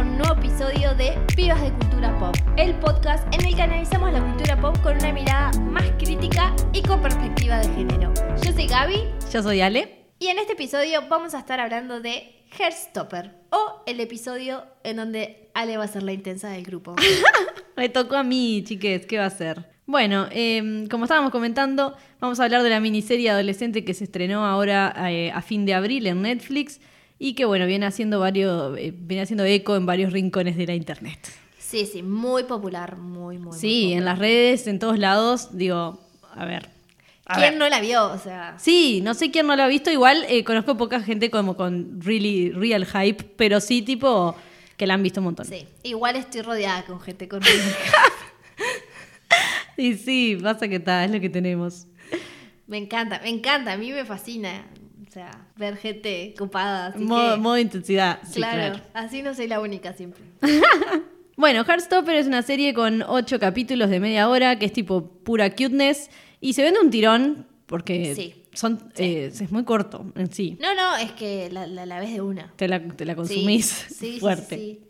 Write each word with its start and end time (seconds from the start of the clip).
a 0.00 0.02
un 0.02 0.16
nuevo 0.16 0.34
episodio 0.34 0.94
de 0.94 1.12
Pibas 1.36 1.60
de 1.60 1.70
Cultura 1.72 2.18
Pop, 2.18 2.34
el 2.56 2.74
podcast 2.76 3.22
en 3.34 3.46
el 3.46 3.54
que 3.54 3.60
analizamos 3.60 4.10
la 4.10 4.24
cultura 4.24 4.58
pop 4.58 4.74
con 4.82 4.96
una 4.96 5.12
mirada 5.12 5.52
más 5.60 5.84
crítica 5.98 6.56
y 6.72 6.80
con 6.80 7.02
perspectiva 7.02 7.58
de 7.58 7.68
género. 7.74 8.10
Yo 8.42 8.50
soy 8.50 8.66
Gaby 8.66 9.04
Yo 9.30 9.42
soy 9.42 9.60
Ale. 9.60 10.06
y 10.18 10.28
en 10.28 10.38
este 10.38 10.54
episodio 10.54 11.02
vamos 11.10 11.34
a 11.34 11.40
estar 11.40 11.60
hablando 11.60 12.00
de 12.00 12.32
Hairstopper, 12.58 13.34
o 13.50 13.82
el 13.84 14.00
episodio 14.00 14.64
en 14.84 14.96
donde 14.96 15.50
Ale 15.52 15.76
va 15.76 15.84
a 15.84 15.88
ser 15.88 16.02
la 16.02 16.12
intensa 16.12 16.48
del 16.48 16.62
grupo. 16.62 16.96
Me 17.76 17.90
tocó 17.90 18.16
a 18.16 18.22
mí, 18.22 18.64
chiques, 18.64 19.04
¿qué 19.04 19.18
va 19.18 19.26
a 19.26 19.30
ser? 19.30 19.66
Bueno, 19.84 20.28
eh, 20.30 20.86
como 20.90 21.04
estábamos 21.04 21.30
comentando, 21.30 21.94
vamos 22.20 22.40
a 22.40 22.44
hablar 22.44 22.62
de 22.62 22.70
la 22.70 22.80
miniserie 22.80 23.28
adolescente 23.28 23.84
que 23.84 23.92
se 23.92 24.04
estrenó 24.04 24.46
ahora 24.46 24.94
eh, 25.10 25.30
a 25.30 25.42
fin 25.42 25.66
de 25.66 25.74
abril 25.74 26.06
en 26.06 26.22
Netflix 26.22 26.80
y 27.22 27.34
que, 27.34 27.44
bueno, 27.44 27.66
viene 27.66 27.84
haciendo, 27.86 28.18
varios, 28.18 28.76
eh, 28.78 28.92
viene 28.96 29.22
haciendo 29.22 29.44
eco 29.44 29.76
en 29.76 29.84
varios 29.84 30.10
rincones 30.12 30.56
de 30.56 30.66
la 30.66 30.74
internet. 30.74 31.18
Sí, 31.58 31.84
sí, 31.86 32.02
muy 32.02 32.44
popular, 32.44 32.96
muy, 32.96 33.36
muy 33.38 33.56
Sí, 33.56 33.82
muy 33.84 33.92
en 33.98 34.04
las 34.06 34.18
redes, 34.18 34.66
en 34.66 34.78
todos 34.78 34.98
lados, 34.98 35.56
digo, 35.56 36.00
a 36.34 36.44
ver. 36.46 36.70
a 37.26 37.34
¿Quién 37.36 37.50
ver. 37.50 37.58
no 37.58 37.68
la 37.68 37.80
vio? 37.80 38.06
O 38.10 38.18
sea, 38.18 38.56
Sí, 38.58 39.00
no 39.04 39.12
sé 39.12 39.30
quién 39.30 39.46
no 39.46 39.54
lo 39.54 39.62
ha 39.62 39.68
visto, 39.68 39.90
igual 39.90 40.24
eh, 40.30 40.42
conozco 40.44 40.78
poca 40.78 41.00
gente 41.02 41.30
como 41.30 41.56
con 41.56 42.00
really, 42.00 42.50
real 42.52 42.86
hype, 42.86 43.22
pero 43.36 43.60
sí 43.60 43.82
tipo 43.82 44.34
que 44.78 44.86
la 44.86 44.94
han 44.94 45.02
visto 45.02 45.20
un 45.20 45.24
montón. 45.26 45.44
sí. 45.44 45.66
Igual 45.82 46.16
estoy 46.16 46.40
rodeada 46.40 46.86
con 46.86 47.00
gente 47.00 47.28
con 47.28 47.42
Y 49.76 49.94
sí, 49.94 50.38
pasa 50.42 50.68
que 50.68 50.76
está, 50.76 51.04
es 51.04 51.10
lo 51.10 51.20
que 51.20 51.28
tenemos. 51.28 51.86
Me 52.66 52.78
encanta, 52.78 53.20
me 53.22 53.28
encanta, 53.28 53.72
a 53.72 53.76
mí 53.76 53.92
me 53.92 54.04
fascina. 54.06 54.64
O 55.10 55.12
sea, 55.12 55.30
ver 55.56 55.76
gente 55.76 56.34
copada. 56.38 56.86
Así 56.86 57.00
Modo, 57.02 57.34
que, 57.34 57.40
modo 57.40 57.58
intensidad. 57.58 58.20
sí, 58.22 58.34
claro, 58.36 58.58
claro. 58.76 58.80
así 58.94 59.22
no 59.22 59.34
soy 59.34 59.48
la 59.48 59.58
única 59.60 59.92
siempre. 59.92 60.22
Bueno, 61.36 61.64
Heartstopper 61.64 62.16
es 62.16 62.26
una 62.26 62.42
serie 62.42 62.74
con 62.74 63.02
ocho 63.02 63.38
capítulos 63.40 63.88
de 63.88 63.98
media 63.98 64.28
hora, 64.28 64.58
que 64.58 64.66
es 64.66 64.72
tipo 64.74 65.06
pura 65.24 65.48
cuteness, 65.50 66.10
y 66.38 66.52
se 66.52 66.62
vende 66.62 66.80
un 66.80 66.90
tirón, 66.90 67.46
porque 67.64 68.14
Sí. 68.14 68.34
son, 68.52 68.78
eh, 68.98 69.30
es 69.32 69.50
muy 69.50 69.64
corto 69.64 70.04
en 70.16 70.30
sí. 70.30 70.58
No, 70.60 70.74
no, 70.74 70.96
es 70.98 71.12
que 71.12 71.48
la, 71.50 71.66
la, 71.66 71.86
la 71.86 71.98
ves 71.98 72.12
de 72.12 72.20
una. 72.20 72.52
Te 72.56 72.68
la, 72.68 72.80
te 72.86 73.06
la 73.06 73.16
consumís 73.16 73.64
Sí, 73.88 73.94
sí, 74.14 74.20
fuerte. 74.20 74.80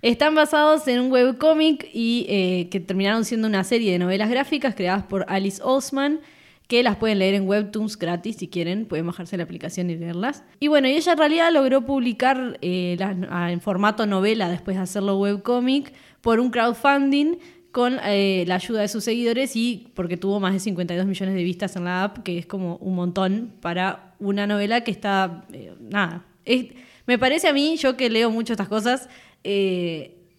Están 0.00 0.36
basados 0.36 0.86
en 0.86 1.00
un 1.00 1.10
webcómic 1.10 1.88
y 1.92 2.26
eh, 2.28 2.68
que 2.70 2.78
terminaron 2.78 3.24
siendo 3.24 3.48
una 3.48 3.64
serie 3.64 3.90
de 3.90 3.98
novelas 3.98 4.30
gráficas 4.30 4.76
creadas 4.76 5.02
por 5.02 5.24
Alice 5.28 5.60
Oseman, 5.64 6.20
que 6.68 6.82
las 6.84 6.96
pueden 6.96 7.18
leer 7.18 7.34
en 7.34 7.48
Webtoons 7.48 7.98
gratis 7.98 8.36
si 8.36 8.48
quieren, 8.48 8.86
pueden 8.86 9.06
bajarse 9.06 9.36
la 9.36 9.42
aplicación 9.42 9.90
y 9.90 9.96
leerlas. 9.96 10.44
Y 10.60 10.68
bueno, 10.68 10.86
y 10.86 10.92
ella 10.92 11.12
en 11.12 11.18
realidad 11.18 11.50
logró 11.52 11.84
publicar 11.84 12.58
eh, 12.62 12.96
ah, 13.30 13.50
en 13.50 13.60
formato 13.60 14.06
novela 14.06 14.48
después 14.48 14.76
de 14.76 14.82
hacerlo 14.82 15.18
webcómic 15.18 15.92
por 16.20 16.38
un 16.40 16.50
crowdfunding 16.50 17.36
con 17.72 17.98
eh, 18.04 18.44
la 18.46 18.56
ayuda 18.56 18.80
de 18.82 18.88
sus 18.88 19.04
seguidores 19.04 19.56
y 19.56 19.88
porque 19.94 20.16
tuvo 20.16 20.40
más 20.40 20.52
de 20.52 20.60
52 20.60 21.06
millones 21.06 21.34
de 21.34 21.42
vistas 21.42 21.74
en 21.76 21.84
la 21.84 22.04
app, 22.04 22.18
que 22.18 22.38
es 22.38 22.46
como 22.46 22.76
un 22.76 22.94
montón 22.94 23.52
para 23.60 24.14
una 24.18 24.46
novela 24.46 24.82
que 24.84 24.90
está, 24.90 25.46
eh, 25.52 25.72
nada, 25.80 26.24
es- 26.44 26.66
me 27.06 27.18
parece 27.18 27.48
a 27.48 27.52
mí, 27.54 27.76
yo 27.78 27.96
que 27.96 28.10
leo 28.10 28.30
mucho 28.30 28.52
estas 28.52 28.68
cosas, 28.68 29.08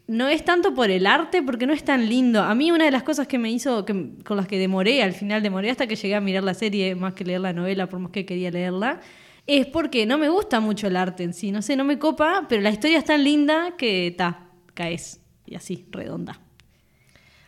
no 0.10 0.28
es 0.28 0.44
tanto 0.44 0.74
por 0.74 0.90
el 0.90 1.06
arte, 1.06 1.44
porque 1.44 1.68
no 1.68 1.74
es 1.74 1.84
tan 1.84 2.10
lindo. 2.10 2.42
A 2.42 2.56
mí 2.56 2.72
una 2.72 2.86
de 2.86 2.90
las 2.90 3.04
cosas 3.04 3.28
que 3.28 3.38
me 3.38 3.52
hizo, 3.52 3.86
que, 3.86 4.16
con 4.26 4.38
las 4.38 4.48
que 4.48 4.58
demoré, 4.58 5.04
al 5.04 5.14
final 5.14 5.44
demoré 5.44 5.70
hasta 5.70 5.86
que 5.86 5.96
llegué 5.96 6.16
a 6.16 6.20
mirar 6.20 6.44
la 6.44 6.56
serie, 6.56 6.96
más 6.96 7.14
que 7.14 7.24
leer 7.24 7.42
la 7.42 7.54
novela, 7.54 7.88
por 7.88 8.00
más 8.00 8.12
que 8.12 8.26
quería 8.26 8.50
leerla, 8.50 9.02
es 9.46 9.68
porque 9.68 10.08
no 10.08 10.18
me 10.18 10.28
gusta 10.28 10.60
mucho 10.62 10.88
el 10.88 10.96
arte 10.96 11.22
en 11.22 11.36
sí. 11.36 11.52
No 11.52 11.62
sé, 11.62 11.76
no 11.76 11.84
me 11.84 12.00
copa, 12.00 12.48
pero 12.50 12.64
la 12.64 12.72
historia 12.72 12.98
es 12.98 13.06
tan 13.06 13.24
linda 13.24 13.76
que 13.78 14.16
ta, 14.18 14.48
caes. 14.74 15.22
Y 15.46 15.54
así, 15.54 15.86
redonda. 15.92 16.40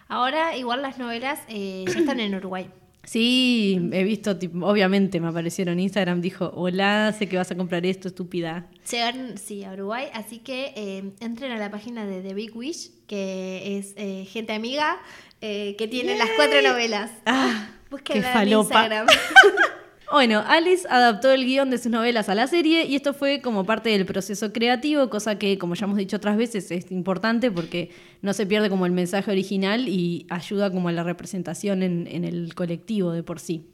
Ahora, 0.07 0.55
igual 0.55 0.83
las 0.83 0.99
novelas 0.99 1.41
eh, 1.47 1.85
ya 1.87 1.99
están 1.99 2.19
en 2.19 2.35
Uruguay. 2.35 2.69
Sí, 3.03 3.89
he 3.91 4.03
visto, 4.03 4.37
tipo, 4.37 4.65
obviamente 4.65 5.19
me 5.19 5.27
aparecieron 5.27 5.73
en 5.73 5.81
Instagram, 5.81 6.21
dijo, 6.21 6.51
hola, 6.55 7.13
sé 7.17 7.27
que 7.27 7.35
vas 7.37 7.49
a 7.51 7.57
comprar 7.57 7.85
esto, 7.85 8.07
estúpida. 8.07 8.67
Llegaron, 8.89 9.37
sí, 9.37 9.63
a 9.63 9.73
Uruguay, 9.73 10.05
así 10.13 10.39
que 10.39 10.73
eh, 10.75 11.11
entren 11.19 11.51
a 11.51 11.57
la 11.57 11.71
página 11.71 12.05
de 12.05 12.21
The 12.21 12.33
Big 12.33 12.55
Wish, 12.55 12.91
que 13.07 13.77
es 13.79 13.93
eh, 13.97 14.25
gente 14.25 14.53
amiga, 14.53 14.99
eh, 15.41 15.75
que 15.77 15.87
tiene 15.87 16.15
las 16.17 16.29
cuatro 16.35 16.61
novelas. 16.61 17.11
Ah, 17.25 17.69
Búsquenla 17.89 18.33
qué 18.33 18.39
en. 18.39 18.59
Instagram. 18.59 19.07
Bueno, 20.11 20.43
Alice 20.45 20.85
adaptó 20.89 21.31
el 21.31 21.45
guion 21.45 21.69
de 21.69 21.77
sus 21.77 21.89
novelas 21.89 22.27
a 22.27 22.35
la 22.35 22.45
serie 22.45 22.85
y 22.85 22.95
esto 22.95 23.13
fue 23.13 23.39
como 23.41 23.65
parte 23.65 23.91
del 23.91 24.05
proceso 24.05 24.51
creativo, 24.51 25.09
cosa 25.09 25.37
que, 25.39 25.57
como 25.57 25.73
ya 25.73 25.85
hemos 25.85 25.97
dicho 25.97 26.17
otras 26.17 26.35
veces, 26.35 26.69
es 26.69 26.91
importante 26.91 27.49
porque 27.49 27.91
no 28.21 28.33
se 28.33 28.45
pierde 28.45 28.69
como 28.69 28.85
el 28.85 28.91
mensaje 28.91 29.31
original 29.31 29.87
y 29.87 30.25
ayuda 30.29 30.69
como 30.69 30.89
a 30.89 30.91
la 30.91 31.03
representación 31.03 31.81
en, 31.81 32.07
en 32.07 32.25
el 32.25 32.53
colectivo 32.55 33.13
de 33.13 33.23
por 33.23 33.39
sí. 33.39 33.69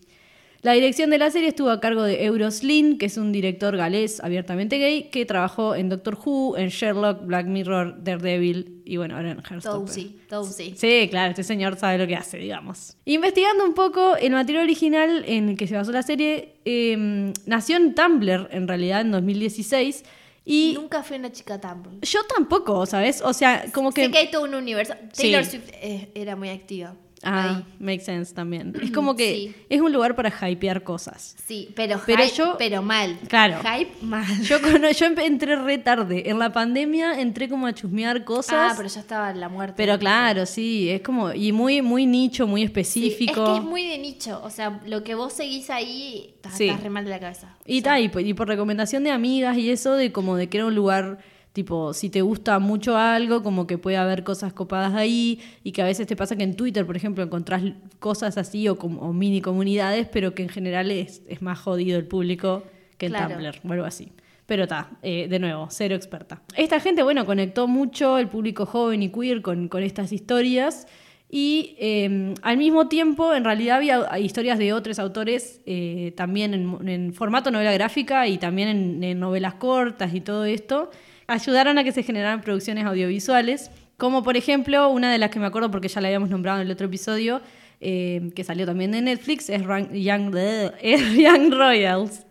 La 0.62 0.74
dirección 0.74 1.10
de 1.12 1.20
la 1.20 1.30
serie 1.30 1.50
estuvo 1.50 1.70
a 1.70 1.80
cargo 1.80 2.04
de 2.04 2.26
Euros 2.26 2.64
Lin, 2.64 2.98
que 2.98 3.06
es 3.06 3.18
un 3.18 3.32
director 3.32 3.78
galés 3.78 4.20
abiertamente 4.22 4.80
gay, 4.80 5.10
que 5.10 5.26
trabajó 5.26 5.76
en 5.76 5.90
Doctor 5.90 6.18
Who, 6.24 6.58
en 6.58 6.70
Sherlock, 6.70 7.26
Black 7.26 7.46
Mirror, 7.46 8.04
Daredevil 8.04 8.82
y 8.84 8.98
bueno, 8.98 9.16
ahora 9.16 9.32
en. 9.32 9.62
Tousy, 9.62 10.20
Tousy. 10.28 10.74
Sí, 10.76 11.08
claro, 11.10 11.30
este 11.30 11.44
señor 11.44 11.78
sabe 11.78 11.98
lo 12.00 12.08
que 12.08 12.16
hace, 12.16 12.38
digamos. 12.38 12.98
Investigando 13.06 13.66
un 13.66 13.74
poco 13.74 14.16
el 14.16 14.32
material 14.32 14.64
original 14.64 15.24
en 15.28 15.50
el 15.50 15.58
que 15.58 15.68
se 15.68 15.76
basó 15.76 15.92
la 15.92 16.04
serie, 16.04 16.56
eh, 16.66 17.32
nació 17.46 17.78
en 17.78 17.94
Tumblr 17.94 18.50
en 18.52 18.68
realidad 18.68 19.02
en 19.02 19.12
2016 19.12 20.04
y 20.50 20.72
Nunca 20.76 21.04
fui 21.04 21.18
una 21.18 21.32
chica 21.32 21.60
Tumblr. 21.60 22.00
yo 22.02 22.24
tampoco, 22.24 22.86
¿sabes? 22.86 23.22
O 23.22 23.34
sea, 23.34 23.66
como 23.74 23.92
que... 23.92 24.06
Sé 24.06 24.12
que 24.12 24.18
hay 24.18 24.32
todo 24.32 24.46
un 24.46 24.56
universo. 24.56 24.94
Sí. 25.12 25.24
Taylor 25.24 25.46
Swift 25.46 25.70
eh, 25.74 26.10
era 26.16 26.38
muy 26.38 26.50
activa. 26.50 26.96
Ah, 27.30 27.58
ahí. 27.58 27.66
makes 27.80 28.06
sense 28.06 28.34
también. 28.34 28.74
Es 28.82 28.92
como 28.92 29.16
que 29.16 29.34
Sí. 29.36 29.56
es 29.70 29.82
un 29.82 29.92
lugar 29.92 30.16
para 30.16 30.30
hypear 30.50 30.84
cosas. 30.84 31.36
Sí, 31.46 31.70
pero, 31.76 32.00
Pero 32.06 32.24
hype, 32.24 32.36
yo- 32.36 32.56
pero 32.58 32.82
mal. 32.82 33.18
Claro. 33.28 33.58
Hype 33.62 33.92
mal. 34.02 34.26
Yo, 34.44 34.62
cono- 34.62 34.90
yo 34.92 35.06
empe- 35.08 35.26
entré 35.26 35.56
re 35.56 35.78
tarde. 35.78 36.30
En 36.30 36.40
la 36.40 36.52
pandemia 36.54 37.20
entré 37.20 37.50
como 37.50 37.68
a 37.68 37.74
chusmear 37.74 38.24
cosas. 38.24 38.72
Ah, 38.72 38.74
pero 38.78 38.90
ya 38.90 39.00
estaba 39.02 39.34
la 39.34 39.50
muerte. 39.50 39.74
Pero 39.78 39.98
claro, 40.00 40.46
sí, 40.46 40.90
es 40.90 41.02
como... 41.02 41.34
Y 41.34 41.52
muy, 41.52 41.82
muy 41.82 42.06
nicho, 42.06 42.48
muy 42.48 42.62
Sí, 42.62 42.66
específico. 42.66 43.44
es 43.44 43.50
que 43.52 43.58
es 43.58 43.64
muy 43.64 43.88
de 43.88 43.98
nicho. 43.98 44.42
O 44.44 44.50
sea, 44.50 44.80
lo 44.86 45.04
que 45.04 45.16
vos 45.16 45.34
seguís 45.34 45.70
ahí, 45.70 46.32
estás 46.36 46.58
Sí. 46.58 46.68
estás 46.70 46.84
re 46.84 46.90
mal 46.90 47.04
de 47.04 47.10
la 47.12 47.20
cabeza. 47.20 47.56
Y, 47.66 47.82
ta, 47.82 48.00
y, 48.00 48.10
por- 48.10 48.22
y 48.22 48.34
por 48.34 48.48
recomendación 48.48 49.04
de 49.04 49.12
amigas 49.12 49.58
y 49.58 49.70
eso, 49.70 49.94
de 49.96 50.12
como 50.12 50.36
de 50.38 50.48
que 50.50 50.58
era 50.58 50.68
un 50.68 50.76
lugar, 50.76 51.20
tipo, 51.58 51.92
si 51.92 52.12
te 52.12 52.22
gusta 52.22 52.60
mucho 52.60 52.98
algo, 52.98 53.42
como 53.42 53.66
que 53.66 53.80
puede 53.80 53.98
haber 53.98 54.24
cosas 54.24 54.54
copadas 54.54 54.94
ahí, 54.94 55.40
y 55.64 55.72
que 55.72 55.82
a 55.82 55.86
veces 55.86 56.06
te 56.06 56.16
pasa 56.16 56.36
que 56.36 56.44
en 56.44 56.56
Twitter, 56.56 56.86
por 56.86 56.96
ejemplo, 56.96 57.24
encontrás 57.24 57.64
cosas 57.98 58.38
así 58.38 58.68
o, 58.68 58.74
o 58.74 59.12
mini 59.12 59.42
comunidades, 59.42 60.08
pero 60.08 60.36
que 60.36 60.44
en 60.44 60.50
general 60.50 60.92
es, 60.92 61.24
es 61.28 61.42
más 61.42 61.58
jodido 61.58 61.98
el 61.98 62.06
público 62.06 62.62
que 63.00 63.08
en 63.08 63.14
Claro. 63.14 63.34
Tumblr 63.34 63.56
o 63.68 63.74
algo 63.74 63.86
así. 63.86 64.12
Pero 64.46 64.64
está, 64.64 64.92
de 65.02 65.40
nuevo, 65.40 65.68
cero 65.72 65.96
experta. 65.96 66.44
Esta 66.56 66.80
gente, 66.80 67.02
bueno, 67.02 67.26
conectó 67.26 67.68
mucho 67.68 68.20
el 68.20 68.28
público 68.28 68.68
joven 68.68 69.02
y 69.02 69.10
queer 69.10 69.42
con, 69.42 69.68
con 69.68 69.82
estas 69.82 70.12
historias. 70.12 70.86
Y 71.30 71.76
eh, 71.80 72.34
al 72.44 72.58
mismo 72.58 72.88
tiempo, 72.88 73.34
en 73.34 73.44
realidad 73.44 73.78
había 73.78 74.20
historias 74.20 74.60
de 74.60 74.74
otros 74.74 75.00
autores 75.00 75.60
eh, 75.66 76.14
también 76.16 76.54
en, 76.54 76.88
en 76.88 77.14
formato 77.14 77.50
novela 77.50 77.74
gráfica 77.74 78.28
y 78.28 78.38
también 78.38 78.70
en, 78.70 79.04
en 79.04 79.20
novelas 79.20 79.56
cortas 79.56 80.14
y 80.14 80.22
todo 80.22 80.46
esto. 80.46 80.92
Ayudaron 81.28 81.78
a 81.78 81.84
que 81.84 81.92
se 81.92 82.04
generaran 82.04 82.42
producciones 82.42 82.86
audiovisuales, 82.86 83.70
como 83.98 84.24
por 84.24 84.38
ejemplo, 84.38 84.90
una 84.90 85.12
de 85.12 85.18
las 85.18 85.30
que 85.30 85.40
me 85.40 85.46
acuerdo 85.46 85.70
porque 85.72 85.88
ya 85.90 86.00
la 86.02 86.08
habíamos 86.08 86.30
nombrado 86.30 86.60
en 86.62 86.68
el 86.68 86.72
otro 86.72 86.88
episodio, 86.88 87.42
eh, 87.82 88.32
que 88.36 88.44
salió 88.44 88.66
también 88.66 88.92
de 88.92 89.02
Netflix, 89.02 89.50
es 89.50 89.62
Young, 89.64 90.36
es 90.82 91.14
Young 91.14 91.54
Royals. 91.54 92.26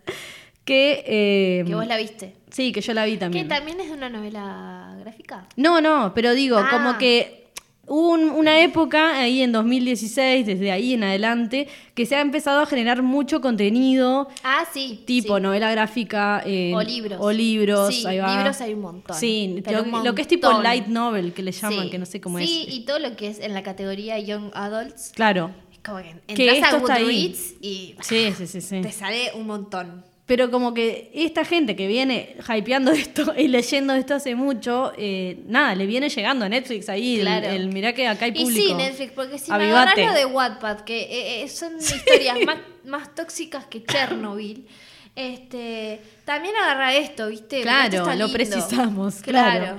Que, 0.64 1.04
eh, 1.06 1.64
Que 1.64 1.74
vos 1.74 1.86
la 1.86 1.96
viste. 1.96 2.34
Sí, 2.50 2.72
que 2.72 2.80
yo 2.80 2.92
la 2.94 3.04
vi 3.04 3.12
Que 3.12 3.18
también. 3.18 3.46
también 3.48 3.78
es 3.80 3.86
de 3.88 3.92
una 3.92 4.08
novela 4.08 4.96
gráfica. 5.00 5.46
No, 5.56 5.80
no, 5.80 6.12
pero 6.14 6.34
digo, 6.34 6.56
Ah. 6.58 6.68
como 6.72 6.98
que 6.98 7.45
hubo 7.86 8.10
un- 8.10 8.30
una 8.30 8.60
época 8.62 9.18
ahí 9.18 9.42
en 9.42 9.52
2016, 9.52 10.44
desde 10.46 10.70
ahí 10.72 10.94
en 10.94 11.04
adelante, 11.04 11.68
que 11.94 12.04
se 12.06 12.16
ha 12.16 12.20
empezado 12.20 12.60
a 12.60 12.66
generar 12.66 13.02
mucho 13.02 13.40
contenido, 13.40 14.28
Ah, 14.42 14.64
sí. 14.72 15.02
tipo 15.06 15.36
sí. 15.36 15.42
novela 15.42 15.70
gráfica. 15.70 16.42
eh, 16.44 16.72
O 16.74 16.82
libros. 16.82 17.18
O 17.20 17.32
libros, 17.32 17.94
Sí, 17.94 18.06
ahí 18.06 18.18
va. 18.18 18.36
libros 18.36 18.60
hay 18.60 18.74
un 18.74 18.80
montón. 18.80 19.16
Sí, 19.16 19.62
lo, 19.70 19.82
un 19.84 20.04
lo 20.04 20.14
que 20.14 20.22
es 20.22 20.28
tipo 20.28 20.46
montón. 20.48 20.64
light 20.64 20.86
novel, 20.86 21.32
que 21.32 21.42
le 21.42 21.52
llaman, 21.52 21.84
Sí. 21.84 21.90
que 21.90 21.98
no 21.98 22.06
sé 22.06 22.20
cómo 22.20 22.38
Sí, 22.38 22.64
es. 22.68 22.74
y 22.74 22.80
todo 22.80 22.98
lo 22.98 23.16
que 23.16 23.28
es 23.28 23.38
en 23.40 23.54
la 23.54 23.62
categoría 23.62 24.18
Young 24.18 24.50
Adults. 24.54 25.12
Claro. 25.14 25.50
Es 25.72 25.78
como 25.78 25.98
que 25.98 26.16
Que 26.34 26.50
entras 26.50 26.72
a 26.72 26.76
esto 26.76 26.76
está 26.78 26.94
ahí. 26.94 27.02
Goodreads 27.04 27.54
y 27.60 27.94
Sí, 28.00 28.32
sí, 28.36 28.46
sí, 28.46 28.60
sí. 28.60 28.80
te 28.82 28.90
sale 28.92 29.30
un 29.34 29.46
montón. 29.46 30.04
Pero 30.26 30.50
como 30.50 30.74
que 30.74 31.12
esta 31.14 31.44
gente 31.44 31.76
que 31.76 31.86
viene 31.86 32.36
hypeando 32.52 32.90
esto 33.04 33.32
y 33.38 33.46
leyendo 33.46 33.94
esto 33.94 34.14
hace 34.16 34.34
mucho, 34.34 34.92
eh, 34.98 35.38
nada, 35.46 35.74
le 35.76 35.86
viene 35.86 36.08
llegando 36.08 36.44
a 36.44 36.48
Netflix 36.48 36.88
ahí. 36.88 37.16
el- 37.16 37.20
Claro. 37.22 37.46
El, 37.48 37.68
mirá 37.68 37.92
que 37.92 38.08
acá 38.08 38.24
hay 38.24 38.32
Y 38.34 38.42
público. 38.42 38.66
sí, 38.66 38.74
Netflix, 38.74 39.12
porque 39.12 39.38
si 39.38 39.50
me 39.52 39.56
Avivate. 39.56 40.02
agarras 40.02 40.06
lo 40.14 40.18
de 40.18 40.26
Wattpad, 40.26 40.80
que 40.80 40.98
eh, 41.02 41.42
eh, 41.44 41.48
son 41.48 41.76
historias 41.78 42.38
más, 42.44 42.58
más 42.84 43.14
tóxicas 43.14 43.66
que 43.66 43.84
Chernobyl, 43.84 44.66
este, 45.14 46.00
también 46.24 46.54
agarra 46.56 46.94
esto, 46.94 47.28
¿viste? 47.28 47.58
Esto 47.60 47.68
Claro, 48.02 48.14
lo 48.16 48.32
precisamos, 48.32 49.16
claro. 49.22 49.76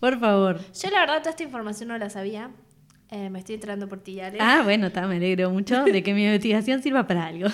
Por 0.00 0.18
favor. 0.18 0.60
Yo 0.82 0.88
la 0.90 1.00
verdad 1.00 1.18
toda 1.18 1.30
esta 1.30 1.42
información 1.42 1.90
no 1.90 1.98
la 1.98 2.08
sabía. 2.08 2.50
Eh, 3.12 3.28
me 3.28 3.40
estoy 3.40 3.56
entrando 3.56 3.88
por 3.88 3.98
ti, 4.00 4.20
Ale. 4.20 4.38
Ah, 4.40 4.60
bueno, 4.62 4.86
está, 4.86 5.06
me 5.06 5.16
alegro 5.16 5.50
mucho 5.50 5.82
de 5.82 6.02
que 6.02 6.14
mi 6.14 6.24
investigación 6.24 6.80
sirva 6.82 7.06
para 7.06 7.26
algo. 7.26 7.48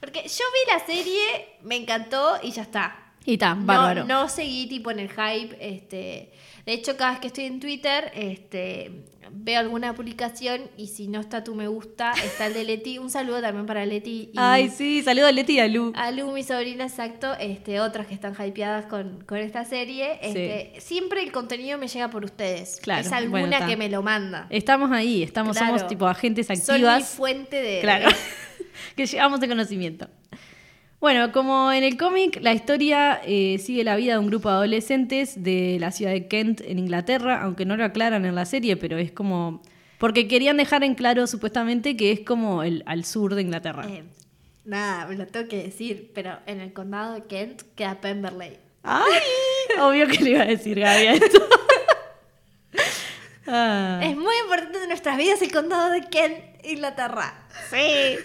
Porque 0.00 0.22
yo 0.22 0.44
vi 0.54 0.72
la 0.72 0.78
serie, 0.86 1.20
me 1.62 1.76
encantó 1.76 2.38
y 2.42 2.50
ya 2.50 2.62
está. 2.62 2.96
Y 3.24 3.34
está, 3.34 3.54
No, 3.54 3.66
bárbaro. 3.66 4.04
no 4.04 4.28
seguí 4.28 4.66
tipo 4.68 4.90
en 4.90 4.98
el 5.00 5.08
hype. 5.10 5.56
Este, 5.60 6.32
de 6.66 6.72
hecho, 6.72 6.96
cada 6.96 7.12
vez 7.12 7.20
que 7.20 7.26
estoy 7.28 7.44
en 7.44 7.60
Twitter, 7.60 8.10
este, 8.14 9.04
veo 9.32 9.58
alguna 9.58 9.94
publicación 9.94 10.62
y 10.76 10.88
si 10.88 11.08
no 11.08 11.20
está 11.20 11.42
tu 11.42 11.54
me 11.54 11.66
gusta, 11.66 12.12
está 12.24 12.46
el 12.46 12.54
de 12.54 12.64
Leti. 12.64 12.98
Un 12.98 13.10
saludo 13.10 13.40
también 13.40 13.66
para 13.66 13.84
Leti 13.86 14.30
y 14.32 14.36
Ay, 14.36 14.68
sí, 14.68 15.02
saludo 15.02 15.26
a 15.26 15.32
Leti 15.32 15.54
y 15.54 15.60
a 15.60 15.66
Lu. 15.68 15.92
a 15.96 16.10
Lu, 16.10 16.30
mi 16.32 16.42
sobrina, 16.42 16.84
exacto. 16.84 17.32
Este, 17.40 17.80
otras 17.80 18.06
que 18.06 18.14
están 18.14 18.34
hypeadas 18.34 18.86
con, 18.86 19.24
con 19.24 19.38
esta 19.38 19.64
serie. 19.64 20.18
Este, 20.22 20.80
Siempre 20.80 21.22
el 21.22 21.32
contenido 21.32 21.78
me 21.78 21.88
llega 21.88 22.10
por 22.10 22.24
ustedes. 22.24 22.78
Claro, 22.82 23.00
es 23.00 23.12
alguna 23.12 23.40
bueno, 23.48 23.66
que 23.66 23.76
me 23.76 23.88
lo 23.88 24.02
manda. 24.02 24.46
Estamos 24.50 24.90
ahí, 24.92 25.22
estamos, 25.22 25.56
Claro. 25.56 25.72
somos 25.78 25.88
tipo 25.88 26.06
agentes 26.06 26.46
Son 26.46 26.56
mi 26.56 26.86
activas. 26.86 27.08
fuente 27.08 27.60
de. 27.62 27.80
Claro, 27.80 28.08
que 28.96 29.06
llevamos 29.06 29.40
de 29.40 29.48
conocimiento. 29.48 30.08
Bueno, 31.02 31.32
como 31.32 31.72
en 31.72 31.82
el 31.82 31.96
cómic, 31.96 32.38
la 32.42 32.52
historia 32.52 33.20
eh, 33.24 33.58
sigue 33.58 33.82
la 33.82 33.96
vida 33.96 34.12
de 34.12 34.18
un 34.20 34.28
grupo 34.28 34.48
de 34.48 34.54
adolescentes 34.54 35.42
de 35.42 35.78
la 35.80 35.90
ciudad 35.90 36.12
de 36.12 36.28
Kent, 36.28 36.60
en 36.60 36.78
Inglaterra, 36.78 37.42
aunque 37.42 37.64
no 37.64 37.76
lo 37.76 37.84
aclaran 37.84 38.24
en 38.24 38.36
la 38.36 38.46
serie, 38.46 38.76
pero 38.76 38.98
es 38.98 39.10
como... 39.10 39.62
Porque 39.98 40.28
querían 40.28 40.58
dejar 40.58 40.84
en 40.84 40.94
claro 40.94 41.26
supuestamente 41.26 41.96
que 41.96 42.12
es 42.12 42.20
como 42.20 42.62
el, 42.62 42.84
al 42.86 43.04
sur 43.04 43.34
de 43.34 43.42
Inglaterra. 43.42 43.84
Eh, 43.88 44.04
nada, 44.64 45.06
me 45.08 45.16
lo 45.16 45.26
tengo 45.26 45.48
que 45.48 45.64
decir, 45.64 46.12
pero 46.14 46.38
en 46.46 46.60
el 46.60 46.72
condado 46.72 47.14
de 47.14 47.24
Kent 47.24 47.62
queda 47.74 48.00
Pemberley. 48.00 48.58
¡Ay! 48.84 49.20
Obvio 49.80 50.06
que 50.06 50.22
le 50.22 50.30
iba 50.30 50.42
a 50.42 50.46
decir 50.46 50.78
Gaby 50.78 51.06
a 51.06 51.14
esto. 51.14 51.48
Ah. 53.48 54.00
Es 54.04 54.16
muy 54.16 54.36
importante 54.44 54.80
en 54.80 54.88
nuestras 54.88 55.16
vidas 55.16 55.42
el 55.42 55.50
condado 55.50 55.90
de 55.90 56.02
Kent, 56.02 56.64
Inglaterra. 56.64 57.44
Sí. 57.70 58.18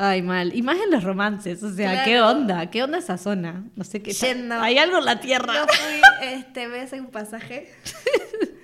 Ay, 0.00 0.22
mal. 0.22 0.54
Y 0.54 0.62
más 0.62 0.78
en 0.78 0.92
los 0.92 1.02
romances. 1.02 1.60
O 1.64 1.74
sea, 1.74 1.90
Claro. 1.90 2.04
¿qué 2.06 2.20
onda? 2.20 2.70
¿Qué 2.70 2.84
onda 2.84 2.98
esa 2.98 3.18
zona? 3.18 3.64
No 3.74 3.82
sé 3.82 4.00
qué. 4.00 4.12
Yendo. 4.12 4.54
Hay 4.60 4.78
algo 4.78 4.98
en 4.98 5.04
la 5.04 5.18
tierra. 5.18 5.52
No 5.54 5.66
fui, 5.66 6.00
este, 6.22 6.68
me 6.68 6.80
hace 6.80 7.00
un 7.00 7.08
pasaje. 7.08 7.68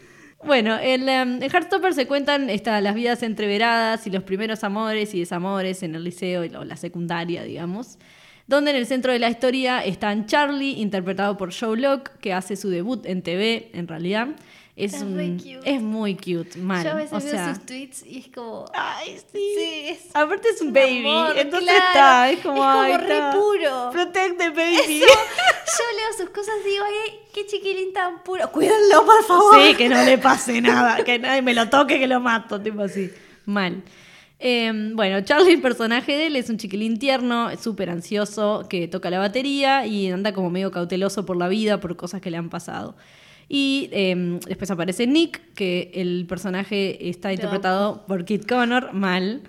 Bueno, 0.44 0.78
en, 0.78 1.08
em, 1.08 1.42
en 1.42 1.50
Heartstopper 1.50 1.94
se 1.94 2.06
cuentan 2.06 2.50
esta, 2.50 2.78
las 2.82 2.94
vidas 2.94 3.22
entreveradas 3.22 4.06
y 4.06 4.10
los 4.10 4.24
primeros 4.24 4.62
amores 4.62 5.14
y 5.14 5.20
desamores 5.20 5.82
en 5.82 5.94
el 5.94 6.04
liceo 6.04 6.42
o 6.60 6.64
la 6.64 6.76
secundaria, 6.76 7.42
digamos. 7.44 7.98
Donde 8.46 8.70
en 8.72 8.76
el 8.76 8.86
centro 8.86 9.12
de 9.12 9.18
la 9.18 9.30
historia 9.30 9.82
están 9.84 10.26
Charlie, 10.26 10.80
interpretado 10.80 11.36
por 11.38 11.52
Joe 11.58 11.78
Locke, 11.78 12.10
que 12.20 12.32
hace 12.34 12.56
su 12.56 12.68
debut 12.68 13.04
en 13.06 13.22
TV, 13.22 13.70
en 13.72 13.88
realidad. 13.88 14.28
Es, 14.76 14.92
Es 14.94 15.02
un- 15.02 15.16
re 15.16 15.28
cute. 15.36 15.60
es 15.72 15.80
muy 15.80 16.16
cute, 16.16 16.58
mal. 16.58 16.84
Yo 16.84 16.90
a 16.90 16.94
veces 16.94 17.12
o 17.12 17.20
veo 17.20 17.30
sea, 17.30 17.54
sus 17.54 17.64
tweets 17.64 18.04
y 18.04 18.18
es 18.18 18.28
como. 18.34 18.64
Ay, 18.74 19.16
sí. 19.32 19.38
Sí, 19.56 19.84
es. 19.86 19.98
Aparte 20.14 20.48
es 20.48 20.60
un, 20.60 20.66
un 20.68 20.72
baby, 20.74 20.98
amor, 21.06 21.38
entonces 21.38 21.70
claro. 21.70 21.86
está, 21.86 22.30
es 22.32 22.38
como, 22.40 22.56
Es 22.56 22.60
como 22.60 22.80
ay, 22.80 22.96
re 22.96 23.14
está. 23.14 23.32
puro. 23.32 23.90
Protect 23.92 24.36
the 24.38 24.50
baby. 24.50 24.98
Yo 25.00 25.06
leo 25.06 26.18
sus 26.18 26.30
cosas 26.30 26.54
y 26.66 26.68
digo, 26.70 26.84
ay, 26.84 27.18
qué 27.32 27.46
chiquilín 27.46 27.92
tan 27.92 28.22
puro. 28.24 28.50
Cuídenlo, 28.50 29.04
por 29.06 29.24
favor. 29.24 29.62
Sí, 29.62 29.74
que 29.76 29.88
no 29.88 30.02
le 30.02 30.18
pase 30.18 30.60
nada, 30.60 31.04
que 31.04 31.20
nadie 31.20 31.40
me 31.40 31.54
lo 31.54 31.68
toque, 31.70 32.00
que 32.00 32.08
lo 32.08 32.18
mato, 32.18 32.60
tipo 32.60 32.82
así. 32.82 33.10
Mal. 33.46 33.80
Eh, 34.46 34.70
bueno, 34.92 35.22
Charlie, 35.22 35.54
el 35.54 35.62
personaje 35.62 36.12
de 36.12 36.26
él, 36.26 36.36
es 36.36 36.50
un 36.50 36.58
chiquilín 36.58 36.98
tierno, 36.98 37.48
súper 37.56 37.88
ansioso, 37.88 38.66
que 38.68 38.86
toca 38.88 39.08
la 39.08 39.18
batería 39.18 39.86
y 39.86 40.10
anda 40.10 40.34
como 40.34 40.50
medio 40.50 40.70
cauteloso 40.70 41.24
por 41.24 41.38
la 41.38 41.48
vida, 41.48 41.80
por 41.80 41.96
cosas 41.96 42.20
que 42.20 42.30
le 42.30 42.36
han 42.36 42.50
pasado. 42.50 42.94
Y 43.48 43.88
eh, 43.92 44.38
después 44.46 44.70
aparece 44.70 45.06
Nick, 45.06 45.40
que 45.54 45.90
el 45.94 46.26
personaje 46.28 47.08
está 47.08 47.32
interpretado 47.32 48.04
por 48.06 48.26
Kit 48.26 48.46
Connor, 48.46 48.92
mal, 48.92 49.40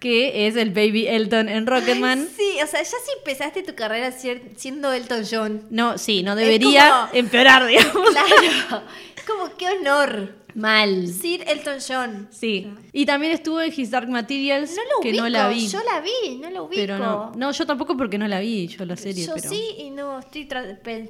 que 0.00 0.48
es 0.48 0.56
el 0.56 0.70
baby 0.70 1.06
Elton 1.06 1.48
en 1.48 1.66
Rocketman. 1.68 2.18
Ay, 2.20 2.28
sí, 2.36 2.58
o 2.60 2.66
sea, 2.66 2.82
ya 2.82 2.88
si 2.88 3.18
empezaste 3.18 3.62
tu 3.62 3.76
carrera 3.76 4.10
siendo 4.56 4.92
Elton 4.92 5.22
John. 5.30 5.62
No, 5.70 5.96
sí, 5.96 6.24
no 6.24 6.34
debería 6.34 6.90
como- 6.90 7.08
empeorar, 7.12 7.66
digamos. 7.68 8.10
Claro. 8.10 8.82
Es 9.16 9.22
como, 9.24 9.56
qué 9.56 9.66
honor. 9.68 10.39
Mal. 10.54 11.08
Sir 11.08 11.44
Elton 11.46 11.78
John. 11.86 12.28
Sí. 12.30 12.66
Y 12.92 13.06
también 13.06 13.32
estuvo 13.32 13.60
en 13.60 13.72
His 13.74 13.90
Dark 13.90 14.08
Materials, 14.08 14.70
No 14.76 14.82
lo 14.82 15.02
que 15.02 15.10
ubico. 15.10 15.22
no 15.24 15.28
la 15.28 15.48
vi. 15.48 15.68
Yo 15.68 15.78
la 15.84 16.00
vi, 16.00 16.36
no 16.38 16.50
lo 16.50 16.64
ubico. 16.64 16.80
pero 16.80 16.98
no. 16.98 17.32
No, 17.36 17.52
yo 17.52 17.66
tampoco 17.66 17.96
porque 17.96 18.18
no 18.18 18.26
la 18.28 18.40
vi, 18.40 18.66
yo 18.68 18.84
la 18.84 18.96
serie. 18.96 19.26
Yo 19.26 19.34
pero... 19.34 19.48
sí 19.48 19.62
y 19.78 19.90
no 19.90 20.18
estoy 20.18 20.46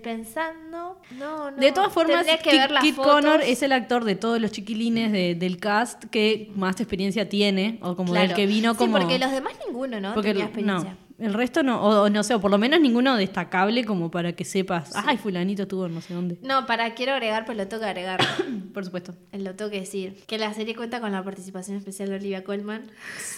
pensando. 0.03 0.99
No, 1.19 1.51
no. 1.51 1.57
De 1.57 1.73
todas 1.73 1.93
formas, 1.93 2.27
que 2.43 2.61
Kit. 2.83 2.97
Connor 2.97 3.41
es 3.43 3.63
el 3.63 3.73
actor 3.73 4.05
de 4.05 4.15
todos 4.15 4.41
los 4.41 4.51
chiquilines 4.53 5.13
de- 5.13 5.35
del 5.35 5.59
cast 5.59 6.05
que 6.05 6.51
más 6.55 6.81
experiencia 6.81 7.29
tiene, 7.29 7.79
o 7.83 7.97
como 7.97 8.13
del 8.13 8.25
Claro. 8.25 8.37
que 8.37 8.47
vino 8.47 8.73
Sí, 8.73 8.79
como... 8.79 8.99
porque 8.99 9.19
los 9.19 9.31
demás 9.31 9.53
ninguno, 9.67 10.01
¿no? 10.01 10.15
porque 10.15 10.31
Tenía 10.31 10.45
el- 10.45 10.49
experiencia. 10.51 10.91
no, 10.91 11.10
el 11.21 11.35
resto 11.35 11.63
no, 11.63 11.81
o, 11.83 12.03
o 12.05 12.11
no 12.11 12.23
sé, 12.23 12.35
o 12.35 12.41
por 12.41 12.51
lo 12.51 12.59
menos 12.59 12.81
ninguno 12.81 13.17
destacable 13.17 13.85
como 13.85 14.11
para 14.11 14.33
que 14.33 14.45
sepas, 14.45 14.91
ay, 14.95 15.17
fulanito 15.19 15.63
estuvo 15.63 15.87
en 15.87 15.95
no 15.95 16.01
sé 16.01 16.15
dónde. 16.15 16.39
No, 16.43 16.67
para, 16.67 16.95
quiero 16.95 17.13
agregar, 17.13 17.45
pues 17.45 17.57
lo 17.59 17.69
tengo 17.69 17.83
que 17.83 17.89
agregar. 17.89 18.21
Por 18.75 18.85
supuesto. 18.85 19.15
lo 19.33 19.55
tengo 19.57 19.69
que 19.71 19.81
decir. 19.81 20.15
Que 20.29 20.39
la 20.39 20.55
serie 20.55 20.77
cuenta 20.77 21.01
con 21.01 21.11
la 21.11 21.25
participación 21.25 21.77
especial 21.77 22.09
de 22.09 22.15
Olivia 22.17 22.45
Colman. 22.45 22.83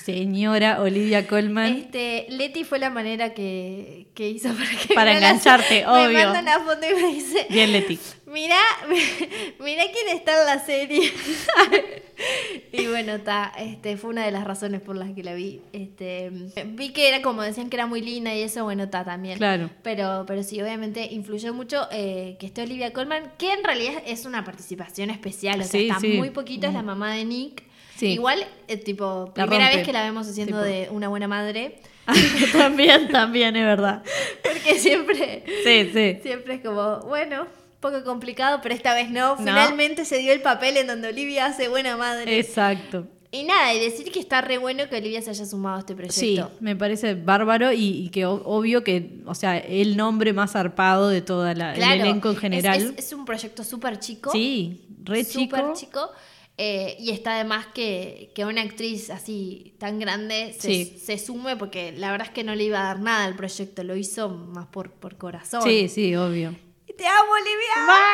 Señora 0.04 0.80
Olivia 0.82 1.26
Colman. 1.26 1.72
Este, 1.72 2.26
Leti 2.28 2.64
fue 2.64 2.78
la 2.78 2.90
manera 2.90 3.32
que, 3.34 4.08
que 4.14 4.28
hizo 4.28 4.50
para 4.52 4.68
que 4.70 4.94
Para 4.94 5.12
la 5.12 5.18
engancharte, 5.18 5.68
serie. 5.68 5.86
obvio. 5.86 6.18
Me 6.18 6.24
manda 6.26 6.40
una 6.40 6.60
foto 6.60 6.86
y 6.86 7.02
me 7.02 7.14
dice, 7.14 7.46
Bien, 7.50 7.72
Leti. 7.72 7.98
Mira, 8.32 8.56
mira 9.60 9.82
quién 9.92 10.16
está 10.16 10.40
en 10.40 10.46
la 10.46 10.58
serie. 10.64 11.12
y 12.72 12.86
bueno, 12.86 13.20
ta, 13.20 13.52
este, 13.58 13.96
fue 13.96 14.10
una 14.10 14.24
de 14.24 14.30
las 14.32 14.44
razones 14.44 14.80
por 14.80 14.96
las 14.96 15.10
que 15.12 15.22
la 15.22 15.34
vi. 15.34 15.60
Este, 15.72 16.30
vi 16.66 16.90
que 16.92 17.08
era 17.08 17.22
como 17.22 17.42
decían 17.42 17.68
que 17.70 17.76
era 17.76 17.86
muy 17.86 18.00
linda 18.00 18.34
y 18.34 18.42
eso, 18.42 18.64
bueno, 18.64 18.88
ta 18.88 19.04
también. 19.04 19.38
Claro. 19.38 19.70
Pero, 19.82 20.24
pero 20.26 20.42
sí, 20.42 20.60
obviamente 20.60 21.04
influyó 21.12 21.52
mucho 21.54 21.86
eh, 21.90 22.36
que 22.38 22.46
esté 22.46 22.62
Olivia 22.62 22.92
Colman, 22.92 23.32
que 23.38 23.52
en 23.52 23.64
realidad 23.64 24.02
es 24.06 24.24
una 24.24 24.44
participación 24.44 25.10
especial, 25.10 25.60
o 25.60 25.64
sea, 25.64 25.70
Sí, 25.80 25.88
está 25.88 26.00
sí. 26.00 26.08
muy 26.14 26.30
poquito, 26.30 26.66
es 26.66 26.72
la 26.74 26.82
mamá 26.82 27.12
de 27.14 27.24
Nick. 27.24 27.62
Sí. 27.96 28.08
Igual, 28.14 28.44
eh, 28.68 28.76
tipo, 28.78 29.32
La 29.36 29.44
primera 29.46 29.66
rompe. 29.66 29.76
vez 29.76 29.86
que 29.86 29.92
la 29.92 30.02
vemos 30.02 30.26
haciendo 30.28 30.56
Tipo. 30.58 30.64
de 30.64 30.88
una 30.90 31.08
buena 31.08 31.28
madre, 31.28 31.78
también, 32.52 33.08
también, 33.08 33.54
es 33.54 33.64
verdad. 33.64 34.02
porque 34.42 34.78
siempre, 34.78 35.44
Sí, 35.62 35.90
sí. 35.92 36.18
siempre 36.22 36.54
es 36.54 36.62
como, 36.62 37.00
bueno, 37.00 37.46
poco 37.82 38.02
complicado, 38.04 38.60
pero 38.62 38.74
esta 38.74 38.94
vez 38.94 39.10
no. 39.10 39.36
Finalmente 39.36 40.06
se 40.06 40.16
dio 40.18 40.32
el 40.32 40.40
papel 40.40 40.78
en 40.78 40.86
donde 40.86 41.08
Olivia 41.08 41.44
hace 41.44 41.68
buena 41.68 41.98
madre. 41.98 42.38
Exacto. 42.38 43.06
Y 43.34 43.44
nada, 43.44 43.72
y 43.74 43.80
decir 43.80 44.12
que 44.12 44.20
está 44.20 44.42
re 44.42 44.58
bueno 44.58 44.88
que 44.90 44.96
Olivia 44.96 45.20
se 45.22 45.30
haya 45.30 45.46
sumado 45.46 45.76
a 45.76 45.78
este 45.80 45.94
Sí, 46.10 46.34
proyecto. 46.36 46.52
me 46.60 46.76
parece 46.76 47.14
bárbaro 47.14 47.72
y, 47.72 48.04
y 48.04 48.08
que 48.10 48.26
obvio 48.26 48.84
que, 48.84 49.22
o 49.26 49.34
sea, 49.34 49.56
el 49.58 49.96
nombre 49.96 50.32
más 50.34 50.52
zarpado 50.52 51.08
de 51.08 51.22
todo 51.22 51.48
el 51.48 51.60
elenco 51.60 52.28
en 52.28 52.34
es- 52.34 52.40
general. 52.40 52.94
Es, 52.98 53.06
es 53.06 53.12
un 53.14 53.24
proyecto 53.24 53.64
súper 53.64 53.98
chico. 53.98 54.30
sí, 54.32 54.86
re 55.02 55.24
chico. 55.24 55.56
Súper 55.56 55.72
chico. 55.74 56.10
eh, 56.58 56.94
y 57.00 57.10
está 57.10 57.36
además 57.36 57.66
que, 57.74 58.32
que 58.34 58.44
una 58.44 58.60
actriz 58.60 59.08
así 59.08 59.74
tan 59.78 59.98
grande 59.98 60.52
se, 60.52 60.68
Sí. 60.68 60.98
se 61.02 61.16
sume 61.16 61.56
porque 61.56 61.92
la 61.92 62.10
verdad 62.10 62.26
es 62.28 62.34
que 62.34 62.44
no 62.44 62.54
le 62.54 62.64
iba 62.64 62.80
a 62.82 62.84
dar 62.84 63.00
nada 63.00 63.24
al 63.24 63.34
proyecto, 63.34 63.82
lo 63.82 63.96
hizo 63.96 64.28
más 64.28 64.66
por, 64.66 64.90
por 64.92 65.16
corazón. 65.16 65.62
Sí, 65.62 65.88
sí, 65.88 66.14
obvio. 66.16 66.54
Te 67.02 67.08
amo, 67.08 67.32
Olivia. 67.32 68.06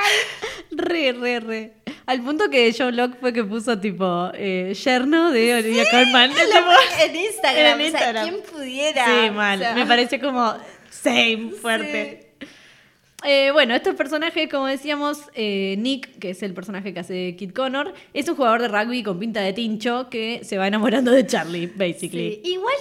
Re, 0.70 1.12
re, 1.12 1.40
re. 1.40 1.72
Al 2.06 2.22
punto 2.22 2.48
que 2.48 2.72
Joe 2.72 2.90
Locke 2.90 3.18
fue 3.20 3.34
que 3.34 3.44
puso 3.44 3.78
tipo 3.78 4.30
eh, 4.32 4.72
yerno 4.82 5.30
de 5.30 5.56
Olivia 5.56 5.84
Colman. 5.90 6.30
Tipo, 6.34 6.46
vi 6.46 7.02
en 7.04 7.16
Instagram, 7.16 7.66
En 7.66 7.74
o 7.74 7.76
sea, 7.76 7.86
Instagram. 7.86 8.28
¿quién 8.30 8.42
pudiera? 8.50 9.04
Sí, 9.04 9.30
mal. 9.30 9.58
O 9.58 9.62
sea, 9.62 9.74
Me 9.74 9.84
pareció 9.84 10.18
como 10.20 10.54
same, 10.88 11.50
fuerte. 11.60 12.30
Eh, 13.24 13.50
bueno, 13.52 13.74
estos 13.74 13.94
personajes, 13.94 14.48
como 14.48 14.64
decíamos, 14.64 15.18
eh, 15.34 15.74
Nick, 15.76 16.18
que 16.18 16.30
es 16.30 16.42
el 16.42 16.54
personaje 16.54 16.94
que 16.94 17.00
hace 17.00 17.36
Kid 17.36 17.52
Connor, 17.52 17.92
es 18.14 18.26
un 18.26 18.36
jugador 18.36 18.62
de 18.62 18.68
rugby 18.68 19.02
con 19.02 19.18
pinta 19.18 19.42
de 19.42 19.52
tincho 19.52 20.08
que 20.08 20.40
se 20.44 20.56
va 20.56 20.66
enamorando 20.66 21.10
de 21.10 21.26
Charlie, 21.26 21.66
basically. 21.66 22.40
sí. 22.42 22.52
Igual 22.52 22.74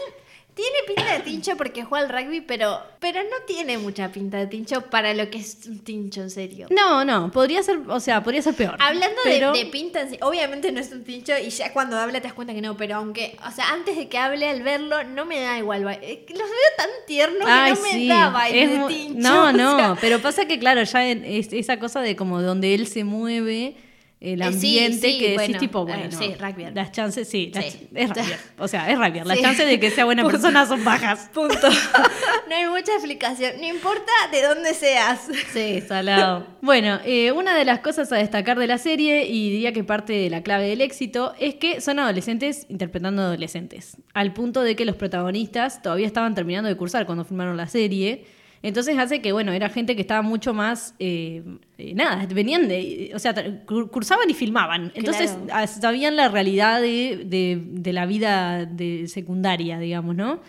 tiene 0.58 0.78
pinta 0.88 1.14
de 1.14 1.20
tincho 1.22 1.56
porque 1.56 1.84
juega 1.86 2.06
al 2.06 2.12
rugby, 2.12 2.42
pero, 2.42 2.82
pero 3.00 3.22
no 3.24 3.46
tiene 3.46 3.78
mucha 3.78 4.12
pinta 4.12 4.38
de 4.38 4.48
tincho 4.48 4.82
para 4.82 5.14
lo 5.14 5.30
que 5.30 5.38
es 5.38 5.60
un 5.68 5.80
tincho, 5.80 6.22
en 6.22 6.30
serio. 6.32 6.68
No, 6.72 7.06
no, 7.06 7.32
podría 7.32 7.62
ser, 7.64 7.80
o 7.88 8.00
sea, 8.00 8.24
podría 8.24 8.42
ser 8.42 8.56
peor. 8.56 8.76
Hablando 8.80 9.16
de- 9.24 9.30
pero- 9.32 9.54
de, 9.54 9.66
pinta, 9.68 10.02
en 10.02 10.10
sí, 10.10 10.18
obviamente 10.22 10.72
no 10.72 10.80
es 10.82 10.92
un 10.92 11.04
tincho 11.04 11.34
y 11.38 11.50
ya 11.52 11.72
cuando 11.72 11.96
habla 11.98 12.20
te 12.20 12.26
das 12.28 12.34
cuenta 12.34 12.54
que 12.54 12.62
no, 12.62 12.76
pero 12.76 12.96
aunque, 12.96 13.38
o 13.48 13.52
sea, 13.52 13.70
antes 13.72 13.96
de 13.96 14.10
que 14.10 14.18
hable 14.18 14.50
al 14.50 14.64
verlo, 14.64 15.04
no 15.04 15.26
me 15.26 15.40
da 15.40 15.58
igual. 15.60 15.88
eh, 16.02 16.26
Los 16.30 16.38
veo 16.40 16.70
tan 16.78 16.90
tiernos 17.06 17.46
que 17.46 17.52
Ay, 17.52 17.74
no 17.74 17.82
me 17.82 18.08
da 18.08 18.30
baile 18.32 18.64
es 18.64 18.72
de 18.72 18.88
tincho. 18.88 19.20
No, 19.30 19.52
no, 19.54 19.78
sea, 19.78 19.98
pero 20.02 20.20
pasa 20.20 20.46
que, 20.48 20.58
claro, 20.60 20.82
ya 20.84 21.08
en- 21.08 21.24
es- 21.24 21.54
esa 21.54 21.78
cosa 21.80 22.02
de 22.02 22.16
como 22.16 22.42
donde 22.42 22.74
él 22.74 22.88
se 22.88 23.04
mueve 23.04 23.76
el 24.20 24.42
Eh, 24.42 24.52
sí, 24.54 24.80
sí, 24.80 24.94
sí, 24.94 25.00
que 25.20 25.26
decís 25.30 25.36
bueno, 25.36 25.60
tipo, 25.60 25.86
bueno, 25.86 26.04
sí, 26.12 26.34
las 26.74 26.92
chances, 26.92 27.28
sí, 27.30 27.52
las 27.54 27.66
Sí. 27.66 27.88
ch- 27.94 27.98
es 27.98 28.10
rugby. 28.10 28.22
O 28.58 28.68
sea, 28.68 28.90
es 28.92 28.98
rugby. 28.98 29.22
Las 29.24 29.40
chances 29.42 29.68
de 29.68 29.80
que 29.80 29.92
sea 29.92 30.06
buena 30.06 30.24
persona 30.28 30.66
son 30.66 30.84
bajas. 30.84 31.30
Punto. 31.34 31.70
no 32.50 32.56
hay 32.56 32.66
mucha 32.68 32.94
explicación. 32.94 33.54
No 33.62 33.68
importa 33.68 34.12
de 34.32 34.42
dónde 34.42 34.74
seas. 34.74 35.28
Sí, 35.54 35.82
salado. 35.88 36.48
Bueno, 36.62 37.00
eh, 37.06 37.32
una 37.32 37.56
de 37.56 37.64
las 37.66 37.80
cosas 37.82 38.12
a 38.12 38.16
destacar 38.18 38.58
de 38.58 38.66
la 38.68 38.80
serie, 38.80 39.28
y 39.28 39.52
diría 39.52 39.72
que 39.72 39.84
parte 39.84 40.14
de 40.14 40.30
la 40.32 40.42
clave 40.42 40.68
del 40.68 40.82
éxito, 40.82 41.34
es 41.40 41.54
que 41.56 41.80
son 41.82 42.00
adolescentes 42.00 42.66
interpretando 42.70 43.22
adolescentes. 43.22 43.98
Al 44.16 44.34
punto 44.34 44.62
de 44.64 44.76
que 44.76 44.86
los 44.86 44.96
protagonistas 44.96 45.82
todavía 45.84 46.08
estaban 46.08 46.34
terminando 46.34 46.70
de 46.70 46.76
cursar 46.76 47.06
cuando 47.06 47.24
filmaron 47.24 47.56
la 47.56 47.68
serie. 47.68 48.26
Entonces 48.64 48.98
hace 48.98 49.22
que, 49.22 49.32
bueno, 49.32 49.52
era 49.54 49.70
gente 49.70 49.96
que 49.96 50.02
estaba 50.02 50.22
mucho 50.22 50.54
más. 50.54 50.96
eh, 51.00 51.44
eh, 51.78 51.94
nada, 51.94 52.26
venían 52.28 52.68
de. 52.68 53.12
O 53.14 53.20
sea, 53.20 53.34
cursaban 53.66 54.30
y 54.30 54.34
filmaban. 54.34 54.92
Entonces 54.96 55.32
Claro. 55.32 55.48
ah, 55.54 55.68
sabían 55.68 56.16
la 56.16 56.28
realidad 56.30 56.82
de, 56.82 57.24
de- 57.26 57.62
de 57.64 57.94
la 57.94 58.06
vida 58.06 58.66
de 58.66 59.08
secundaria, 59.08 59.78
digamos, 59.80 60.16
¿no? 60.16 60.42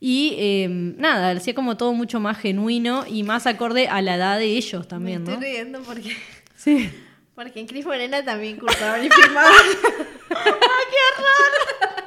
Y 0.00 0.34
eh, 0.38 0.68
nada, 0.68 1.30
hacía 1.30 1.54
como 1.54 1.76
todo 1.78 1.94
mucho 1.94 2.20
más 2.20 2.38
genuino 2.38 3.04
y 3.08 3.22
más 3.22 3.46
acorde 3.46 3.88
a 3.88 4.02
la 4.02 4.16
edad 4.16 4.38
de 4.38 4.44
ellos 4.46 4.86
también, 4.86 5.22
Me 5.22 5.28
¿no? 5.28 5.32
estoy 5.34 5.50
riendo 5.50 5.82
porque, 5.82 6.12
Sí. 6.56 6.90
porque 7.34 7.60
en 7.60 7.66
Cris 7.66 7.86
Morena 7.86 8.22
también 8.22 8.58
cursaban 8.58 9.02
y 9.04 9.08
filmaban. 9.08 9.52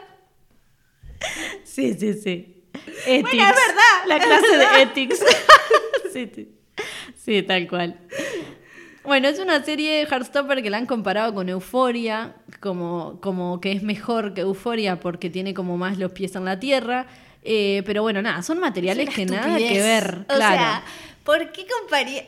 Sí, 1.63 1.93
sí, 1.93 2.13
sí. 2.13 2.56
Ethics. 3.05 3.31
Bueno, 3.31 3.43
es 3.43 3.55
verdad, 3.67 4.07
La 4.07 4.19
clase 4.19 4.57
verdad. 4.57 4.75
de 4.75 4.81
ethics. 4.83 5.19
sí, 6.13 6.31
sí. 6.33 6.49
Sí, 7.15 7.43
tal 7.43 7.67
cual. 7.67 7.99
Bueno, 9.03 9.29
es 9.29 9.39
una 9.39 9.63
serie 9.63 9.99
de 9.99 10.05
Heartstopper 10.05 10.61
que 10.61 10.69
la 10.69 10.77
han 10.77 10.85
comparado 10.85 11.33
con 11.33 11.47
Euforia, 11.47 12.35
como, 12.59 13.19
como 13.21 13.61
que 13.61 13.71
es 13.71 13.81
mejor 13.81 14.33
que 14.33 14.41
Euforia 14.41 14.99
porque 14.99 15.29
tiene 15.29 15.53
como 15.53 15.77
más 15.77 15.97
los 15.97 16.11
pies 16.11 16.35
en 16.35 16.45
la 16.45 16.59
tierra. 16.59 17.07
Eh, 17.43 17.83
pero 17.85 18.01
bueno, 18.01 18.21
nada, 18.21 18.41
son 18.41 18.59
materiales 18.59 19.07
Es 19.07 19.15
que 19.15 19.25
nada 19.25 19.57
que 19.57 19.81
ver. 19.81 20.25
O 20.29 20.35
claro. 20.35 20.55
sea, 20.55 20.83
¿por 21.27 21.51
qué 21.51 21.67
comparía? 21.67 22.25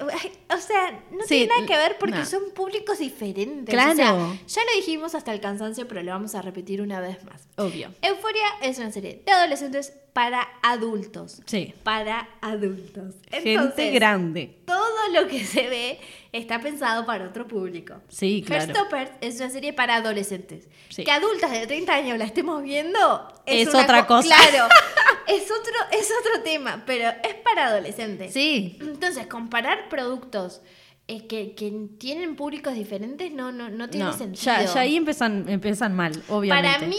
O 0.54 0.58
sea, 0.58 0.92
no 1.10 1.22
Sí, 1.22 1.28
tiene 1.30 1.48
nada 1.56 1.66
que 1.66 1.78
ver 1.78 1.98
porque 1.98 2.18
no. 2.18 2.26
son 2.26 2.52
públicos 2.54 3.00
diferentes. 3.00 3.74
Claro. 3.74 3.94
O 3.94 3.96
sea, 3.96 4.14
ya 4.46 4.62
lo 4.70 4.76
dijimos 4.76 5.16
hasta 5.16 5.32
el 5.34 5.40
cansancio, 5.40 5.88
pero 5.88 6.04
lo 6.04 6.12
vamos 6.12 6.36
a 6.36 6.42
repetir 6.42 6.82
una 6.82 7.00
vez 7.00 7.24
más. 7.24 7.48
Obvio. 7.56 7.94
Euforia 8.02 8.46
es 8.62 8.78
una 8.78 8.92
serie 8.92 9.24
de 9.26 9.32
adolescentes 9.32 9.94
para 10.12 10.46
adultos. 10.62 11.42
Sí. 11.46 11.74
Para 11.84 12.28
adultos. 12.42 13.16
Gente 13.32 13.54
Entonces, 13.54 13.94
grande. 13.94 14.58
todo 14.66 15.08
lo 15.14 15.28
que 15.30 15.46
se 15.46 15.70
ve 15.70 16.00
está 16.34 16.60
pensado 16.60 17.06
para 17.06 17.26
otro 17.30 17.48
público. 17.48 17.96
Sí, 18.10 18.44
claro. 18.46 18.66
Heartstoppers 18.66 19.12
es 19.22 19.40
una 19.40 19.50
serie 19.50 19.72
para 19.72 19.96
adolescentes. 19.96 20.68
Sí. 20.90 21.06
Que 21.06 21.12
adultas 21.12 21.52
de 21.52 21.66
30 21.68 21.94
años 21.94 22.18
la 22.18 22.26
estemos 22.26 22.62
viendo 22.64 23.34
Es 23.46 23.70
una 23.70 23.84
otra 23.84 24.02
co- 24.06 24.16
cosa. 24.16 24.36
Claro, 24.36 24.68
es 25.30 25.44
otro, 25.44 25.74
es 25.92 26.10
otro 26.20 26.42
tema, 26.44 26.84
pero 26.86 27.10
es 27.10 27.36
para 27.44 27.68
adolescentes. 27.68 28.34
Sí. 28.34 28.78
Entonces, 28.82 29.28
comparar 29.28 29.88
productos 29.90 30.62
eh, 31.08 31.28
que, 31.28 31.54
que 31.56 31.72
tienen 31.98 32.36
públicos 32.36 32.74
diferentes 32.76 33.32
no, 33.32 33.52
no, 33.52 33.70
no 33.70 33.90
tiene 33.90 34.08
No, 34.08 34.14
sentido. 34.14 34.44
ya, 34.44 34.66
ya 34.66 34.80
ahí 34.82 34.96
empiezan, 34.96 35.48
empiezan 35.50 35.96
mal, 35.96 36.12
obviamente. 36.30 36.72
Para 36.78 36.88
mí, 36.88 36.98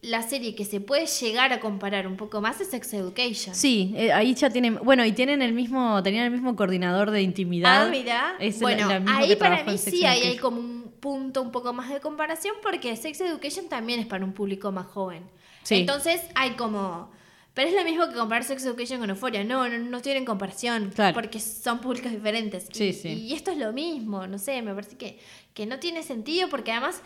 la 0.00 0.22
serie 0.22 0.54
que 0.56 0.64
se 0.64 0.80
puede 0.80 1.06
llegar 1.06 1.52
a 1.52 1.60
comparar 1.60 2.08
un 2.08 2.16
poco 2.16 2.40
más 2.40 2.60
es 2.60 2.68
Sex 2.70 2.92
Education. 2.94 3.54
Sí, 3.54 3.92
eh, 3.96 4.12
ahí 4.12 4.34
ya 4.34 4.50
tienen, 4.50 4.80
bueno, 4.82 5.04
y 5.04 5.12
tienen 5.12 5.42
el 5.42 5.52
mismo, 5.52 6.02
tenían 6.02 6.24
el 6.24 6.30
mismo 6.32 6.56
coordinador 6.56 7.10
de 7.12 7.22
intimidad. 7.22 7.86
Ah, 7.86 7.88
mira. 7.90 8.34
Es 8.40 8.58
bueno, 8.60 8.88
ahí 9.08 9.28
que 9.28 9.36
para 9.36 9.62
mí 9.64 9.78
sí 9.78 10.04
ahí 10.04 10.22
hay 10.22 10.38
como 10.38 10.58
un 10.58 10.92
punto 10.98 11.42
un 11.42 11.52
poco 11.52 11.72
más 11.72 11.88
de 11.88 12.00
comparación 12.00 12.54
porque 12.62 12.96
Sex 12.96 13.20
Education 13.20 13.68
también 13.68 14.00
es 14.00 14.06
para 14.06 14.24
un 14.24 14.32
público 14.32 14.72
más 14.72 14.86
joven. 14.86 15.24
Sí. 15.62 15.76
Entonces 15.76 16.20
hay 16.34 16.50
como... 16.52 17.10
Pero 17.54 17.68
es 17.68 17.74
lo 17.74 17.84
mismo 17.84 18.08
que 18.08 18.14
comparar 18.14 18.44
Sex 18.44 18.64
Education 18.64 18.98
con 18.98 19.10
Euphoria. 19.10 19.44
No, 19.44 19.68
no, 19.68 19.78
no 19.78 20.00
tienen 20.00 20.24
comparación. 20.24 20.90
Claro. 20.94 21.14
Porque 21.14 21.38
son 21.38 21.80
públicos 21.80 22.10
diferentes. 22.10 22.66
Sí, 22.72 22.84
y, 22.84 22.92
sí. 22.94 23.08
y 23.08 23.32
esto 23.34 23.50
es 23.50 23.58
lo 23.58 23.72
mismo. 23.72 24.26
No 24.26 24.38
sé, 24.38 24.62
me 24.62 24.72
parece 24.74 24.96
que, 24.96 25.18
que 25.52 25.66
no 25.66 25.78
tiene 25.78 26.02
sentido 26.02 26.48
porque 26.48 26.72
además... 26.72 27.00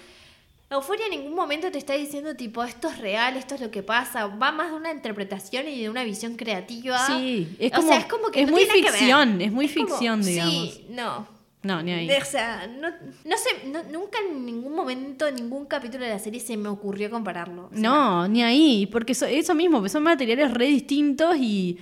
Euforia 0.69 1.05
en 1.05 1.13
ningún 1.13 1.37
momento 1.37 1.71
te 1.71 1.79
está 1.79 1.93
diciendo 1.95 2.35
tipo 2.35 2.65
esto 2.65 2.89
es 2.89 2.99
real, 2.99 3.37
esto 3.37 3.55
es 3.55 3.61
lo 3.61 3.71
que 3.71 3.85
pasa, 3.85 4.27
va 4.27 4.51
más 4.51 4.71
de 4.73 4.77
una 4.77 4.91
interpretación 4.91 5.69
y 5.69 5.81
de 5.81 5.89
una 5.89 6.03
visión 6.03 6.35
creativa. 6.35 7.07
Sí, 7.07 7.55
es 7.61 7.71
O 7.73 7.77
como, 7.77 7.89
sea, 7.89 7.99
es 8.01 8.07
como 8.07 8.31
que 8.33 8.41
es 8.41 8.47
no 8.49 8.53
muy 8.53 8.65
ficción, 8.67 9.41
es 9.41 9.53
muy 9.53 9.67
Es 9.67 9.75
como- 9.77 9.87
ficción, 9.87 10.23
digamos. 10.25 10.53
Sí, 10.75 10.87
no. 10.89 11.29
No, 11.67 11.83
ni 11.83 11.93
ahí. 11.93 12.09
O 12.11 12.25
sea, 12.25 12.67
no, 12.67 12.89
no 12.91 13.37
sé, 13.37 13.69
no- 13.69 13.83
nunca 13.85 14.19
en 14.29 14.45
ningún 14.47 14.75
momento, 14.75 15.27
en 15.27 15.35
ningún 15.35 15.67
capítulo 15.67 16.05
de 16.05 16.11
la 16.11 16.19
serie 16.19 16.41
se 16.41 16.57
me 16.57 16.69
ocurrió 16.69 17.11
compararlo. 17.11 17.67
O 17.67 17.71
sea, 17.71 17.79
No, 17.81 18.29
ni 18.29 18.43
ahí, 18.43 18.87
porque 18.87 19.15
so- 19.15 19.27
eso 19.27 19.55
mismo, 19.55 19.87
son 19.89 20.03
materiales 20.05 20.53
re 20.55 20.67
distintos 20.67 21.37
y, 21.37 21.79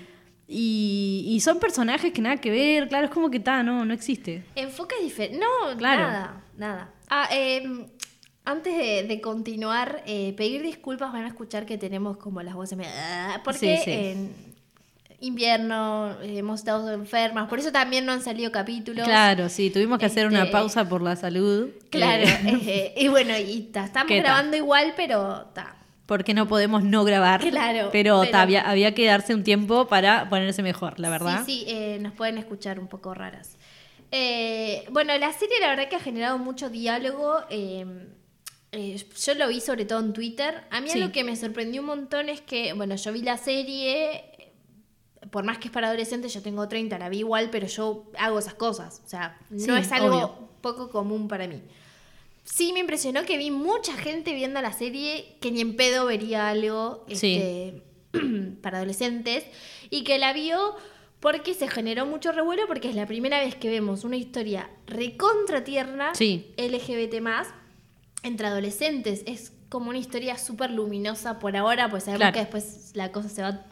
y, 0.48 1.24
y 1.28 1.40
son 1.40 1.58
personajes 1.58 2.12
que 2.12 2.20
nada 2.22 2.36
que 2.38 2.50
ver, 2.50 2.88
claro, 2.88 3.06
es 3.06 3.10
como 3.12 3.30
que 3.30 3.38
está, 3.38 3.62
no, 3.62 3.84
no 3.84 3.94
existe. 3.94 4.44
Enfoque 4.54 4.94
diferente. 5.02 5.38
No, 5.38 5.76
Claro. 5.76 6.02
nada, 6.02 6.44
nada. 6.56 6.94
Ah, 7.08 7.28
eh, 7.32 7.86
antes 8.46 8.76
de, 8.76 9.04
de 9.04 9.20
continuar, 9.20 10.02
eh, 10.06 10.34
pedir 10.36 10.62
disculpas, 10.62 11.12
van 11.12 11.24
a 11.24 11.28
escuchar 11.28 11.64
que 11.66 11.78
tenemos 11.78 12.16
como 12.18 12.42
las 12.42 12.54
voces 12.54 12.78
ah, 12.86 13.40
Porque 13.44 13.76
Sí, 13.78 13.82
sí. 13.84 13.90
en 13.90 14.53
invierno 15.26 16.16
eh, 16.22 16.38
hemos 16.38 16.60
estado 16.60 16.92
enfermas, 16.92 17.48
por 17.48 17.58
eso 17.58 17.72
también 17.72 18.04
no 18.06 18.12
han 18.12 18.22
salido 18.22 18.52
capítulos. 18.52 19.04
Claro, 19.06 19.48
sí, 19.48 19.70
tuvimos 19.70 19.98
que 19.98 20.06
hacer 20.06 20.26
una 20.26 20.40
Este, 20.40 20.52
pausa 20.52 20.88
por 20.88 21.02
la 21.02 21.16
salud. 21.16 21.70
Claro, 21.90 22.22
eh, 22.24 22.60
eh, 22.66 22.94
y 22.96 23.08
bueno, 23.08 23.36
y 23.38 23.60
ta, 23.72 23.84
estamos 23.86 24.10
grabando 24.12 24.56
igual, 24.56 24.94
pero 24.96 25.46
ta. 25.54 25.76
porque 26.06 26.34
no 26.34 26.46
podemos 26.46 26.82
no 26.84 27.04
grabar. 27.04 27.40
Claro, 27.40 27.88
Pero, 27.90 28.22
ta, 28.30 28.42
había, 28.42 28.62
había 28.68 28.94
que 28.94 29.06
darse 29.06 29.34
un 29.34 29.42
tiempo 29.42 29.86
para 29.88 30.28
ponerse 30.28 30.62
mejor, 30.62 31.00
la 31.00 31.08
verdad. 31.10 31.42
Sí, 31.46 31.64
sí, 31.64 31.64
eh, 31.68 31.98
nos 32.00 32.12
pueden 32.12 32.36
escuchar 32.38 32.78
un 32.78 32.88
poco 32.88 33.14
raras. 33.14 33.56
Eh, 34.10 34.84
bueno, 34.90 35.16
la 35.18 35.32
serie 35.32 35.56
la 35.60 35.68
verdad 35.70 35.88
que 35.88 35.96
ha 35.96 36.00
generado 36.00 36.38
mucho 36.38 36.68
diálogo. 36.70 37.38
eh, 37.50 37.84
eh, 38.76 38.96
yo 39.24 39.34
lo 39.34 39.46
vi 39.48 39.60
sobre 39.60 39.84
todo 39.84 40.00
en 40.00 40.12
Twitter. 40.12 40.62
A 40.70 40.80
mí 40.80 40.88
Sí. 40.90 40.98
lo 40.98 41.12
que 41.12 41.22
me 41.22 41.36
sorprendió 41.36 41.80
un 41.80 41.86
montón 41.86 42.28
es 42.28 42.40
que, 42.40 42.72
bueno, 42.72 42.96
yo 42.96 43.12
vi 43.12 43.22
la 43.22 43.36
serie, 43.36 44.24
por 45.30 45.44
más 45.44 45.58
que 45.58 45.68
es 45.68 45.72
para 45.72 45.88
adolescentes, 45.88 46.32
yo 46.34 46.42
tengo 46.42 46.68
30, 46.68 46.98
la 46.98 47.08
vi 47.08 47.18
igual, 47.18 47.48
pero 47.50 47.66
yo 47.66 48.04
hago 48.18 48.38
esas 48.38 48.54
cosas. 48.54 49.02
O 49.04 49.08
sea, 49.08 49.38
no 49.50 49.76
es 49.76 49.90
algo 49.92 50.08
obvio. 50.16 50.48
poco 50.60 50.90
común 50.90 51.28
para 51.28 51.46
mí. 51.46 51.62
Sí 52.44 52.72
me 52.72 52.80
impresionó 52.80 53.24
que 53.24 53.38
vi 53.38 53.50
mucha 53.50 53.94
gente 53.94 54.34
viendo 54.34 54.60
la 54.60 54.72
serie 54.72 55.36
que 55.40 55.50
ni 55.50 55.60
en 55.62 55.76
pedo 55.76 56.04
vería 56.06 56.48
algo 56.50 57.04
Sí. 57.08 57.36
este, 57.36 57.82
para 58.62 58.78
adolescentes 58.78 59.44
y 59.90 60.04
que 60.04 60.18
la 60.18 60.32
vio 60.32 60.74
porque 61.20 61.54
se 61.54 61.68
generó 61.68 62.04
mucho 62.04 62.32
revuelo 62.32 62.66
porque 62.66 62.90
es 62.90 62.94
la 62.94 63.06
primera 63.06 63.38
vez 63.40 63.54
que 63.54 63.70
vemos 63.70 64.04
una 64.04 64.16
historia 64.16 64.68
recontra 64.86 65.64
tierna 65.64 66.14
Sí. 66.14 66.52
LGBT 66.58 67.14
entre 68.22 68.46
adolescentes. 68.46 69.22
Es 69.26 69.52
como 69.70 69.88
una 69.88 69.98
historia 69.98 70.36
súper 70.36 70.70
luminosa 70.70 71.38
por 71.38 71.56
ahora, 71.56 71.88
pues 71.88 72.04
sabemos 72.04 72.20
Claro. 72.20 72.34
que 72.34 72.40
después 72.40 72.90
la 72.94 73.10
cosa 73.10 73.28
se 73.30 73.40
va 73.42 73.64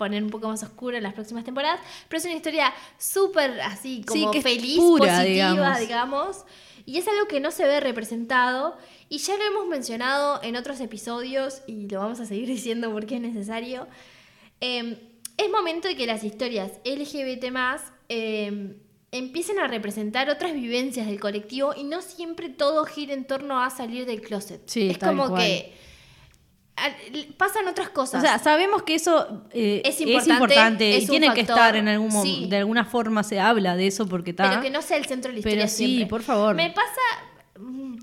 poner 0.00 0.24
un 0.24 0.30
poco 0.30 0.48
más 0.48 0.62
oscura 0.62 0.96
en 0.96 1.02
las 1.02 1.12
próximas 1.12 1.44
temporadas, 1.44 1.78
pero 2.08 2.18
es 2.18 2.24
una 2.24 2.34
historia 2.34 2.72
súper 2.98 3.60
así, 3.60 4.02
Sí, 4.10 4.22
como 4.22 4.30
que 4.30 4.38
es 4.38 4.44
feliz, 4.44 4.78
pura, 4.78 5.18
positiva, 5.18 5.50
digamos. 5.50 5.78
digamos. 5.78 6.44
Y 6.86 6.96
es 6.96 7.06
algo 7.06 7.28
que 7.28 7.38
no 7.38 7.50
se 7.50 7.66
ve 7.66 7.78
representado. 7.80 8.76
Y 9.10 9.18
ya 9.18 9.36
lo 9.36 9.44
hemos 9.44 9.66
mencionado 9.66 10.40
en 10.42 10.56
otros 10.56 10.80
episodios 10.80 11.60
y 11.66 11.86
lo 11.86 12.00
vamos 12.00 12.18
a 12.20 12.24
seguir 12.24 12.48
diciendo 12.56 12.90
porque 12.90 13.16
es 13.16 13.20
necesario. 13.20 13.86
Eh, 14.62 14.96
es 15.36 15.50
momento 15.50 15.86
de 15.86 15.96
que 15.96 16.06
las 16.06 16.24
historias 16.24 16.72
LGBT 16.84 17.44
eh, 18.08 18.76
empiecen 19.12 19.58
a 19.58 19.68
representar 19.68 20.30
otras 20.30 20.54
vivencias 20.54 21.06
del 21.06 21.20
colectivo 21.20 21.74
y 21.76 21.84
no 21.84 22.00
siempre 22.00 22.48
todo 22.48 22.84
gira 22.86 23.12
en 23.12 23.26
torno 23.26 23.62
a 23.62 23.68
salir 23.68 24.06
del 24.06 24.22
closet. 24.22 24.62
Sí, 24.66 24.90
es 24.90 24.98
como 24.98 25.28
cual. 25.28 25.42
que 25.42 25.74
pasan 27.36 27.68
otras 27.68 27.90
cosas. 27.90 28.22
O 28.22 28.26
sea, 28.26 28.38
sabemos 28.38 28.82
que 28.82 28.94
eso 28.94 29.44
eh, 29.52 29.82
Es 29.84 30.00
es 30.00 30.26
importante, 30.26 30.96
es 30.96 31.04
y 31.04 31.06
tiene 31.06 31.32
que 31.34 31.42
estar 31.42 31.76
en 31.76 31.88
algún 31.88 32.10
sí. 32.22 32.46
de 32.48 32.56
alguna 32.58 32.84
forma 32.84 33.22
se 33.22 33.40
habla 33.40 33.76
de 33.76 33.86
eso 33.86 34.06
porque 34.06 34.30
está. 34.30 34.48
Pero 34.50 34.62
que 34.62 34.70
no 34.70 34.82
sea 34.82 34.96
el 34.96 35.04
centro 35.06 35.28
de 35.28 35.34
la 35.34 35.38
historia 35.40 35.58
Pero 35.58 35.68
sí, 35.68 35.86
siempre. 35.86 36.06
por 36.06 36.22
favor. 36.22 36.54
Me 36.54 36.70
pasa. 36.70 37.58
mm, 37.58 37.96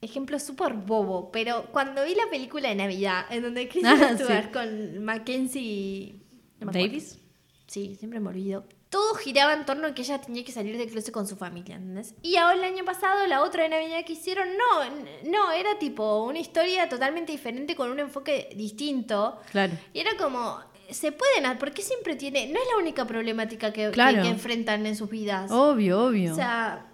Ejemplo 0.00 0.38
súper 0.40 0.72
bobo, 0.72 1.30
pero 1.30 1.66
cuando 1.70 2.04
vi 2.04 2.14
la 2.16 2.28
película 2.28 2.68
de 2.68 2.74
Navidad, 2.74 3.24
en 3.30 3.42
donde 3.44 3.68
Kristen 3.68 3.92
Ah, 4.02 4.16
sí. 4.18 4.48
con 4.52 5.04
Mackenzie. 5.04 6.16
Davis. 6.58 7.18
Sí, 7.68 7.94
siempre 7.96 8.18
me 8.18 8.28
olvido. 8.30 8.64
Todo 8.92 9.14
giraba 9.14 9.54
en 9.54 9.64
torno 9.64 9.86
a 9.88 9.94
que 9.94 10.02
ella 10.02 10.20
tenía 10.20 10.44
que 10.44 10.52
salir 10.52 10.76
del 10.76 10.90
closet 10.90 11.12
con 11.14 11.26
su 11.26 11.34
familia, 11.36 11.76
¿entendés? 11.76 12.14
Y 12.20 12.36
ahora 12.36 12.58
el 12.58 12.64
año 12.64 12.84
pasado, 12.84 13.26
la 13.26 13.42
otra 13.42 13.62
de 13.62 13.70
Navidad 13.70 14.04
que 14.04 14.12
hicieron, 14.12 14.46
no, 14.58 15.30
no, 15.30 15.50
era 15.50 15.78
tipo 15.78 16.22
una 16.24 16.38
historia 16.38 16.90
totalmente 16.90 17.32
diferente 17.32 17.74
con 17.74 17.90
un 17.90 18.00
enfoque 18.00 18.50
distinto. 18.54 19.40
Claro. 19.50 19.72
Y 19.94 20.00
era 20.00 20.10
como, 20.18 20.60
se 20.90 21.10
pueden, 21.10 21.46
ha- 21.46 21.58
porque 21.58 21.80
siempre 21.80 22.16
tiene, 22.16 22.48
no 22.48 22.60
es 22.60 22.66
la 22.70 22.76
única 22.76 23.06
problemática 23.06 23.72
que, 23.72 23.86
que- 23.86 23.90
Claro. 23.92 24.20
que 24.22 24.28
enfrentan 24.28 24.84
en 24.84 24.94
sus 24.94 25.08
vidas. 25.08 25.50
Obvio, 25.50 26.04
obvio. 26.04 26.32
O 26.32 26.36
sea, 26.36 26.92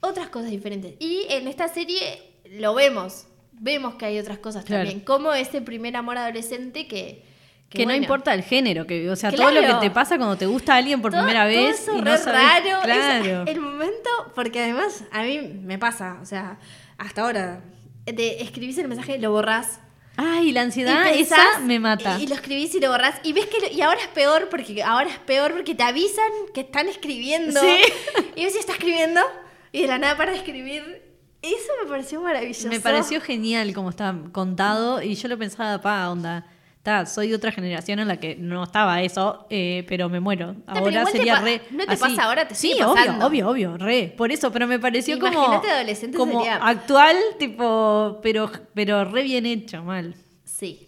otras 0.00 0.28
cosas 0.30 0.50
diferentes. 0.50 0.94
Y 0.98 1.26
en 1.30 1.46
esta 1.46 1.68
serie 1.68 2.40
lo 2.50 2.74
vemos, 2.74 3.28
vemos 3.52 3.94
que 3.94 4.06
hay 4.06 4.18
otras 4.18 4.38
cosas 4.38 4.64
Claro. 4.64 4.82
también, 4.82 5.04
como 5.04 5.32
ese 5.32 5.60
primer 5.60 5.94
amor 5.94 6.18
adolescente 6.18 6.88
que... 6.88 7.24
Que, 7.68 7.78
no 7.80 7.84
bueno, 7.86 8.02
importa 8.02 8.32
el 8.32 8.42
género, 8.42 8.86
que, 8.86 9.10
o 9.10 9.16
sea, 9.16 9.32
todo 9.32 9.50
lo 9.50 9.60
que 9.60 9.74
te 9.80 9.90
pasa 9.90 10.16
cuando 10.16 10.36
te 10.36 10.46
gusta 10.46 10.74
a 10.74 10.76
alguien 10.76 11.02
por 11.02 11.10
todo- 11.10 11.24
primera 11.24 11.50
todo 11.50 11.62
vez. 11.66 11.80
eso 11.80 11.96
y 11.98 12.00
no 12.02 12.16
sabes- 12.16 12.24
raro. 12.26 12.80
Claro. 12.84 13.42
es 13.42 13.48
el 13.48 13.60
momento, 13.60 14.10
porque 14.36 14.60
además 14.62 15.02
a 15.10 15.22
mí 15.24 15.40
me 15.40 15.76
pasa, 15.78 16.18
o 16.22 16.26
sea, 16.26 16.58
hasta 16.96 17.22
ahora, 17.22 17.60
de 18.04 18.40
escribís 18.40 18.78
el 18.78 18.86
mensaje 18.88 19.16
y 19.16 19.20
lo 19.20 19.32
borrás. 19.32 19.80
Ay, 20.16 20.52
la 20.52 20.62
ansiedad, 20.62 21.04
pensás, 21.12 21.38
esa 21.56 21.58
me 21.60 21.78
mata. 21.80 22.16
Y, 22.18 22.22
y 22.22 22.26
lo 22.28 22.36
escribís 22.36 22.74
y 22.74 22.80
lo 22.80 22.88
borrás. 22.90 23.16
Y 23.24 23.32
ves 23.34 23.46
que 23.46 23.58
lo- 23.60 23.68
y 23.76 23.80
ahora 23.82 24.00
es 24.00 24.08
peor 24.08 24.48
porque 24.48 24.82
ahora 24.82 25.10
es 25.10 25.18
peor 25.18 25.52
porque 25.52 25.74
te 25.74 25.82
avisan 25.82 26.30
que 26.54 26.60
están 26.62 26.88
escribiendo. 26.88 27.60
Sí. 27.60 27.76
Y 28.36 28.44
ves 28.44 28.52
si 28.54 28.60
está 28.60 28.72
escribiendo 28.72 29.20
y 29.72 29.82
de 29.82 29.88
la 29.88 29.98
nada 29.98 30.16
para 30.16 30.30
de 30.32 30.38
escribir. 30.38 31.02
Eso 31.42 31.72
me 31.82 31.90
pareció 31.90 32.20
maravilloso. 32.22 32.68
Me 32.68 32.80
pareció 32.80 33.20
genial 33.20 33.74
como 33.74 33.90
está 33.90 34.14
contado 34.32 35.02
y 35.02 35.14
yo 35.16 35.28
lo 35.28 35.36
pensaba, 35.36 35.82
pa, 35.82 36.08
onda. 36.10 36.46
Ta, 36.86 37.04
soy 37.04 37.30
de 37.30 37.34
otra 37.34 37.50
generación 37.50 37.98
en 37.98 38.06
la 38.06 38.20
que 38.20 38.36
no 38.36 38.62
estaba 38.62 39.02
eso, 39.02 39.44
eh, 39.50 39.84
pero 39.88 40.08
me 40.08 40.20
muero. 40.20 40.54
Ahora 40.68 41.04
te 41.04 41.10
sería 41.10 41.40
re. 41.40 41.60
¿no 41.72 41.84
te 41.84 41.94
así. 41.94 42.00
pasa 42.00 42.22
ahora? 42.22 42.46
Te 42.46 42.54
sí, 42.54 42.68
sigue 42.68 42.84
obvio, 42.84 43.26
obvio, 43.26 43.48
obvio, 43.48 43.76
re. 43.76 44.14
Por 44.16 44.30
eso, 44.30 44.52
pero 44.52 44.68
me 44.68 44.78
pareció 44.78 45.18
como. 45.18 45.42
Adolescente 45.42 46.16
como 46.16 46.38
sería- 46.38 46.58
actual, 46.58 47.16
tipo, 47.40 48.20
pero, 48.22 48.48
pero 48.72 49.04
re 49.04 49.24
bien 49.24 49.46
hecho, 49.46 49.82
mal. 49.82 50.14
Sí. 50.44 50.86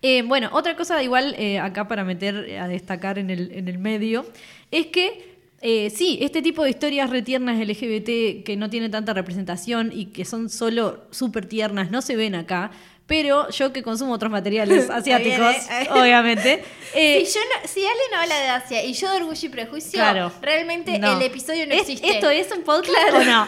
Eh, 0.00 0.22
bueno, 0.22 0.48
otra 0.52 0.74
cosa 0.74 1.02
igual 1.02 1.34
eh, 1.36 1.58
acá 1.58 1.86
para 1.86 2.02
meter 2.02 2.58
a 2.58 2.66
destacar 2.66 3.18
en 3.18 3.28
el, 3.28 3.52
en 3.52 3.68
el 3.68 3.76
medio 3.76 4.24
es 4.70 4.86
que 4.86 5.36
eh, 5.60 5.90
sí, 5.90 6.18
este 6.22 6.40
tipo 6.40 6.64
de 6.64 6.70
historias 6.70 7.10
retiernas 7.10 7.58
LGBT 7.58 8.42
que 8.42 8.56
no 8.56 8.70
tienen 8.70 8.90
tanta 8.90 9.12
representación 9.12 9.90
y 9.92 10.06
que 10.06 10.24
son 10.24 10.48
solo 10.48 11.04
súper 11.10 11.44
tiernas 11.44 11.90
no 11.90 12.00
se 12.00 12.16
ven 12.16 12.34
acá. 12.34 12.70
Pero 13.06 13.48
yo 13.50 13.72
que 13.72 13.82
consumo 13.82 14.12
otros 14.14 14.32
materiales 14.32 14.90
asiáticos, 14.90 15.38
viene. 15.68 15.90
obviamente. 16.00 16.64
eh, 16.94 17.24
si, 17.24 17.34
yo 17.34 17.40
no- 17.44 17.68
si 17.68 17.80
Ale 17.80 18.00
no 18.12 18.18
habla 18.20 18.36
de 18.40 18.48
Asia 18.48 18.84
y 18.84 18.92
yo 18.94 19.10
de 19.10 19.16
Orgullo 19.18 19.46
y 19.46 19.48
Prejuicio, 19.48 19.92
Claro. 19.98 20.32
realmente 20.42 20.98
No. 20.98 21.16
el 21.16 21.22
episodio 21.22 21.66
no 21.66 21.74
¿Es- 21.74 21.82
existe. 21.82 22.08
¿Esto 22.10 22.30
es 22.30 22.50
un 22.50 22.62
podcast 22.64 23.14
o 23.14 23.24
no? 23.24 23.46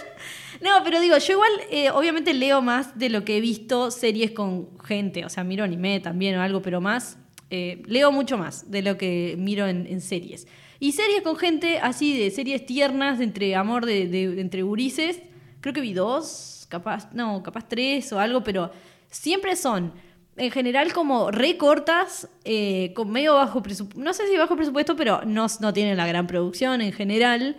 no, 0.60 0.84
pero 0.84 1.00
digo, 1.00 1.16
yo 1.18 1.32
igual, 1.32 1.50
eh, 1.70 1.90
obviamente 1.90 2.34
leo 2.34 2.62
más 2.62 2.98
de 2.98 3.08
lo 3.08 3.24
que 3.24 3.36
he 3.36 3.40
visto 3.40 3.90
series 3.90 4.30
con 4.30 4.68
gente. 4.80 5.24
O 5.24 5.28
sea, 5.28 5.42
miro 5.42 5.64
anime 5.64 6.00
también 6.00 6.36
o 6.36 6.42
algo, 6.42 6.62
pero 6.62 6.80
más. 6.80 7.16
eh, 7.50 7.82
leo 7.86 8.12
mucho 8.12 8.38
más 8.38 8.70
de 8.70 8.80
lo 8.82 8.96
que 8.96 9.34
miro 9.38 9.66
en, 9.66 9.86
en 9.88 10.00
series. 10.00 10.46
Y 10.78 10.92
series 10.92 11.22
con 11.22 11.34
gente 11.36 11.80
así, 11.80 12.16
de 12.16 12.30
series 12.30 12.64
tiernas, 12.64 13.18
de 13.18 13.24
entre 13.24 13.56
amor 13.56 13.86
de, 13.86 14.06
de- 14.06 14.28
de 14.28 14.40
entre 14.40 14.62
gurises. 14.62 15.20
Creo 15.60 15.74
que 15.74 15.80
vi 15.80 15.92
dos, 15.94 16.66
capaz, 16.68 17.08
no, 17.12 17.42
capaz 17.42 17.66
tres 17.68 18.12
o 18.12 18.20
algo, 18.20 18.44
pero 18.44 18.70
siempre 19.10 19.56
son 19.56 19.92
en 20.36 20.50
general 20.50 20.92
como 20.92 21.30
recortas, 21.30 22.28
eh, 22.44 22.92
con 22.94 23.10
medio 23.10 23.34
bajo 23.34 23.62
presupuesto, 23.62 24.02
no 24.02 24.14
sé 24.14 24.26
si 24.26 24.36
bajo 24.36 24.56
presupuesto, 24.56 24.96
pero 24.96 25.22
no, 25.26 25.46
no 25.60 25.72
tienen 25.72 25.96
la 25.96 26.06
gran 26.06 26.26
producción 26.26 26.80
en 26.80 26.92
general. 26.92 27.56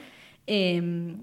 Eh, 0.48 1.15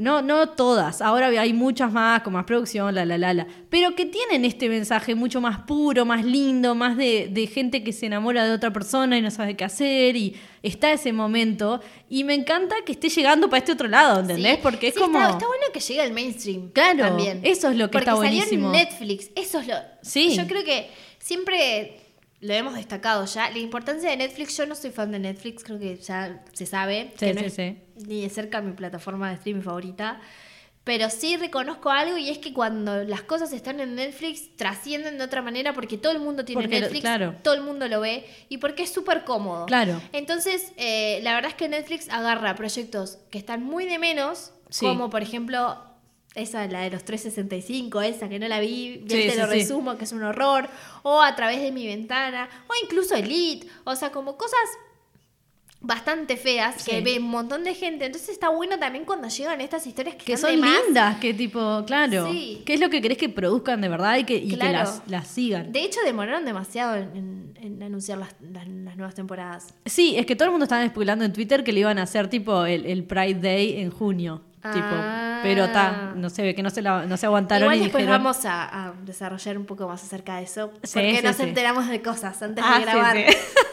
no, 0.00 0.22
no 0.22 0.50
todas, 0.50 1.02
ahora 1.02 1.26
hay 1.26 1.52
muchas 1.52 1.90
más, 1.92 2.22
con 2.22 2.32
más 2.32 2.44
producción, 2.44 2.94
la, 2.94 3.04
la, 3.04 3.18
la, 3.18 3.34
la. 3.34 3.46
Pero 3.68 3.96
que 3.96 4.06
tienen 4.06 4.44
este 4.44 4.68
mensaje 4.68 5.16
mucho 5.16 5.40
más 5.40 5.58
puro, 5.60 6.04
más 6.04 6.24
lindo, 6.24 6.76
más 6.76 6.96
de, 6.96 7.28
de 7.32 7.46
gente 7.48 7.82
que 7.82 7.92
se 7.92 8.06
enamora 8.06 8.44
de 8.44 8.52
otra 8.52 8.72
persona 8.72 9.18
y 9.18 9.22
no 9.22 9.30
sabe 9.32 9.56
qué 9.56 9.64
hacer 9.64 10.14
y 10.16 10.36
está 10.62 10.92
ese 10.92 11.12
momento. 11.12 11.80
Y 12.08 12.22
me 12.22 12.34
encanta 12.34 12.76
que 12.86 12.92
esté 12.92 13.08
llegando 13.08 13.48
para 13.50 13.58
este 13.58 13.72
otro 13.72 13.88
lado, 13.88 14.20
¿entendés? 14.20 14.54
Sí. 14.56 14.60
Porque 14.62 14.88
es 14.88 14.94
Sí, 14.94 15.00
como... 15.00 15.18
Está, 15.18 15.32
está 15.32 15.46
bueno 15.48 15.64
que 15.74 15.80
llegue 15.80 16.00
al 16.00 16.12
mainstream. 16.12 16.70
Claro, 16.70 17.04
también. 17.06 17.40
eso 17.42 17.68
es 17.68 17.76
lo 17.76 17.86
que 17.90 17.92
Porque 17.98 18.08
está 18.10 18.16
salió 18.16 18.30
buenísimo. 18.38 18.66
en 18.66 18.72
Netflix. 18.72 19.30
Eso 19.34 19.58
es 19.58 19.66
lo. 19.66 19.74
Sí. 20.02 20.36
Yo 20.36 20.46
creo 20.46 20.62
que 20.62 20.88
siempre 21.18 22.07
lo 22.40 22.54
hemos 22.54 22.74
destacado 22.74 23.24
ya. 23.24 23.50
La 23.50 23.58
importancia 23.58 24.10
de 24.10 24.16
Netflix. 24.16 24.56
Yo 24.56 24.66
no 24.66 24.74
soy 24.74 24.90
fan 24.90 25.10
de 25.10 25.18
Netflix, 25.18 25.64
creo 25.64 25.78
que 25.78 25.96
ya 25.96 26.44
se 26.52 26.66
sabe. 26.66 27.12
Sí, 27.16 27.26
que 27.26 27.34
no 27.34 27.40
sí, 27.40 27.46
es 27.46 27.54
sí. 27.54 27.76
Ni 28.06 28.22
de 28.22 28.30
cerca 28.30 28.60
mi 28.60 28.72
plataforma 28.72 29.28
de 29.28 29.36
streaming 29.36 29.62
favorita. 29.62 30.20
Pero 30.84 31.10
sí 31.10 31.36
reconozco 31.36 31.90
algo 31.90 32.16
y 32.16 32.30
es 32.30 32.38
que 32.38 32.54
cuando 32.54 33.04
las 33.04 33.20
cosas 33.20 33.52
están 33.52 33.78
en 33.78 33.94
Netflix 33.94 34.56
trascienden 34.56 35.18
de 35.18 35.24
otra 35.24 35.42
manera 35.42 35.74
porque 35.74 35.98
todo 35.98 36.12
el 36.12 36.18
mundo 36.18 36.46
tiene 36.46 36.62
Porque 36.62 36.80
Netflix, 36.80 37.02
claro. 37.02 37.34
todo 37.42 37.52
el 37.52 37.60
mundo 37.60 37.88
lo 37.88 38.00
ve 38.00 38.24
y 38.48 38.56
porque 38.56 38.84
es 38.84 38.90
súper 38.90 39.24
cómodo. 39.24 39.66
Claro. 39.66 40.00
Entonces, 40.12 40.72
eh, 40.78 41.20
la 41.22 41.34
verdad 41.34 41.50
es 41.50 41.56
que 41.56 41.68
Netflix 41.68 42.08
agarra 42.08 42.54
proyectos 42.54 43.18
que 43.30 43.36
están 43.36 43.64
muy 43.64 43.84
de 43.84 43.98
menos, 43.98 44.52
como 44.80 45.10
por 45.10 45.20
ejemplo 45.20 45.76
esa, 46.38 46.66
la 46.68 46.80
de 46.80 46.90
los 46.90 47.04
365, 47.04 48.00
esa 48.02 48.28
que 48.28 48.38
no 48.38 48.48
la 48.48 48.60
vi, 48.60 49.02
ya 49.06 49.16
Sí, 49.16 49.22
te 49.26 49.30
sí, 49.32 49.38
lo 49.38 49.46
sí. 49.46 49.52
resumo, 49.54 49.96
que 49.98 50.04
es 50.04 50.12
un 50.12 50.22
horror, 50.22 50.68
o 51.02 51.20
a 51.22 51.34
través 51.36 51.60
de 51.60 51.70
mi 51.72 51.86
ventana, 51.86 52.48
o 52.66 52.72
incluso 52.84 53.14
Elite, 53.14 53.66
o 53.84 53.94
sea, 53.96 54.10
como 54.12 54.36
cosas 54.36 54.58
bastante 55.80 56.36
feas 56.36 56.82
que 56.84 57.00
ve 57.02 57.18
un 57.20 57.28
montón 57.30 57.62
de 57.62 57.72
gente. 57.72 58.04
Entonces 58.06 58.30
está 58.30 58.48
bueno 58.48 58.80
también 58.80 59.04
cuando 59.04 59.28
llegan 59.28 59.60
estas 59.60 59.86
historias 59.86 60.16
que, 60.16 60.24
Que 60.24 60.36
son 60.36 60.50
lindas, 60.60 61.18
que 61.20 61.32
tipo, 61.34 61.84
claro. 61.86 62.28
Sí. 62.32 62.62
¿Qué 62.66 62.74
es 62.74 62.80
lo 62.80 62.90
que 62.90 63.00
querés 63.00 63.16
que 63.16 63.28
produzcan 63.28 63.80
de 63.80 63.88
verdad 63.88 64.16
y 64.18 64.24
que, 64.24 64.34
y 64.36 64.48
que 64.48 64.56
las 64.56 65.28
sigan? 65.28 65.70
De 65.70 65.84
hecho, 65.84 66.00
demoraron 66.04 66.44
demasiado 66.44 66.96
en, 66.96 67.16
en- 67.16 67.58
en 67.60 67.82
anunciar 67.84 68.18
las, 68.18 68.34
las- 68.40 68.66
las 68.66 68.96
nuevas 68.96 69.14
temporadas. 69.14 69.68
Sí, 69.86 70.16
es 70.16 70.26
que 70.26 70.34
todo 70.34 70.46
el 70.46 70.50
mundo 70.50 70.64
estaba 70.64 70.82
especulando 70.84 71.24
en 71.24 71.32
Twitter 71.32 71.62
que 71.62 71.72
le 71.72 71.80
iban 71.80 71.98
a 71.98 72.02
hacer 72.02 72.28
tipo 72.28 72.66
el, 72.66 72.84
el 72.84 73.04
Pride 73.04 73.34
Day 73.40 73.80
en 73.80 73.90
junio. 73.92 74.42
Ah. 74.62 74.72
Tipo, 74.72 75.42
pero 75.44 75.64
está, 75.66 76.12
no 76.16 76.30
sé, 76.30 76.54
que 76.54 76.62
no 76.62 76.70
se, 76.70 76.82
la- 76.82 77.06
no 77.06 77.16
se 77.16 77.26
aguantaron 77.26 77.64
Igual 77.66 77.78
y 77.78 77.82
después 77.82 78.02
dijeron. 78.02 78.24
vamos 78.24 78.44
a, 78.44 78.86
a 78.88 78.92
desarrollar 79.04 79.56
un 79.56 79.66
poco 79.66 79.86
más 79.86 80.02
acerca 80.02 80.36
de 80.36 80.42
eso. 80.44 80.70
Porque 80.70 80.86
sí, 80.88 81.20
nos 81.22 81.36
sí. 81.36 81.42
enteramos 81.44 81.86
de 81.88 82.02
cosas 82.02 82.42
antes 82.42 82.64
Ah, 82.66 82.78
de 82.78 82.84
grabar. 82.84 83.16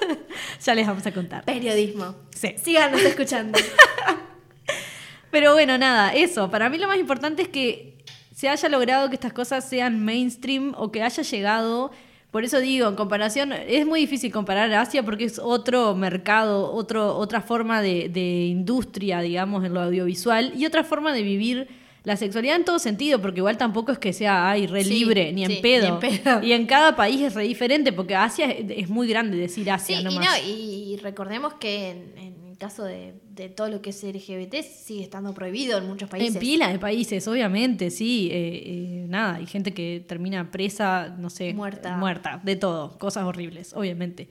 ya 0.64 0.76
les 0.76 0.86
vamos 0.88 1.06
a 1.06 1.12
contar. 1.12 1.44
Periodismo. 1.44 2.16
Sí. 2.36 2.56
Síganos 2.64 3.02
escuchando. 3.02 3.58
Pero 5.32 5.54
bueno, 5.54 5.78
nada, 5.78 6.14
eso. 6.14 6.50
Para 6.50 6.70
mí 6.70 6.78
lo 6.78 6.88
más 6.88 6.98
importante 6.98 7.42
es 7.42 7.48
que 7.50 7.98
se 8.34 8.48
haya 8.50 8.70
logrado 8.70 9.10
que 9.10 9.16
estas 9.16 9.34
cosas 9.34 9.68
sean 9.68 10.04
mainstream 10.04 10.74
o 10.78 10.92
que 10.92 11.02
haya 11.04 11.24
llegado. 11.24 11.92
Por 12.36 12.44
eso 12.44 12.60
digo, 12.60 12.90
en 12.90 12.96
comparación, 12.96 13.54
es 13.54 13.86
muy 13.86 14.02
difícil 14.02 14.30
comparar 14.30 14.70
Asia 14.74 15.04
porque 15.04 15.24
es 15.24 15.40
otro 15.40 15.96
mercado, 15.96 16.70
otro, 16.74 17.16
otra 17.16 17.40
forma 17.40 17.82
de, 17.82 18.10
de 18.10 18.48
industria, 18.48 19.22
digamos, 19.22 19.64
en 19.64 19.74
lo 19.74 19.80
audiovisual 19.80 20.52
y 20.54 20.66
otra 20.66 20.84
forma 20.84 21.14
de 21.14 21.24
vivir 21.24 21.70
la 22.04 22.18
sexualidad 22.18 22.58
en 22.58 22.66
todo 22.66 22.78
sentido, 22.78 23.22
porque 23.22 23.40
igual 23.40 23.56
tampoco 23.56 23.94
es 23.94 24.00
que 24.00 24.12
sea 24.12 24.50
ay, 24.50 24.68
re 24.68 24.84
Sí, 24.84 24.90
libre, 24.90 25.32
ni 25.32 25.46
en, 25.46 25.62
pedo. 25.62 25.84
ni 25.84 26.08
en 26.08 26.22
pedo. 26.22 26.44
Y 26.44 26.52
en 26.52 26.66
cada 26.66 26.94
país 26.98 27.22
es 27.22 27.36
re 27.36 27.44
diferente, 27.44 27.94
porque 27.94 28.18
Asia 28.18 28.52
es, 28.52 28.66
es 28.70 28.90
muy 28.90 29.08
grande 29.08 29.38
decir 29.38 29.64
Sí, 29.64 29.70
Asia 29.70 30.02
y, 30.02 30.04
no, 30.04 30.12
nomás. 30.12 30.38
y 30.46 31.00
recordemos 31.02 31.54
que 31.54 31.92
en, 31.92 32.18
en 32.18 32.48
el 32.50 32.58
caso 32.58 32.84
de, 32.84 33.14
de 33.36 33.50
todo 33.50 33.68
lo 33.70 33.82
que 33.82 33.90
es 33.90 34.04
LGBT 34.04 34.62
sigue 34.62 35.04
estando 35.04 35.34
prohibido 35.34 35.78
en 35.78 35.88
muchos 35.88 36.10
países. 36.10 36.36
En 36.36 36.40
pila 36.40 36.70
de 36.70 36.80
países, 36.80 37.28
obviamente, 37.28 37.92
sí. 37.92 38.30
eh, 38.32 38.64
eh, 38.66 39.06
nada, 39.10 39.36
hay 39.36 39.46
gente 39.46 39.74
que 39.74 40.04
termina 40.08 40.52
presa, 40.52 41.14
no 41.18 41.30
sé. 41.30 41.54
Muerta. 41.54 41.98
Muerta, 41.98 42.40
de 42.44 42.56
todo. 42.56 42.98
Cosas 42.98 43.26
horribles, 43.26 43.74
obviamente. 43.74 44.30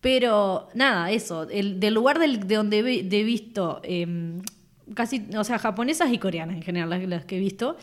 Pero 0.00 0.68
nada, 0.74 1.10
eso. 1.10 1.48
El, 1.48 1.80
del 1.80 1.94
lugar 1.94 2.18
del, 2.18 2.46
de 2.46 2.54
donde 2.54 2.78
he 2.78 3.24
visto, 3.24 3.80
eh, 3.84 4.40
casi, 4.94 5.26
o 5.36 5.44
sea, 5.44 5.58
japonesas 5.58 6.12
y 6.12 6.18
coreanas 6.18 6.56
en 6.56 6.62
general, 6.62 6.90
las, 6.90 7.02
las 7.06 7.24
que 7.24 7.36
he 7.36 7.40
visto. 7.40 7.76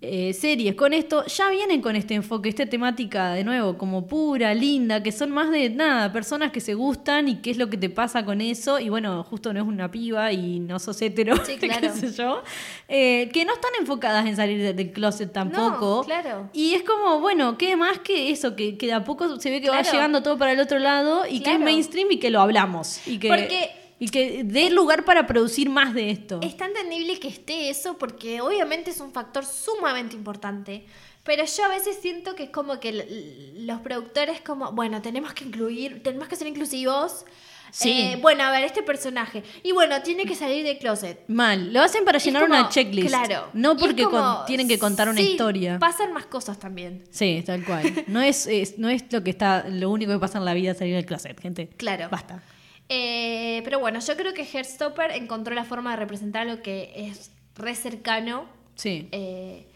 Eh, 0.00 0.32
series 0.32 0.76
con 0.76 0.92
esto 0.92 1.24
ya 1.26 1.50
vienen 1.50 1.80
con 1.82 1.96
este 1.96 2.14
enfoque, 2.14 2.48
esta 2.48 2.64
temática 2.66 3.32
de 3.32 3.42
nuevo 3.42 3.76
como 3.76 4.06
pura, 4.06 4.54
linda, 4.54 5.02
que 5.02 5.10
son 5.10 5.30
más 5.30 5.50
de 5.50 5.70
nada, 5.70 6.12
personas 6.12 6.52
que 6.52 6.60
se 6.60 6.74
gustan 6.74 7.28
y 7.28 7.36
qué 7.38 7.50
es 7.50 7.56
lo 7.56 7.68
que 7.68 7.76
te 7.76 7.90
pasa 7.90 8.24
con 8.24 8.40
eso 8.40 8.78
y 8.78 8.88
bueno, 8.90 9.24
justo 9.24 9.52
no 9.52 9.60
es 9.60 9.66
una 9.66 9.90
piba 9.90 10.32
y 10.32 10.60
no 10.60 10.78
sos 10.78 11.02
hetero, 11.02 11.34
Sí, 11.44 11.56
qué 11.60 11.88
sé 11.90 12.12
yo, 12.12 12.42
eh, 12.86 13.28
que 13.32 13.44
no 13.44 13.54
están 13.54 13.72
enfocadas 13.80 14.24
en 14.26 14.36
salir 14.36 14.60
de- 14.60 14.72
del 14.72 14.92
closet 14.92 15.32
tampoco. 15.32 15.96
No, 16.00 16.04
claro. 16.04 16.48
Y 16.52 16.74
es 16.74 16.82
como, 16.84 17.18
bueno, 17.20 17.58
¿qué 17.58 17.74
más 17.76 17.98
que 17.98 18.30
eso? 18.30 18.54
Que, 18.54 18.76
que 18.78 18.86
de 18.86 18.92
a 18.92 19.02
poco 19.04 19.40
se 19.40 19.50
ve 19.50 19.60
que 19.60 19.68
va 19.70 19.82
llegando 19.82 20.22
todo 20.22 20.38
para 20.38 20.52
el 20.52 20.60
otro 20.60 20.78
lado 20.78 21.24
y 21.28 21.40
que 21.40 21.54
es 21.54 21.58
mainstream 21.60 22.08
y 22.12 22.18
que 22.18 22.30
lo 22.30 22.40
hablamos. 22.40 23.00
Y 23.08 23.18
que, 23.18 23.28
Porque- 23.28 23.70
y 23.98 24.08
que 24.08 24.42
dé 24.44 24.70
lugar 24.70 25.04
para 25.04 25.26
producir 25.26 25.68
más 25.70 25.94
de 25.94 26.10
esto. 26.10 26.40
Está 26.42 26.66
entendible 26.66 27.18
que 27.18 27.28
esté 27.28 27.68
eso 27.70 27.98
porque 27.98 28.40
obviamente 28.40 28.90
es 28.90 29.00
un 29.00 29.12
factor 29.12 29.44
sumamente 29.44 30.14
importante. 30.16 30.84
Pero 31.24 31.44
yo 31.44 31.64
a 31.64 31.68
veces 31.68 31.98
siento 32.00 32.34
que 32.34 32.44
es 32.44 32.50
como 32.50 32.80
que 32.80 33.52
los 33.58 33.80
productores 33.80 34.40
como, 34.40 34.72
bueno, 34.72 35.02
tenemos 35.02 35.34
que 35.34 35.44
incluir, 35.44 36.02
tenemos 36.02 36.26
que 36.28 36.36
ser 36.36 36.46
inclusivos. 36.46 37.26
Sí. 37.70 37.90
Eh, 37.90 38.18
bueno, 38.22 38.44
a 38.44 38.50
ver, 38.50 38.64
este 38.64 38.82
personaje. 38.82 39.42
Y 39.62 39.72
bueno, 39.72 40.00
tiene 40.00 40.24
que 40.24 40.34
salir 40.34 40.64
de 40.64 40.78
closet. 40.78 41.24
Mal, 41.28 41.70
lo 41.70 41.82
hacen 41.82 42.02
para 42.06 42.16
Es 42.16 42.24
llenar 42.24 42.44
como- 42.46 42.54
una 42.58 42.70
checklist. 42.70 43.08
Claro. 43.08 43.48
No 43.52 43.72
es 43.72 43.78
porque 43.78 44.04
como, 44.04 44.36
con- 44.36 44.46
tienen 44.46 44.66
que 44.68 44.78
contar 44.78 45.10
una 45.10 45.20
sí, 45.20 45.32
historia. 45.32 45.78
Pasan 45.78 46.14
más 46.14 46.24
cosas 46.24 46.58
también. 46.58 47.04
Sí, 47.10 47.42
tal 47.44 47.62
cual. 47.62 48.04
No 48.06 48.22
es, 48.22 48.46
es- 48.46 48.78
no 48.78 48.88
es 48.88 49.04
lo 49.12 49.22
que 49.22 49.28
está, 49.28 49.66
lo 49.68 49.90
único 49.90 50.12
que 50.12 50.18
pasa 50.18 50.38
en 50.38 50.46
la 50.46 50.54
vida 50.54 50.72
salir 50.72 50.94
del 50.94 51.04
closet, 51.04 51.38
gente. 51.38 51.68
Claro. 51.76 52.08
Basta. 52.10 52.42
Eh, 52.88 53.60
pero 53.64 53.78
bueno, 53.80 54.00
yo 54.00 54.16
creo 54.16 54.32
que 54.34 54.44
Heartstopper 54.44 55.10
encontró 55.12 55.54
la 55.54 55.64
forma 55.64 55.90
de 55.90 55.96
representar 55.96 56.46
lo 56.46 56.62
que 56.62 56.92
es 56.94 57.30
re 57.54 57.74
cercano, 57.74 58.46
Sí. 58.76 59.08
eh, 59.12 59.66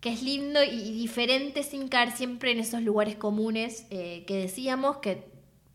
que 0.00 0.10
es 0.12 0.22
lindo 0.22 0.62
y, 0.62 0.92
diferente 0.92 1.62
sin 1.62 1.88
caer 1.88 2.10
siempre 2.12 2.52
en 2.52 2.58
esos 2.60 2.82
lugares 2.82 3.16
comunes 3.16 3.86
eh, 3.90 4.24
que 4.26 4.36
decíamos 4.36 4.98
que, 4.98 5.24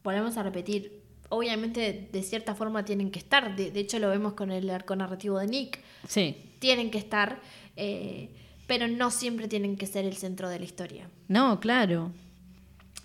volvemos 0.04 0.38
a 0.38 0.44
repetir, 0.44 1.02
obviamente 1.30 2.10
de 2.12 2.24
cierta 2.24 2.54
forma 2.54 2.86
tienen 2.86 3.10
que 3.10 3.18
estar, 3.20 3.56
de, 3.56 3.72
de 3.72 3.80
hecho 3.80 3.98
lo 4.00 4.10
vemos 4.10 4.34
con 4.34 4.52
el 4.52 4.70
arco 4.70 4.96
narrativo 4.96 5.40
de 5.40 5.48
Nick, 5.48 5.80
Sí. 6.08 6.36
tienen 6.60 6.92
que 6.92 6.98
estar, 7.00 7.40
eh, 7.76 8.30
pero 8.68 8.88
no 8.88 9.10
siempre 9.10 9.48
tienen 9.48 9.76
que 9.78 9.88
ser 9.88 10.06
el 10.06 10.16
centro 10.18 10.50
de 10.50 10.60
la 10.60 10.66
historia. 10.66 11.10
No, 11.28 11.60
claro. 11.60 12.12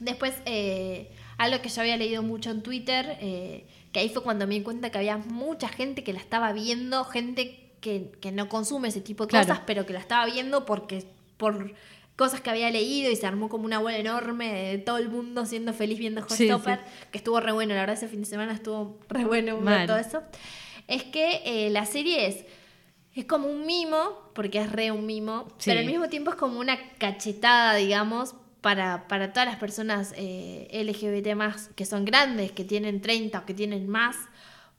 Después, 0.01 0.35
eh, 0.47 1.11
algo 1.41 1.63
que 1.63 1.69
yo 1.69 1.81
había 1.81 1.97
leído 1.97 2.23
mucho 2.23 2.51
en 2.51 2.63
Twitter, 2.63 3.17
eh, 3.21 3.65
que 3.93 4.01
ahí 4.01 4.09
fue 4.11 4.23
cuando 4.23 4.47
me 4.47 4.55
di 4.55 4.63
cuenta 4.63 4.91
que 4.91 4.99
había 4.99 5.17
mucha 5.17 5.69
gente 5.69 6.05
que 6.05 6.13
la 6.13 6.21
estaba 6.21 6.53
viendo, 6.53 7.05
gente 7.05 7.71
que, 7.81 8.13
que 8.21 8.31
no 8.31 8.49
consume 8.49 8.89
ese 8.89 9.01
tipo 9.01 9.25
de 9.25 9.31
Claro. 9.31 9.47
cosas, 9.49 9.63
pero 9.67 9.87
que 9.87 9.93
la 9.95 10.01
estaba 10.01 10.27
viendo 10.27 10.65
porque 10.67 11.05
por 11.39 11.73
cosas 12.17 12.43
que 12.43 12.51
había 12.51 12.69
leído 12.71 13.11
y 13.11 13.17
se 13.17 13.27
armó 13.27 13.49
como 13.49 13.65
una 13.65 13.79
bola 13.79 13.97
enorme 13.97 14.53
de 14.53 14.79
todo 14.79 14.99
el 14.99 15.09
mundo 15.09 15.47
siendo 15.47 15.73
feliz 15.73 15.99
viendo 15.99 16.21
Sí, 16.29 16.47
Hotstopper, 16.47 16.79
sí. 16.81 17.07
que 17.11 17.17
estuvo 17.19 17.41
re 17.41 17.53
bueno, 17.53 17.73
la 17.75 17.81
verdad 17.81 17.97
ese 17.97 18.09
fin 18.09 18.21
de 18.21 18.27
semana 18.27 18.53
estuvo 18.53 18.99
re 19.09 19.25
bueno 19.25 19.59
ver 19.63 19.87
todo 19.87 19.97
eso. 19.97 20.23
Es 20.87 21.05
que 21.05 21.41
eh, 21.47 21.71
la 21.71 21.87
serie 21.87 22.27
es 22.27 22.45
es 23.15 23.25
como 23.25 23.49
un 23.49 23.67
mimo, 23.67 24.31
porque 24.35 24.59
es 24.59 24.71
re 24.71 24.91
un 24.93 25.05
mimo, 25.07 25.49
Sí. 25.59 25.71
pero 25.71 25.81
al 25.81 25.87
mismo 25.87 26.09
tiempo 26.09 26.31
es 26.31 26.37
como 26.37 26.61
una 26.61 26.79
cachetada, 26.99 27.75
digamos, 27.75 28.35
para, 28.61 29.09
para 29.09 29.33
todas 29.33 29.49
las 29.49 29.57
personas 29.57 30.13
eh, 30.17 30.69
LGBT 30.73 31.35
más 31.35 31.69
que 31.75 31.87
son 31.87 32.05
grandes, 32.05 32.53
que 32.53 32.65
tienen 32.65 33.01
30 33.01 33.39
o 33.39 33.47
que 33.47 33.55
tienen 33.55 33.89
más. 33.89 34.17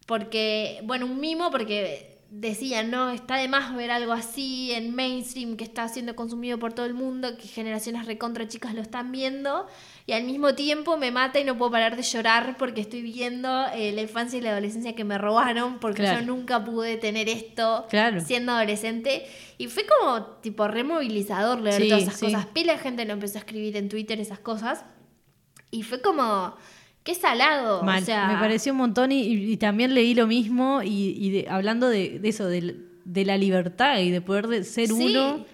Porque, 0.06 0.82
bueno, 0.84 1.06
un 1.06 1.20
mimo 1.20 1.52
porque 1.52 2.12
decían, 2.32 2.90
¿no? 2.92 3.12
Está 3.12 3.36
de 3.36 3.50
más 3.50 3.76
ver 3.76 3.92
algo 3.92 4.14
así 4.14 4.72
en 4.72 4.96
mainstream 4.96 5.58
que 5.58 5.66
está 5.66 5.88
siendo 5.90 6.16
consumido 6.16 6.58
por 6.58 6.72
todo 6.74 6.86
el 6.86 6.94
mundo, 6.94 7.36
que 7.38 7.48
generaciones 7.48 8.06
recontra 8.06 8.48
chicas 8.48 8.74
lo 8.74 8.82
están 8.82 9.12
viendo, 9.12 9.68
y 10.12 10.14
al 10.14 10.26
mismo 10.26 10.54
tiempo 10.56 10.98
me 10.98 11.10
mata 11.10 11.40
y 11.40 11.46
no 11.46 11.58
puedo 11.58 11.72
parar 11.72 11.96
de 11.96 12.04
llorar 12.04 12.58
porque 12.60 12.82
estoy 12.82 13.02
viendo 13.02 13.66
eh, 13.74 13.94
la 13.94 14.02
infancia 14.02 14.38
y 14.38 14.42
la 14.42 14.52
adolescencia 14.52 14.94
que 14.94 15.06
me 15.06 15.18
robaron, 15.18 15.80
porque 15.80 16.02
Claro. 16.02 16.20
yo 16.20 16.26
nunca 16.26 16.66
pude 16.66 16.98
tener 16.98 17.30
esto 17.30 17.86
Claro. 17.90 18.20
siendo 18.20 18.52
adolescente. 18.52 19.26
Y 19.58 19.68
fue 19.68 19.86
como 19.86 20.24
tipo 20.42 20.68
removilizador 20.68 21.62
leer 21.62 21.82
Sí, 21.82 21.88
todas 21.88 22.04
esas 22.04 22.20
sí. 22.20 22.26
cosas. 22.26 22.46
Pila 22.48 22.74
de 22.74 22.80
gente 22.80 23.06
lo 23.06 23.14
empezó 23.14 23.38
a 23.38 23.40
escribir 23.40 23.78
en 23.78 23.88
Twitter 23.88 24.20
esas 24.20 24.40
cosas. 24.40 24.84
Y 25.72 25.84
fue 25.84 26.02
como, 26.02 26.56
qué 27.06 27.16
salado. 27.16 27.82
Mal. 27.84 28.04
O 28.04 28.06
sea, 28.06 28.28
Me 28.28 28.34
pareció 28.38 28.74
un 28.74 28.80
montón 28.80 29.14
y, 29.14 29.22
y 29.22 29.56
también 29.56 29.94
leí 29.94 30.14
lo 30.14 30.28
mismo 30.28 30.82
y, 30.84 31.16
y 31.18 31.30
de- 31.30 31.48
hablando 31.50 31.88
de, 31.88 32.20
de 32.20 32.28
eso, 32.28 32.48
de, 32.48 32.76
de 33.06 33.24
la 33.26 33.38
libertad 33.38 34.00
y 34.00 34.12
de 34.12 34.20
poder 34.20 34.48
de- 34.48 34.66
ser 34.66 34.88
Sí. 34.90 34.94
uno 35.16 35.46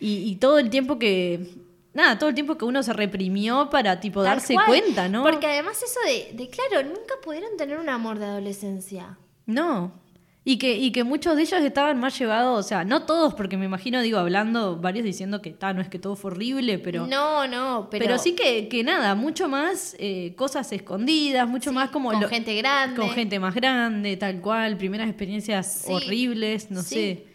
y, 0.00 0.16
y 0.30 0.36
todo 0.36 0.58
el 0.58 0.68
tiempo 0.68 0.98
que... 0.98 1.61
Nada, 1.94 2.18
todo 2.18 2.30
el 2.30 2.34
tiempo 2.34 2.56
que 2.56 2.64
uno 2.64 2.82
se 2.82 2.92
reprimió 2.92 3.68
para 3.70 4.00
tipo 4.00 4.22
tal 4.22 4.36
darse 4.36 4.54
cual. 4.54 4.66
cuenta, 4.66 5.08
¿no? 5.08 5.22
Porque 5.22 5.46
además 5.46 5.82
eso 5.82 6.00
de, 6.06 6.32
de, 6.36 6.48
claro, 6.48 6.88
nunca 6.88 7.14
pudieron 7.22 7.56
tener 7.58 7.78
un 7.78 7.88
amor 7.90 8.18
de 8.18 8.24
adolescencia. 8.24 9.18
No. 9.46 10.00
Y 10.44 10.58
que, 10.58 10.76
y 10.76 10.90
que 10.90 11.04
muchos 11.04 11.36
de 11.36 11.42
ellos 11.42 11.60
estaban 11.62 12.00
más 12.00 12.18
llevados, 12.18 12.58
o 12.58 12.68
sea, 12.68 12.82
no 12.82 13.04
todos, 13.04 13.32
porque 13.34 13.56
me 13.56 13.64
imagino, 13.66 14.00
digo, 14.00 14.18
hablando, 14.18 14.76
varios 14.76 15.04
diciendo 15.04 15.40
que 15.40 15.50
ta, 15.50 15.72
no 15.72 15.80
es 15.80 15.88
que 15.88 16.00
todo 16.00 16.16
fue 16.16 16.32
horrible, 16.32 16.80
pero... 16.80 17.06
no, 17.06 17.46
no, 17.46 17.86
pero, 17.88 18.04
Pero, 18.06 18.18
sí 18.18 18.34
que, 18.34 18.66
que 18.68 18.82
nada, 18.82 19.14
mucho 19.14 19.48
más 19.48 19.94
eh, 20.00 20.34
cosas 20.34 20.72
escondidas, 20.72 21.46
mucho 21.48 21.70
Sí, 21.70 21.76
más 21.76 21.90
como... 21.90 22.10
con 22.10 22.22
lo- 22.22 22.28
gente 22.28 22.56
grande. 22.56 22.96
Con 23.00 23.10
gente 23.10 23.38
más 23.38 23.54
grande, 23.54 24.16
tal 24.16 24.40
cual, 24.40 24.76
primeras 24.78 25.06
experiencias 25.08 25.82
Sí, 25.86 25.92
horribles, 25.92 26.72
no 26.72 26.82
sí. 26.82 26.94
sé, 26.94 27.26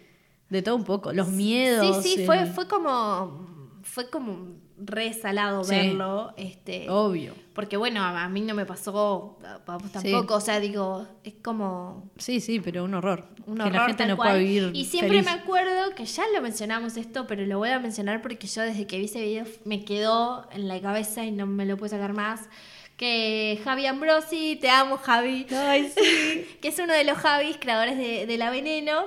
de 0.49 0.61
todo 0.61 0.75
un 0.75 0.83
poco, 0.83 1.13
los 1.13 1.29
miedos. 1.29 2.03
Sí, 2.03 2.15
sí, 2.15 2.19
el- 2.21 2.25
fue, 2.25 2.45
fue 2.47 2.67
como. 2.67 3.55
Fue 3.97 4.11
como 4.11 4.57
re 4.77 5.11
salado 5.11 5.63
Sí. 5.63 5.71
verlo. 5.75 6.31
Este, 6.37 6.87
Obvio. 6.87 7.33
Porque 7.55 7.77
bueno, 7.77 8.03
a, 8.03 8.29
mí 8.29 8.41
no 8.41 8.53
me 8.53 8.63
pasó, 8.63 9.39
tampoco. 9.91 10.35
O 10.35 10.39
sea, 10.39 10.59
digo, 10.59 11.07
es 11.23 11.33
como 11.43 12.11
Sí, 12.19 12.39
sí, 12.41 12.59
pero 12.59 12.83
un 12.83 12.93
horror. 12.93 13.25
un 13.47 13.55
que 13.55 13.63
horror 13.63 13.73
la 13.73 13.85
gente 13.87 14.05
no 14.05 14.15
pueda 14.15 14.35
vivir 14.35 14.69
Y 14.75 14.85
siempre 14.85 15.23
feliz. 15.23 15.25
me 15.25 15.31
acuerdo 15.41 15.95
que 15.95 16.05
ya 16.05 16.25
lo 16.31 16.43
mencionamos 16.43 16.95
esto, 16.95 17.25
pero 17.25 17.43
lo 17.47 17.57
voy 17.57 17.69
a 17.69 17.79
mencionar 17.79 18.21
porque 18.21 18.45
yo 18.45 18.61
desde 18.61 18.85
que 18.85 18.99
vi 18.99 19.05
ese 19.05 19.19
video 19.19 19.45
me 19.65 19.83
quedó 19.83 20.47
en 20.51 20.67
la 20.67 20.79
cabeza 20.79 21.25
y 21.25 21.31
no 21.31 21.47
me 21.47 21.65
lo 21.65 21.75
puedo 21.75 21.89
sacar 21.89 22.13
más. 22.13 22.41
Que 22.97 23.59
Javi 23.63 23.87
Ambrosi, 23.87 24.57
te 24.61 24.69
amo 24.69 24.97
Javi, 24.97 25.47
Ay, 25.51 25.91
sí. 25.97 26.45
que 26.61 26.67
es 26.67 26.77
uno 26.77 26.93
de 26.93 27.03
los 27.03 27.17
Javis, 27.17 27.57
creadores 27.59 27.97
de, 27.97 28.27
de 28.27 28.37
La 28.37 28.51
Veneno. 28.51 29.05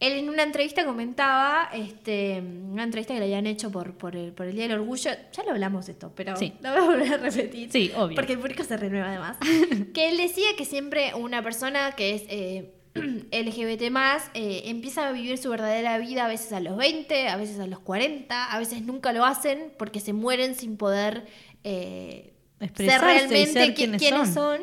Él 0.00 0.12
en 0.12 0.28
una 0.28 0.44
entrevista 0.44 0.84
comentaba, 0.84 1.70
este, 1.72 2.40
una 2.40 2.84
entrevista 2.84 3.14
que 3.14 3.18
le 3.20 3.26
habían 3.26 3.46
hecho 3.48 3.72
por, 3.72 3.94
por, 3.94 4.14
el, 4.14 4.32
por 4.32 4.46
el 4.46 4.54
Día 4.54 4.68
del 4.68 4.78
Orgullo, 4.78 5.10
ya 5.32 5.42
lo 5.42 5.50
hablamos 5.50 5.88
esto, 5.88 6.12
pero 6.14 6.36
Sí. 6.36 6.52
lo 6.62 6.70
voy 6.70 6.78
a 6.78 6.84
volver 6.84 7.14
a 7.14 7.16
repetir. 7.16 7.72
Sí, 7.72 7.90
obvio. 7.96 8.14
Porque 8.14 8.34
el 8.34 8.38
público 8.38 8.62
se 8.62 8.76
renueva 8.76 9.08
además. 9.08 9.36
que 9.94 10.08
él 10.08 10.16
decía 10.16 10.46
que 10.56 10.64
siempre 10.64 11.14
una 11.14 11.42
persona 11.42 11.92
que 11.96 12.14
es 12.14 12.22
eh, 12.28 12.74
LGBT 13.32 13.90
más 13.90 14.30
eh, 14.34 14.62
empieza 14.66 15.08
a 15.08 15.10
vivir 15.12 15.36
su 15.36 15.50
verdadera 15.50 15.98
vida 15.98 16.26
a 16.26 16.28
veces 16.28 16.52
a 16.52 16.60
los 16.60 16.76
20, 16.76 17.26
a 17.28 17.36
veces 17.36 17.58
a 17.58 17.66
los 17.66 17.80
40, 17.80 18.52
a 18.52 18.58
veces 18.60 18.82
nunca 18.82 19.12
lo 19.12 19.24
hacen 19.24 19.72
porque 19.78 19.98
se 19.98 20.12
mueren 20.12 20.54
sin 20.54 20.76
poder 20.76 21.26
eh, 21.64 22.34
ser 22.76 23.00
realmente 23.00 23.46
ser 23.52 23.74
quiénes 23.74 24.00
son. 24.02 24.32
son. 24.32 24.60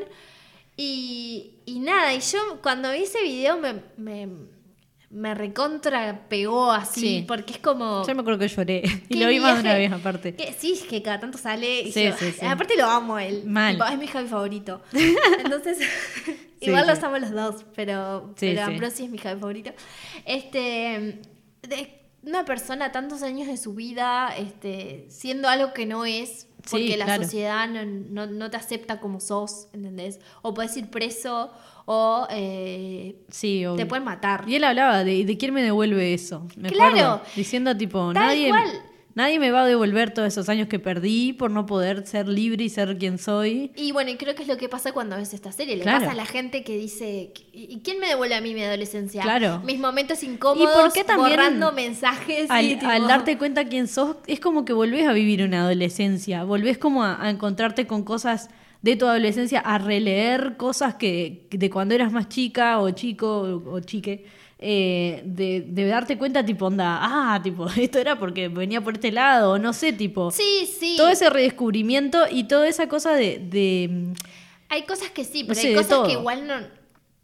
Y, 0.77 1.55
y 1.65 1.79
nada, 1.79 2.13
y 2.13 2.19
yo 2.21 2.39
cuando 2.61 2.91
vi 2.91 3.03
ese 3.03 3.21
video 3.23 3.57
me, 3.57 3.75
me, 3.97 4.27
me 5.15 5.33
recontra 5.33 6.25
pegó 6.27 6.71
así, 6.71 6.99
Sí. 6.99 7.25
porque 7.27 7.53
es 7.53 7.59
como... 7.59 8.05
Yo 8.05 8.13
me 8.15 8.21
acuerdo 8.21 8.39
que 8.39 8.47
lloré. 8.49 8.83
Y 9.09 9.15
lo 9.15 9.27
vi 9.29 9.39
más 9.39 9.55
de 9.55 9.61
una 9.61 9.73
vez 9.75 9.91
aparte. 9.91 10.35
Sí, 10.59 10.73
es 10.73 10.83
que 10.83 11.01
cada 11.01 11.19
tanto 11.21 11.37
sale. 11.37 11.81
Y 11.83 11.91
Sí, 11.93 12.03
yo- 12.03 12.17
sí, 12.17 12.31
sí. 12.37 12.45
Aparte 12.45 12.75
lo 12.77 12.85
amo 12.85 13.17
él. 13.17 13.43
Mal. 13.45 13.79
Es 13.91 13.97
mi 13.97 14.07
Javi 14.07 14.27
favorito. 14.27 14.81
Entonces, 15.43 15.79
igual 16.59 16.85
los 16.87 17.01
amo 17.03 17.17
los 17.17 17.31
dos, 17.31 17.65
pero, 17.75 18.33
pero 18.39 18.65
sí. 18.65 18.71
Ambrosi 18.73 19.03
es 19.05 19.09
mi 19.09 19.17
Javi 19.17 19.39
favorito. 19.39 19.71
Este, 20.25 21.21
de 21.61 22.01
una 22.23 22.43
persona 22.45 22.91
tantos 22.91 23.21
años 23.23 23.47
de 23.47 23.57
su 23.57 23.73
vida 23.73 24.33
este, 24.37 25.05
siendo 25.09 25.47
algo 25.47 25.73
que 25.73 25.85
no 25.85 26.05
es, 26.05 26.47
porque 26.69 26.97
la 26.97 27.05
claro. 27.05 27.23
sociedad 27.23 27.67
no, 27.69 27.85
no- 27.85 28.25
no 28.27 28.49
te 28.49 28.57
acepta 28.57 28.99
como 28.99 29.19
sos, 29.19 29.67
¿entendés? 29.73 30.19
O 30.41 30.53
puedes 30.53 30.75
ir 30.77 30.89
preso 30.89 31.51
o 31.85 32.27
eh, 32.31 33.15
Sí, 33.29 33.63
te 33.77 33.85
pueden 33.85 34.03
matar. 34.05 34.43
Y 34.47 34.55
él 34.55 34.63
hablaba 34.63 35.03
de, 35.03 35.23
de 35.25 35.37
quién 35.37 35.53
me 35.53 35.61
devuelve 35.61 36.13
eso. 36.13 36.47
Me 36.57 36.69
Claro. 36.69 36.89
acuerdo, 36.97 37.21
diciendo 37.35 37.75
tipo, 37.77 38.11
Tal 38.13 38.23
nadie, 38.25 38.49
cual. 38.49 38.67
nadie 39.13 39.39
me 39.39 39.51
va 39.51 39.61
a 39.61 39.65
devolver 39.65 40.11
todos 40.11 40.27
esos 40.29 40.49
años 40.49 40.67
que 40.67 40.79
perdí 40.79 41.33
por 41.33 41.51
no 41.51 41.65
poder 41.67 42.05
ser 42.07 42.27
libre 42.27 42.63
y 42.63 42.69
ser 42.69 42.97
quien 42.97 43.17
soy. 43.19 43.71
Y 43.75 43.91
bueno, 43.91 44.09
y 44.09 44.15
creo 44.15 44.33
que 44.35 44.41
es 44.41 44.47
lo 44.47 44.57
que 44.57 44.67
pasa 44.67 44.93
cuando 44.93 45.15
ves 45.15 45.33
esta 45.35 45.51
serie. 45.51 45.75
Le 45.75 45.83
Claro. 45.83 45.99
pasa 45.99 46.11
a 46.11 46.15
la 46.15 46.25
gente 46.25 46.63
que 46.63 46.75
dice, 46.75 47.31
¿y 47.53 47.79
quién 47.81 47.99
me 47.99 48.07
devuelve 48.07 48.33
a 48.35 48.41
mí 48.41 48.53
mi 48.55 48.63
adolescencia? 48.63 49.21
Claro. 49.21 49.61
Mis 49.63 49.79
momentos 49.79 50.23
incómodos, 50.23 50.69
¿Y 50.75 50.81
por 50.81 50.91
qué 50.91 51.03
también 51.03 51.29
borrando 51.37 51.71
mensajes. 51.71 52.49
Al, 52.49 52.65
y 52.65 52.75
tipo- 52.77 52.87
al 52.87 53.07
darte 53.07 53.37
cuenta 53.37 53.65
quién 53.65 53.87
sos, 53.87 54.17
es 54.25 54.39
como 54.39 54.65
que 54.65 54.73
volvés 54.73 55.07
a 55.07 55.13
vivir 55.13 55.43
una 55.43 55.61
adolescencia, 55.61 56.43
volvés 56.45 56.77
como 56.79 57.03
a, 57.03 57.21
a 57.23 57.29
encontrarte 57.29 57.85
con 57.85 58.03
cosas 58.03 58.49
de 58.85 58.95
tu 58.95 59.07
adolescencia, 59.07 59.61
a 59.61 59.79
releer 59.79 60.57
cosas 60.57 60.93
que 60.93 61.47
de 61.49 61.69
cuando 61.71 61.95
eras 61.95 62.11
más 62.11 62.29
chica 62.29 62.79
o 62.79 62.91
chico 62.91 63.27
o, 63.27 63.73
o 63.73 63.79
chique, 63.79 64.25
eh, 64.59 65.23
de, 65.25 65.65
de 65.67 65.87
darte 65.87 66.19
cuenta 66.19 66.45
tipo, 66.45 66.67
onda, 66.67 66.99
ah, 67.01 67.39
tipo, 67.41 67.65
esto 67.77 67.97
era 67.97 68.19
porque 68.19 68.47
venía 68.47 68.81
por 68.81 68.93
este 68.93 69.11
lado, 69.11 69.53
o 69.53 69.57
no 69.57 69.73
sé, 69.73 69.91
tipo, 69.91 70.29
Sí, 70.29 70.69
sí. 70.79 70.93
todo 70.97 71.09
ese 71.09 71.31
redescubrimiento 71.31 72.25
y 72.29 72.43
toda 72.43 72.67
esa 72.67 72.87
cosa 72.87 73.13
de... 73.13 73.39
de 73.39 74.13
Hay 74.69 74.83
cosas 74.83 75.09
que 75.09 75.23
sí, 75.23 75.41
No 75.41 75.47
pero 75.47 75.59
sé, 75.61 75.67
hay 75.69 75.73
cosas 75.75 76.05
que 76.05 76.11
igual 76.13 76.45
no, 76.45 76.53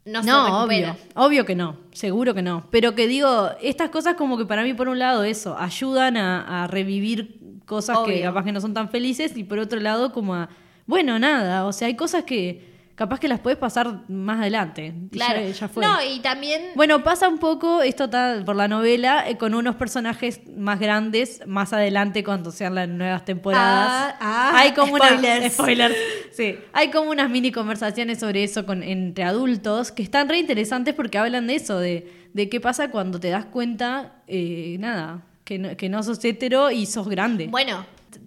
no, 0.04 0.20
se 0.20 0.28
No, 0.28 0.64
obvio, 0.64 0.96
obvio 1.14 1.44
que 1.46 1.54
no, 1.54 1.76
seguro 1.92 2.34
que 2.34 2.42
no. 2.42 2.66
Pero 2.72 2.96
que 2.96 3.06
digo, 3.06 3.50
estas 3.62 3.90
cosas 3.90 4.16
como 4.16 4.36
que 4.36 4.46
para 4.46 4.64
mí 4.64 4.74
por 4.74 4.88
un 4.88 4.98
lado 4.98 5.22
eso, 5.22 5.56
ayudan 5.56 6.16
a, 6.16 6.64
a 6.64 6.66
revivir 6.66 7.38
cosas 7.66 7.98
que 8.04 8.20
capaz 8.20 8.42
que 8.44 8.50
no 8.50 8.60
son 8.60 8.74
tan 8.74 8.88
felices 8.90 9.36
y 9.36 9.44
por 9.44 9.60
otro 9.60 9.78
lado 9.78 10.12
como 10.12 10.34
a, 10.34 10.48
bueno, 10.86 11.18
nada, 11.18 11.66
o 11.66 11.72
sea, 11.72 11.88
hay 11.88 11.96
cosas 11.96 12.24
que 12.24 12.72
capaz 12.94 13.18
que 13.18 13.26
las 13.26 13.40
puedes 13.40 13.58
pasar 13.58 14.08
más 14.08 14.38
adelante. 14.40 14.94
Claro. 15.10 15.40
Ya, 15.40 15.48
ya 15.50 15.68
fue. 15.68 15.84
No, 15.84 15.96
y 16.02 16.20
también... 16.20 16.62
Bueno, 16.74 17.02
pasa 17.02 17.26
un 17.28 17.38
poco, 17.38 17.82
esto 17.82 18.04
está 18.04 18.42
por 18.44 18.54
la 18.54 18.68
novela, 18.68 19.28
eh, 19.28 19.36
con 19.38 19.54
unos 19.54 19.76
personajes 19.76 20.40
más 20.56 20.78
grandes 20.78 21.40
más 21.46 21.72
adelante 21.72 22.22
cuando 22.22 22.52
sean 22.52 22.74
las 22.74 22.88
nuevas 22.88 23.24
temporadas. 23.24 24.14
Ah, 24.20 24.52
ah, 24.52 24.52
hay 24.54 24.72
como 24.72 24.94
unas- 24.94 25.08
spoilers. 25.10 25.52
spoilers. 25.54 25.96
Sí, 26.32 26.56
hay 26.72 26.90
como 26.90 27.10
unas 27.10 27.28
mini 27.30 27.50
conversaciones 27.50 28.20
sobre 28.20 28.44
eso 28.44 28.66
con, 28.66 28.82
entre 28.82 29.24
adultos 29.24 29.90
que 29.90 30.02
están 30.02 30.28
re 30.28 30.38
interesantes 30.38 30.94
porque 30.94 31.18
hablan 31.18 31.46
de 31.46 31.56
eso, 31.56 31.78
de, 31.78 32.28
de 32.32 32.48
qué 32.48 32.60
pasa 32.60 32.90
cuando 32.90 33.18
te 33.18 33.30
das 33.30 33.46
cuenta, 33.46 34.22
eh, 34.28 34.76
nada, 34.78 35.22
que 35.44 35.58
no, 35.58 35.76
que 35.76 35.88
no 35.88 36.02
sos 36.02 36.24
hetero 36.24 36.70
y 36.70 36.86
sos 36.86 37.08
grande. 37.08 37.48
Bueno, 37.48 37.84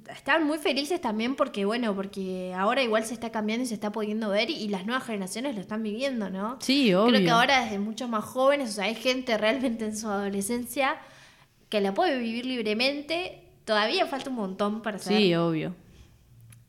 están 0.10 0.46
muy 0.46 0.58
felices 0.58 1.00
también 1.02 1.36
porque, 1.36 1.66
bueno, 1.66 1.96
porque 1.96 2.54
ahora 2.56 2.84
igual 2.84 3.06
se 3.06 3.14
está 3.14 3.32
cambiando 3.32 3.64
y 3.64 3.68
se 3.68 3.74
está 3.74 3.92
pudiendo 3.92 4.30
ver 4.30 4.50
y, 4.50 4.68
las 4.68 4.86
nuevas 4.86 5.06
generaciones 5.06 5.56
lo 5.56 5.62
están 5.62 5.84
viviendo, 5.84 6.30
¿no? 6.30 6.58
Sí, 6.62 6.94
obvio. 6.94 7.14
Creo 7.14 7.22
que 7.24 7.30
ahora 7.30 7.64
desde 7.64 7.80
muchos 7.80 8.10
más 8.10 8.24
jóvenes, 8.24 8.70
o 8.70 8.74
sea, 8.74 8.86
hay 8.86 8.96
gente 8.96 9.38
realmente 9.38 9.86
en 9.86 9.98
su 9.98 10.08
adolescencia 10.08 10.98
que 11.70 11.82
la 11.82 11.94
puede 11.94 12.18
vivir 12.18 12.46
libremente. 12.46 13.44
Todavía 13.64 14.06
falta 14.06 14.30
un 14.30 14.36
montón 14.36 14.82
para 14.82 14.98
hacer. 14.98 15.18
Sí, 15.18 15.36
obvio. 15.36 15.76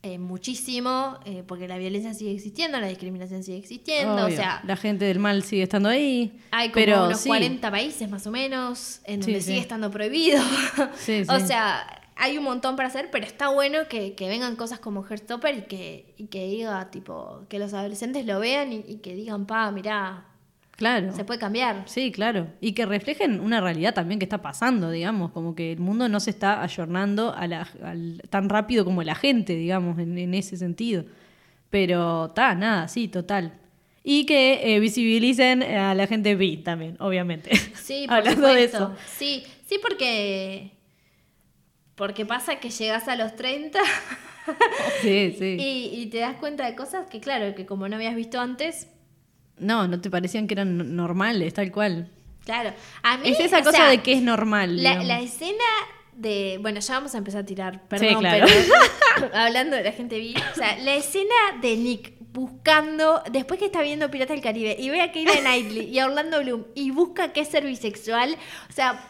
Eh, 0.02 0.18
muchísimo, 0.18 1.18
eh, 1.24 1.42
porque 1.44 1.66
la 1.66 1.78
violencia 1.78 2.14
sigue 2.14 2.32
existiendo, 2.32 2.78
la 2.78 2.86
discriminación 2.86 3.42
sigue 3.42 3.58
existiendo, 3.58 4.26
o 4.26 4.30
sea... 4.30 4.62
La 4.64 4.76
gente 4.76 5.04
del 5.04 5.18
mal 5.18 5.42
sigue 5.42 5.64
estando 5.64 5.88
ahí. 5.88 6.38
Hay 6.52 6.68
como 6.68 6.74
pero, 6.74 7.06
unos 7.06 7.24
40 7.24 7.68
países 7.72 8.08
más 8.08 8.24
o 8.24 8.30
menos 8.30 9.00
en 9.04 9.18
donde 9.20 9.40
sigue 9.40 9.58
estando 9.58 9.90
prohibido. 9.90 10.40
o 11.28 11.40
sea, 11.40 12.05
hay 12.16 12.38
un 12.38 12.44
montón 12.44 12.76
para 12.76 12.88
hacer, 12.88 13.10
pero 13.12 13.26
está 13.26 13.48
bueno 13.48 13.88
que, 13.88 14.14
vengan 14.18 14.56
cosas 14.56 14.78
como 14.78 15.04
Heartstopper 15.04 15.56
y 15.56 15.62
que, 15.62 16.14
y 16.16 16.26
que 16.26 16.46
diga, 16.46 16.90
tipo, 16.90 17.42
que 17.48 17.58
los 17.58 17.74
adolescentes 17.74 18.26
lo 18.26 18.40
vean 18.40 18.72
y, 18.72 18.84
y 18.86 18.96
que 18.98 19.14
digan, 19.14 19.46
pa, 19.46 19.70
mirá, 19.70 20.24
Claro. 20.76 21.12
Se 21.14 21.24
puede 21.24 21.40
cambiar. 21.40 21.84
Sí, 21.86 22.12
claro. 22.12 22.48
Y 22.60 22.72
que 22.72 22.84
reflejen 22.84 23.40
una 23.40 23.60
realidad 23.62 23.94
también 23.94 24.18
que 24.18 24.26
está 24.26 24.42
pasando, 24.42 24.90
digamos, 24.90 25.32
como 25.32 25.54
que 25.54 25.72
el 25.72 25.78
mundo 25.78 26.08
no 26.08 26.20
se 26.20 26.30
está 26.30 26.62
ayornando 26.62 27.34
a 27.34 27.46
la, 27.46 27.66
tan 28.28 28.48
rápido 28.50 28.84
como 28.84 29.02
la 29.02 29.14
gente, 29.14 29.54
digamos, 29.56 29.98
en, 29.98 30.34
ese 30.34 30.58
sentido. 30.58 31.04
Pero 31.70 32.26
está, 32.26 32.54
nada, 32.54 32.88
sí, 32.88 33.08
total. 33.08 33.54
Y 34.04 34.26
que 34.26 34.76
eh, 34.76 34.78
visibilicen 34.78 35.62
a 35.62 35.94
la 35.94 36.06
gente 36.06 36.36
bi 36.36 36.58
también, 36.58 36.96
obviamente. 37.00 37.56
Sí, 37.74 38.04
por 38.08 38.18
Hablando 38.18 38.48
de 38.48 38.64
eso. 38.64 38.94
Sí, 39.06 39.44
sí, 39.66 39.78
porque. 39.82 40.75
Porque 41.96 42.24
pasa 42.24 42.60
que 42.60 42.70
llegas 42.70 43.08
a 43.08 43.16
los 43.16 43.34
30 43.34 43.80
sí, 45.02 45.34
sí. 45.38 45.56
Y, 45.58 46.00
y 46.00 46.06
te 46.06 46.18
das 46.18 46.36
cuenta 46.36 46.66
de 46.66 46.76
cosas 46.76 47.06
que, 47.08 47.20
claro, 47.20 47.54
que 47.54 47.66
como 47.66 47.88
no 47.88 47.96
habías 47.96 48.14
visto 48.14 48.40
antes, 48.40 48.88
no, 49.58 49.88
no 49.88 50.00
te 50.00 50.10
parecían 50.10 50.46
que 50.46 50.54
eran 50.54 50.94
normales, 50.94 51.54
tal 51.54 51.72
cual. 51.72 52.10
Claro. 52.44 52.72
A 53.02 53.16
mí, 53.18 53.28
es 53.30 53.40
esa 53.40 53.62
cosa 53.62 53.86
de 53.88 53.98
que 54.02 54.12
es 54.12 54.22
normal. 54.22 54.82
La, 54.82 55.20
escena 55.20 55.64
de. 56.12 56.58
Bueno, 56.60 56.80
ya 56.80 56.94
vamos 56.94 57.14
a 57.14 57.18
empezar 57.18 57.42
a 57.42 57.46
tirar, 57.46 57.82
perdón, 57.88 58.22
pero 58.22 58.46
hablando 59.34 59.76
de 59.76 59.82
la 59.82 59.92
gente 59.92 60.18
vi. 60.18 60.34
O 60.52 60.54
sea, 60.54 60.78
la 60.78 60.94
escena 60.94 61.34
de 61.60 61.76
Nick 61.76 62.12
buscando, 62.32 63.22
después 63.32 63.58
que 63.58 63.66
está 63.66 63.80
viendo 63.80 64.10
Pirata 64.10 64.34
del 64.34 64.42
Caribe 64.42 64.76
y 64.78 64.90
ve 64.90 65.00
a 65.00 65.10
Keira 65.10 65.32
Knightley 65.40 65.88
y 65.88 65.98
a 65.98 66.06
Orlando 66.06 66.40
Bloom 66.42 66.66
y 66.74 66.90
busca 66.90 67.32
que 67.32 67.40
es 67.40 67.48
ser 67.48 67.64
bisexual, 67.64 68.36
o 68.68 68.72
sea, 68.72 69.02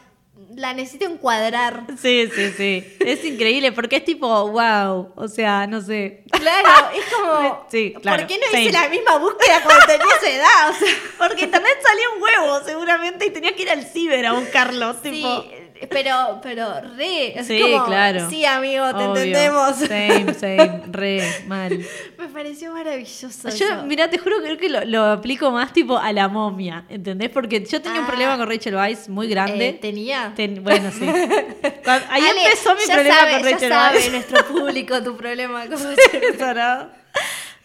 la 0.57 0.73
necesito 0.73 1.05
encuadrar. 1.07 1.87
Sí, 2.01 2.29
sí, 2.35 2.51
sí. 2.57 2.97
Es 3.01 3.25
increíble 3.25 3.73
porque 3.73 3.97
es 3.97 4.05
tipo, 4.05 4.27
wow. 4.51 5.13
O 5.15 5.29
sea, 5.29 5.67
no 5.67 5.81
sé. 5.81 6.25
Claro, 6.31 6.69
es 6.95 7.05
como. 7.15 7.67
Sí, 7.71 7.95
claro. 8.01 8.19
¿Por 8.19 8.27
qué 8.27 8.39
no 8.39 8.59
hice 8.59 8.73
la 8.73 8.89
misma 8.89 9.19
búsqueda 9.19 9.63
cuando 9.63 9.87
tenía 9.87 10.07
esa 10.21 10.31
edad? 10.31 10.71
O 10.71 10.75
sea, 10.75 10.89
porque 11.19 11.47
también 11.47 11.75
salía 11.83 12.05
un 12.15 12.23
huevo, 12.23 12.65
seguramente, 12.65 13.27
y 13.27 13.31
tenía 13.31 13.55
que 13.55 13.63
ir 13.63 13.71
al 13.71 13.85
ciber 13.85 14.25
a 14.27 14.33
buscarlo. 14.33 14.95
Tipo. 14.97 15.45
Pero, 15.91 16.41
pero 16.43 16.81
re. 16.97 17.37
sí, 17.45 17.61
claro. 17.87 18.29
Sí, 18.31 18.45
amigo, 18.45 18.95
te 18.95 19.05
entendemos. 19.05 19.77
Same, 19.77 20.35
same, 20.35 20.83
re, 20.91 21.23
mal. 21.47 21.79
Me 22.19 22.29
pareció 22.29 22.73
maravilloso. 22.73 23.49
Yo, 23.51 23.83
mira, 23.85 24.09
te 24.09 24.19
juro 24.19 24.41
que 24.41 24.57
creo 24.57 24.59
que 24.59 24.87
lo, 24.87 25.05
aplico 25.05 25.51
más 25.51 25.73
tipo 25.73 25.99
a 25.99 26.13
la 26.13 26.29
momia, 26.29 26.85
¿entendés? 26.89 27.31
Porque 27.31 27.65
yo 27.65 27.81
tenía 27.81 28.01
un 28.01 28.05
ah. 28.05 28.09
problema 28.09 28.37
con 28.37 28.49
Rachel 28.49 28.75
Weisz 28.75 29.09
muy 29.09 29.29
grande. 29.29 29.69
Eh, 29.69 29.79
¿Tenía? 29.81 30.35
bueno, 30.61 30.91
sí. 30.91 31.07
ahí 32.11 32.23
empezó 32.37 32.75
mi 32.75 32.93
problema 32.93 33.31
con 33.31 33.45
Rachel 33.45 33.69
sabe 33.69 34.11
nuestro 34.11 34.45
público 34.47 35.03
tu 35.03 35.17
problema 35.17 35.67
con 35.67 35.79
Rachel 35.97 36.37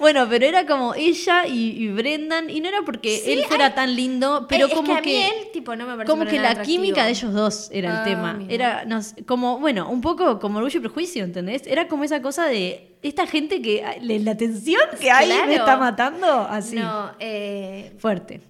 bueno, 0.01 0.27
pero 0.27 0.47
era 0.47 0.65
como 0.65 0.95
ella 0.95 1.45
y, 1.45 1.87
Brendan, 1.89 2.49
y 2.49 2.59
no 2.59 2.67
era 2.67 2.81
porque 2.81 3.31
él 3.31 3.45
fuera 3.45 3.75
tan 3.75 3.95
lindo, 3.95 4.47
pero 4.49 4.67
como 4.67 4.99
que, 4.99 5.27
él, 5.27 5.33
tipo, 5.53 5.75
no 5.75 5.85
me 5.85 6.05
como 6.05 6.25
que 6.25 6.39
la 6.39 6.63
química 6.63 7.05
de 7.05 7.11
ellos 7.11 7.31
dos 7.31 7.69
era 7.71 7.91
el 7.91 7.97
ah, 7.97 8.03
tema. 8.03 8.45
Era 8.49 8.85
como, 9.27 9.59
bueno, 9.59 9.87
un 9.89 10.01
poco 10.01 10.39
como 10.39 10.57
orgullo 10.57 10.79
y 10.79 10.81
prejuicio, 10.81 11.23
¿entendés? 11.23 11.67
Era 11.67 11.87
como 11.87 12.03
esa 12.03 12.19
cosa 12.19 12.47
de 12.47 12.97
esta 13.03 13.27
gente 13.27 13.61
que 13.61 13.85
la 14.01 14.35
tensión 14.35 14.81
que 14.99 15.11
hay 15.11 15.29
me 15.47 15.55
está 15.55 15.77
matando 15.77 16.27
así. 16.49 16.77
No, 16.77 17.11
eh, 17.19 17.93
fuerte. 17.99 18.41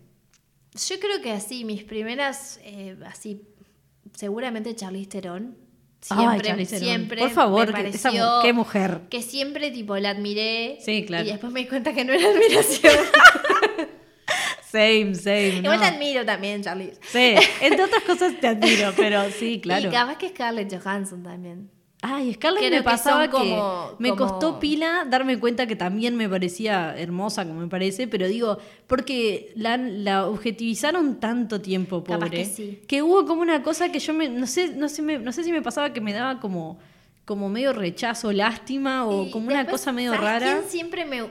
Yo 0.87 0.99
creo 1.01 1.21
que 1.21 1.31
así, 1.31 1.65
mis 1.65 1.83
primeras, 1.83 2.61
eh, 2.63 2.95
así, 3.05 3.41
seguramente 4.13 4.73
Charlize 4.73 5.09
Theron 5.09 5.60
Siempre, 6.01 6.65
siempre. 6.65 7.21
Por 7.21 7.29
favor, 7.29 7.73
qué 8.41 8.53
mujer. 8.53 9.01
Que 9.09 9.21
siempre, 9.21 9.69
tipo, 9.69 9.95
la 9.97 10.09
admiré. 10.09 10.77
Sí, 10.81 11.05
claro. 11.05 11.27
Y 11.27 11.31
después 11.31 11.53
me 11.53 11.61
di 11.61 11.67
cuenta 11.67 11.93
que 11.93 12.03
no 12.03 12.11
era 12.13 12.27
admiración. 12.27 12.93
same, 14.71 15.13
same. 15.13 15.57
Igual 15.57 15.79
te 15.79 15.85
admiro 15.85 16.25
también, 16.25 16.63
Charlie. 16.63 16.93
Sí, 17.01 17.35
entre 17.61 17.83
otras 17.83 18.03
cosas 18.03 18.33
te 18.39 18.47
admiro, 18.47 18.93
pero 18.97 19.29
sí, 19.29 19.59
claro. 19.63 19.89
Y 19.89 19.91
capaz 19.91 20.17
que 20.17 20.29
Scarlett 20.29 20.73
Johansson 20.75 21.21
también. 21.21 21.69
Ay, 22.03 22.33
Scarlett 22.33 22.71
me 22.71 22.81
pasaba 22.81 23.29
que, 23.29 23.61
me 23.99 24.15
costó 24.15 24.59
pila 24.59 25.05
darme 25.07 25.39
cuenta 25.39 25.67
que 25.67 25.75
también 25.75 26.15
me 26.15 26.27
parecía 26.27 26.97
hermosa, 26.97 27.45
como 27.45 27.59
me 27.59 27.67
parece, 27.67 28.07
pero 28.07 28.27
digo, 28.27 28.57
porque 28.87 29.51
la, 29.55 29.77
la 29.77 30.27
objetivizaron 30.27 31.19
tanto 31.19 31.61
tiempo, 31.61 32.03
pobre. 32.03 32.51
Que, 32.51 32.81
que, 32.87 33.03
hubo 33.03 33.25
como 33.25 33.41
una 33.41 33.61
cosa 33.61 33.91
que 33.91 33.99
yo 33.99 34.13
me, 34.15 34.29
no 34.29 34.47
sé, 34.47 34.69
no 34.75 34.89
sé, 34.89 35.03
no 35.03 35.31
sé 35.31 35.43
si 35.43 35.51
me 35.51 35.61
pasaba 35.61 35.93
que 35.93 36.01
me 36.01 36.11
daba 36.11 36.39
como 36.39 36.79
como 37.31 37.49
medio 37.49 37.71
rechazo, 37.71 38.31
lástima 38.31 39.05
o 39.05 39.29
como 39.31 39.47
una 39.47 39.65
cosa 39.65 39.91
medio 39.91 40.13
rara. 40.15 40.63
siempre 40.67 41.05
me 41.05 41.23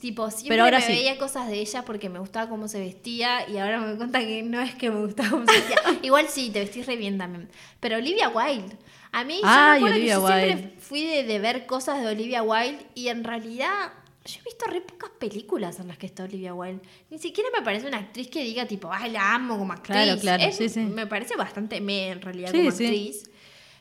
tipo 0.00 0.30
siempre 0.30 0.60
me 0.60 0.86
veía 0.86 1.16
cosas 1.18 1.48
de 1.48 1.60
ella 1.60 1.82
porque 1.82 2.08
me 2.08 2.18
gustaba 2.18 2.48
cómo 2.48 2.68
se 2.68 2.80
vestía 2.80 3.48
y 3.48 3.56
ahora 3.56 3.80
me 3.80 3.86
doy 3.86 3.96
cuenta 3.96 4.20
que 4.20 4.42
no 4.42 4.60
es 4.60 4.74
que 4.74 4.90
me 4.90 5.00
gustaba 5.00 5.30
cómo 5.30 5.46
se 5.46 5.52
vestía. 5.52 5.76
Igual 6.02 6.26
sí, 6.28 6.50
te 6.50 6.60
vestís 6.60 6.86
re 6.86 6.96
bien 6.96 7.16
también. 7.16 7.48
Pero 7.80 7.96
Olivia 7.96 8.28
Wilde, 8.28 8.76
a 9.16 9.24
mí 9.24 9.40
yo, 9.40 10.26
siempre 10.26 10.74
fui 10.78 11.02
de, 11.02 11.38
ver 11.38 11.64
cosas 11.64 12.02
de 12.02 12.06
Olivia 12.06 12.42
Wilde 12.42 12.84
y 12.94 13.08
en 13.08 13.24
realidad 13.24 13.90
yo 14.26 14.40
he 14.40 14.44
visto 14.44 14.66
re 14.66 14.82
pocas 14.82 15.08
películas 15.18 15.80
en 15.80 15.88
las 15.88 15.96
que 15.96 16.04
está 16.04 16.24
Olivia 16.24 16.52
Wilde. 16.52 16.82
Ni 17.08 17.18
siquiera 17.18 17.48
me 17.56 17.64
parece 17.64 17.86
una 17.86 17.96
actriz 17.96 18.28
que 18.28 18.42
diga 18.42 18.66
tipo, 18.66 18.90
ay, 18.92 19.12
la 19.12 19.34
amo 19.34 19.56
como 19.56 19.72
actriz. 19.72 19.96
Claro, 19.96 20.20
claro, 20.20 20.52
sí, 20.52 20.68
sí. 20.68 20.80
Me 20.80 21.06
parece 21.06 21.34
bastante 21.34 21.80
me 21.80 22.10
en 22.10 22.20
realidad 22.20 22.52
como 22.52 22.68
actriz. 22.68 23.30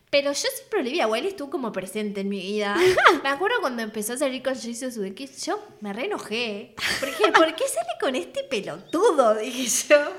Pero 0.10 0.32
yo 0.32 0.48
siempre 0.56 0.80
Olivia 0.80 1.06
Wilde 1.08 1.28
estuvo 1.28 1.50
como 1.50 1.74
presente 1.74 2.22
en 2.22 2.30
mi 2.30 2.40
vida. 2.40 2.78
me 3.24 3.28
acuerdo 3.28 3.58
cuando 3.60 3.82
empezó 3.82 4.14
a 4.14 4.18
salir 4.18 4.42
con 4.42 4.54
Jason 4.56 4.90
Sudeikis, 4.90 5.46
yo 5.46 5.62
me 5.82 5.92
re 5.92 6.06
enojé. 6.06 6.76
Porque, 7.02 7.30
¿por 7.34 7.54
qué 7.56 7.68
sale 7.68 7.92
con 8.00 8.16
este 8.16 8.46
pelotudo? 8.46 9.36
Dije 9.36 9.90
yo. 9.90 10.14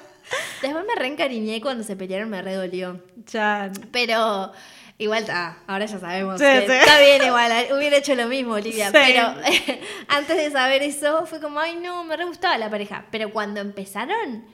Después 0.61 0.85
me 0.85 0.95
reencariñé 0.95 1.63
cuando 1.63 1.85
se 1.85 1.97
pelearon, 1.97 2.29
me 2.29 2.43
re 2.43 2.53
dolió. 2.53 3.01
Chan. 3.25 3.73
Pero 3.93 4.53
Igual 4.99 5.23
está, 5.23 5.59
ahora 5.67 5.85
ya 5.85 5.99
sabemos. 5.99 6.41
Está 6.41 7.01
bien, 7.01 7.23
igual, 7.27 7.53
hubiera 7.77 7.99
hecho 7.99 8.15
lo 8.15 8.27
mismo, 8.29 8.55
Olivia. 8.55 8.89
Pero 8.93 9.35
antes 10.09 10.37
de 10.37 10.51
saber 10.51 10.83
eso, 10.83 11.27
fue 11.27 11.41
como, 11.41 11.61
ay, 11.61 11.77
no, 11.77 12.03
me 12.05 12.17
re 12.17 12.25
gustaba 12.25 12.57
la 12.57 12.71
pareja. 12.71 13.05
Pero 13.11 13.31
cuando 13.31 13.61
empezaron, 13.61 14.45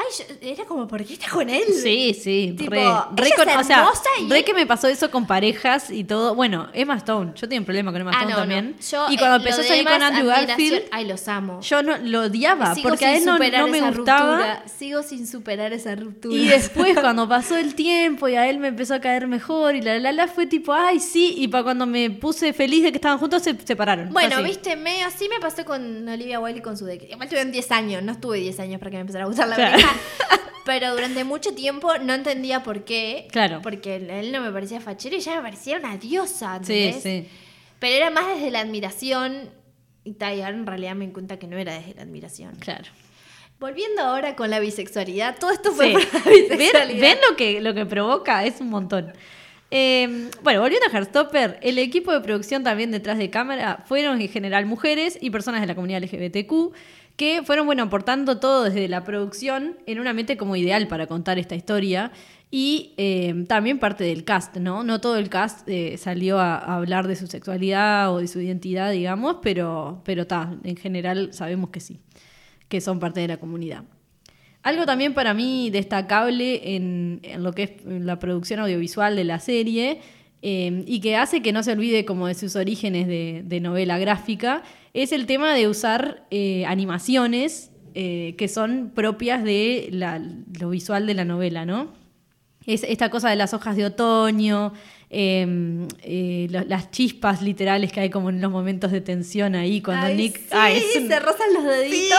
Ay, 0.00 0.26
era 0.52 0.64
como, 0.64 0.86
¿por 0.88 1.04
qué 1.04 1.14
estás 1.14 1.30
con 1.30 1.48
él? 1.50 1.64
Sí, 1.82 2.14
sí, 2.14 2.56
re. 2.58 2.84
re 3.14 3.30
o 3.58 3.64
sea, 3.64 3.86
re 4.28 4.44
que 4.44 4.54
me 4.54 4.66
pasó 4.66 4.88
eso 4.88 5.10
con 5.10 5.26
parejas 5.26 5.90
y 5.90 6.04
todo. 6.04 6.34
Bueno, 6.34 6.68
Emma 6.72 6.96
Stone, 6.96 7.32
yo 7.34 7.48
tenía 7.48 7.60
un 7.60 7.66
problema 7.66 7.92
con 7.92 8.00
Emma 8.00 8.12
ah, 8.14 8.20
Stone 8.20 8.36
también. 8.36 8.76
y 9.10 9.16
cuando 9.18 9.36
eh, 9.36 9.38
empezó 9.38 9.60
a 9.60 9.64
salir 9.64 9.84
con 9.84 10.02
Andrew 10.02 10.26
Garfield. 10.26 10.84
Ay, 10.90 11.06
los 11.06 11.28
amo. 11.28 11.60
Yo 11.60 11.82
no, 11.82 11.98
lo 11.98 12.22
odiaba 12.22 12.74
porque 12.82 13.06
a 13.06 13.16
él 13.16 13.24
no, 13.24 13.38
me 13.38 13.90
gustaba. 13.90 14.62
Sigo 14.66 15.02
sin 15.02 15.26
superar 15.26 15.72
esa 15.72 15.94
ruptura. 15.94 16.34
Y 16.34 16.48
después, 16.48 16.98
cuando 16.98 17.28
pasó 17.28 17.56
el 17.56 17.74
tiempo 17.74 18.28
y 18.28 18.36
a 18.36 18.48
él 18.48 18.58
me 18.58 18.68
empezó 18.68 18.94
a 18.94 19.00
caer 19.00 19.26
mejor 19.26 19.74
y 19.74 19.82
la 19.82 19.98
la 19.98 20.12
la, 20.12 20.28
fue 20.28 20.46
tipo, 20.46 20.72
ay, 20.72 21.00
sí. 21.00 21.34
Y 21.36 21.48
para 21.48 21.64
cuando 21.64 21.86
me 21.86 22.10
puse 22.10 22.52
feliz 22.52 22.82
de 22.82 22.92
que 22.92 22.98
estaban 22.98 23.18
juntos, 23.18 23.42
se 23.42 23.56
separaron. 23.64 24.12
Bueno, 24.12 24.42
viste, 24.42 24.76
medio 24.76 25.06
así 25.06 25.28
me 25.28 25.40
pasó 25.40 25.64
con 25.64 26.08
Olivia 26.08 26.40
Wilde 26.40 26.60
y 26.60 26.62
con 26.62 26.76
su. 26.76 26.88
Igual 26.88 27.28
tuve 27.28 27.44
10 27.44 27.70
años, 27.72 28.02
no 28.02 28.12
estuve 28.12 28.38
10 28.38 28.60
años 28.60 28.78
para 28.78 28.90
que 28.90 28.96
me 28.96 29.00
empezara 29.02 29.24
a 29.24 29.28
gustar 29.28 29.48
la 29.48 29.56
verdad. 29.56 29.78
Pero 30.64 30.92
durante 30.92 31.24
mucho 31.24 31.54
tiempo 31.54 31.98
no 31.98 32.14
entendía 32.14 32.62
por 32.62 32.84
qué. 32.84 33.26
Claro. 33.30 33.60
Porque 33.62 33.96
él 33.96 34.30
no 34.30 34.40
me 34.40 34.52
parecía 34.52 34.80
fachero 34.80 35.16
y 35.16 35.18
ella 35.18 35.36
me 35.36 35.42
parecía 35.42 35.78
una 35.78 35.96
diosa. 35.96 36.60
Sí, 36.62 36.94
sí. 37.00 37.26
Pero 37.78 37.96
era 37.96 38.10
más 38.10 38.26
desde 38.26 38.50
la 38.50 38.60
admiración. 38.60 39.50
Y 40.04 40.22
ahora 40.22 40.50
en 40.50 40.66
realidad 40.66 40.94
me 40.94 41.10
cuenta 41.12 41.38
que 41.38 41.46
no 41.46 41.58
era 41.58 41.74
desde 41.74 41.94
la 41.94 42.02
admiración. 42.02 42.54
Claro. 42.56 42.84
Volviendo 43.58 44.02
ahora 44.02 44.36
con 44.36 44.48
la 44.48 44.60
bisexualidad, 44.60 45.36
todo 45.38 45.50
esto 45.50 45.72
fue 45.72 45.92
por 45.92 46.02
la 46.02 46.30
bisexualidad. 46.30 47.00
¿Ven, 47.00 47.18
lo, 47.28 47.36
que, 47.36 47.60
lo 47.60 47.74
que 47.74 47.84
provoca? 47.84 48.44
Es 48.44 48.60
un 48.60 48.70
montón. 48.70 49.12
Em, 49.70 50.30
bueno, 50.42 50.60
volviendo 50.60 50.86
a 50.88 50.90
Heartstopper, 50.90 51.58
el 51.62 51.78
equipo 51.78 52.12
de 52.12 52.20
producción 52.20 52.64
también 52.64 52.90
detrás 52.90 53.18
de 53.18 53.30
cámara 53.30 53.84
fueron 53.86 54.20
en 54.20 54.28
general 54.28 54.66
mujeres 54.66 55.16
y 55.20 55.30
personas 55.30 55.60
de 55.60 55.66
la 55.66 55.74
comunidad 55.74 56.02
LGBTQ 56.02 56.74
que 57.20 57.42
fueron, 57.44 57.66
bueno, 57.66 57.82
aportando 57.82 58.38
todo 58.38 58.64
desde 58.64 58.88
la 58.88 59.04
producción 59.04 59.76
en 59.84 60.00
un 60.00 60.06
ambiente 60.06 60.38
como 60.38 60.56
ideal 60.56 60.88
para 60.88 61.06
contar 61.06 61.38
esta 61.38 61.54
historia. 61.54 62.12
Y 62.50 62.94
eh, 62.96 63.44
también 63.46 63.78
parte 63.78 64.04
del 64.04 64.24
cast, 64.24 64.56
¿no? 64.56 64.84
No 64.84 65.02
todo 65.02 65.18
el 65.18 65.28
cast 65.28 65.68
eh, 65.68 65.98
salió 65.98 66.38
a, 66.38 66.56
hablar 66.56 67.06
de 67.08 67.16
su 67.16 67.26
sexualidad 67.26 68.10
o 68.10 68.20
de 68.20 68.26
su 68.26 68.40
identidad, 68.40 68.90
digamos, 68.90 69.36
pero 69.42 70.00
pero 70.02 70.26
en 70.64 70.76
general 70.76 71.34
sabemos 71.34 71.68
que 71.68 71.80
sí, 71.80 72.00
que 72.70 72.80
son 72.80 72.98
parte 73.00 73.20
de 73.20 73.28
la 73.28 73.36
comunidad. 73.36 73.84
Algo 74.62 74.86
también 74.86 75.12
para 75.12 75.34
mí 75.34 75.68
destacable 75.68 76.74
en 76.74 77.20
lo 77.36 77.52
que 77.52 77.64
es 77.64 77.84
la 77.84 78.18
producción 78.18 78.60
audiovisual 78.60 79.14
de 79.14 79.24
la 79.24 79.40
serie 79.40 80.00
eh, 80.42 80.84
y 80.86 81.00
que 81.00 81.16
hace 81.16 81.42
que 81.42 81.52
no 81.52 81.62
se 81.62 81.72
olvide 81.72 82.04
como 82.04 82.26
de 82.26 82.34
sus 82.34 82.56
orígenes 82.56 83.06
de, 83.06 83.42
de 83.44 83.60
novela 83.60 83.98
gráfica 83.98 84.62
es 84.94 85.12
el 85.12 85.26
tema 85.26 85.54
de 85.54 85.68
usar 85.68 86.26
eh, 86.30 86.64
animaciones 86.66 87.70
eh, 87.94 88.34
que 88.38 88.48
son 88.48 88.90
propias 88.94 89.42
de 89.44 89.88
la- 89.92 90.20
lo 90.60 90.70
visual 90.70 91.06
de 91.06 91.14
la 91.14 91.24
novela, 91.24 91.64
¿no? 91.66 91.92
Es 92.66 92.82
esta 92.84 93.10
cosa 93.10 93.30
de 93.30 93.36
las 93.36 93.52
hojas 93.54 93.74
de 93.76 93.84
otoño, 93.86 94.72
eh, 95.10 95.86
eh, 96.02 96.46
lo- 96.50 96.64
las 96.64 96.90
chispas 96.90 97.42
literales 97.42 97.90
que 97.92 98.00
hay 98.00 98.10
como 98.10 98.30
en 98.30 98.40
los 98.40 98.50
momentos 98.50 98.92
de 98.92 99.00
tensión 99.00 99.54
ahí 99.56 99.80
cuando 99.82 100.06
Ay, 100.06 100.16
Nick... 100.16 100.36
sí, 100.38 100.44
Ay, 100.52 100.78
es 100.78 100.96
un- 101.02 101.08
se 101.08 101.18
rozan 101.20 101.52
los 101.54 101.64
deditos. 101.64 102.18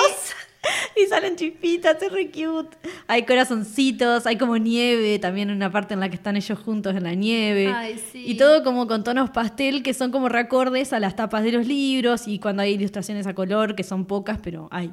y 0.95 1.07
salen 1.07 1.35
chispitas, 1.35 2.01
es 2.01 2.11
re 2.11 2.29
cute. 2.29 2.77
Hay 3.07 3.25
corazoncitos, 3.25 4.25
hay 4.25 4.37
como 4.37 4.57
nieve, 4.57 5.19
también 5.19 5.49
una 5.51 5.71
parte 5.71 5.93
en 5.93 5.99
la 5.99 6.09
que 6.09 6.15
están 6.15 6.37
ellos 6.37 6.59
juntos 6.59 6.95
en 6.95 7.03
la 7.03 7.13
nieve. 7.13 7.71
Ay, 7.73 8.01
sí. 8.11 8.23
Y 8.25 8.37
todo 8.37 8.63
como 8.63 8.87
con 8.87 9.03
tonos 9.03 9.29
pastel 9.29 9.83
que 9.83 9.93
son 9.93 10.11
como 10.11 10.29
recordes 10.29 10.93
a 10.93 10.99
las 10.99 11.15
tapas 11.15 11.43
de 11.43 11.51
los 11.51 11.67
libros 11.67 12.27
y 12.27 12.39
cuando 12.39 12.61
hay 12.61 12.73
ilustraciones 12.73 13.27
a 13.27 13.33
color, 13.33 13.75
que 13.75 13.83
son 13.83 14.05
pocas, 14.05 14.39
pero 14.41 14.67
hay. 14.71 14.91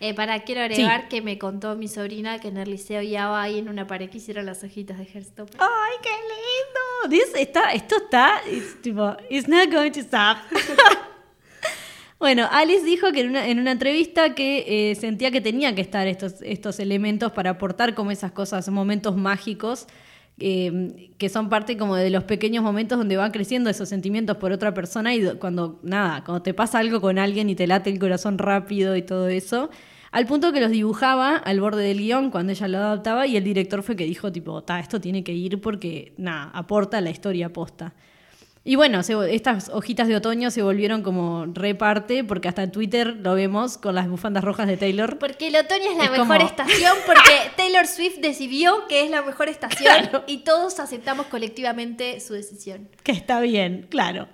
Eh, 0.00 0.14
para, 0.14 0.40
quiero 0.42 0.62
agregar 0.62 1.08
que 1.08 1.22
me 1.22 1.38
contó 1.38 1.76
mi 1.76 1.86
sobrina 1.86 2.40
que 2.40 2.48
en 2.48 2.56
el 2.56 2.70
liceo 2.70 3.02
ya 3.02 3.40
ahí 3.40 3.58
en 3.58 3.68
una 3.68 3.86
pared 3.86 4.10
que 4.10 4.18
hicieron 4.18 4.46
las 4.46 4.64
hojitas 4.64 4.98
de 4.98 5.04
Hearthstopper. 5.04 5.60
¡Ay, 5.60 5.92
qué 6.02 6.10
lindo! 7.08 7.24
This- 7.24 7.40
está, 7.40 7.72
esto 7.72 7.96
está, 7.96 8.40
it's 8.50 8.82
tipo, 8.82 9.16
it's 9.30 9.46
not 9.46 9.70
going 9.70 9.92
to 9.92 10.00
stop. 10.00 10.38
Bueno, 12.22 12.46
Alice 12.52 12.84
dijo 12.84 13.10
que 13.10 13.22
en 13.22 13.30
una, 13.30 13.48
en 13.48 13.58
una 13.58 13.72
entrevista 13.72 14.32
que 14.36 14.90
eh, 14.92 14.94
sentía 14.94 15.32
que 15.32 15.40
tenía 15.40 15.74
que 15.74 15.80
estar 15.80 16.06
estos, 16.06 16.40
estos 16.42 16.78
elementos 16.78 17.32
para 17.32 17.50
aportar 17.50 17.96
como 17.96 18.12
esas 18.12 18.30
cosas, 18.30 18.68
momentos 18.68 19.16
mágicos, 19.16 19.88
eh, 20.38 21.10
que 21.18 21.28
son 21.28 21.48
parte 21.48 21.76
como 21.76 21.96
de 21.96 22.10
los 22.10 22.22
pequeños 22.22 22.62
momentos 22.62 22.96
donde 22.96 23.16
van 23.16 23.32
creciendo 23.32 23.70
esos 23.70 23.88
sentimientos 23.88 24.36
por 24.36 24.52
otra 24.52 24.72
persona 24.72 25.12
y 25.16 25.20
do- 25.20 25.40
cuando, 25.40 25.80
nada, 25.82 26.22
cuando 26.22 26.42
te 26.44 26.54
pasa 26.54 26.78
algo 26.78 27.00
con 27.00 27.18
alguien 27.18 27.50
y 27.50 27.56
te 27.56 27.66
late 27.66 27.90
el 27.90 27.98
corazón 27.98 28.38
rápido 28.38 28.94
y 28.94 29.02
todo 29.02 29.26
eso. 29.26 29.68
Al 30.12 30.24
punto 30.26 30.52
que 30.52 30.60
los 30.60 30.70
dibujaba 30.70 31.34
al 31.38 31.58
borde 31.60 31.82
del 31.82 31.98
guion 31.98 32.30
cuando 32.30 32.52
ella 32.52 32.68
lo 32.68 32.78
adaptaba 32.78 33.26
y 33.26 33.36
el 33.36 33.42
director 33.42 33.82
fue 33.82 33.96
que 33.96 34.04
dijo 34.04 34.30
tipo, 34.30 34.62
ta, 34.62 34.78
esto 34.78 35.00
tiene 35.00 35.24
que 35.24 35.32
ir 35.32 35.60
porque, 35.60 36.12
nada, 36.18 36.52
aporta 36.54 37.00
la 37.00 37.10
historia 37.10 37.52
posta. 37.52 37.94
Y 38.64 38.76
bueno, 38.76 39.02
se- 39.02 39.34
estas 39.34 39.70
hojitas 39.70 40.06
de 40.06 40.14
otoño 40.14 40.52
se 40.52 40.62
volvieron 40.62 41.02
como 41.02 41.46
reparte, 41.52 42.22
porque 42.22 42.46
hasta 42.46 42.62
en 42.62 42.70
Twitter 42.70 43.16
lo 43.20 43.34
vemos 43.34 43.76
con 43.76 43.96
las 43.96 44.08
bufandas 44.08 44.44
rojas 44.44 44.68
de 44.68 44.76
Taylor. 44.76 45.18
Porque 45.18 45.48
el 45.48 45.56
otoño 45.56 45.90
es 45.90 45.96
la 45.96 46.04
Es 46.04 46.10
mejor 46.12 46.28
como- 46.38 46.46
estación 46.48 46.96
porque 47.04 47.32
Taylor 47.56 47.86
Swift 47.88 48.18
decidió 48.20 48.86
que 48.88 49.02
es 49.04 49.10
la 49.10 49.22
mejor 49.22 49.48
estación 49.48 49.92
Claro. 50.02 50.22
y 50.28 50.38
todos 50.38 50.78
aceptamos 50.78 51.26
colectivamente 51.26 52.20
su 52.20 52.34
decisión. 52.34 52.88
Que 53.02 53.10
está 53.12 53.40
bien, 53.40 53.86
claro. 53.90 54.28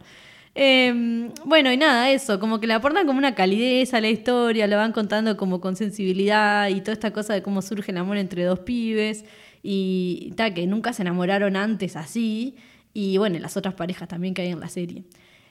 Eh, 0.55 1.31
bueno, 1.45 1.73
y 1.73 1.77
nada, 1.77 2.11
eso, 2.11 2.41
como 2.41 2.59
que 2.61 2.67
le 2.67 2.75
aportan 2.75 3.07
como 3.07 3.19
una 3.19 3.35
calidez 3.35 3.95
a 3.95 4.01
la 4.01 4.09
historia, 4.11 4.67
lo 4.67 4.77
van 4.77 4.93
contando 4.93 5.37
como 5.37 5.61
con 5.61 5.77
sensibilidad 5.77 6.69
y 6.69 6.81
toda 6.81 6.93
esta 6.95 7.13
cosa 7.13 7.33
de 7.33 7.43
cómo 7.43 7.63
surge 7.63 7.93
el 7.93 7.99
amor 7.99 8.17
entre 8.17 8.45
dos 8.45 8.59
pibes 8.61 9.25
y 9.63 10.33
tal, 10.37 10.55
que 10.55 10.67
nunca 10.67 10.93
se 10.93 11.03
enamoraron 11.03 11.57
antes 11.57 11.95
así, 11.97 12.57
y 12.95 13.17
bueno, 13.19 13.39
las 13.39 13.57
otras 13.57 13.75
parejas 13.75 14.09
también 14.09 14.35
que 14.35 14.43
hay 14.43 14.49
en 14.49 14.61
la 14.61 14.69
serie. 14.69 15.05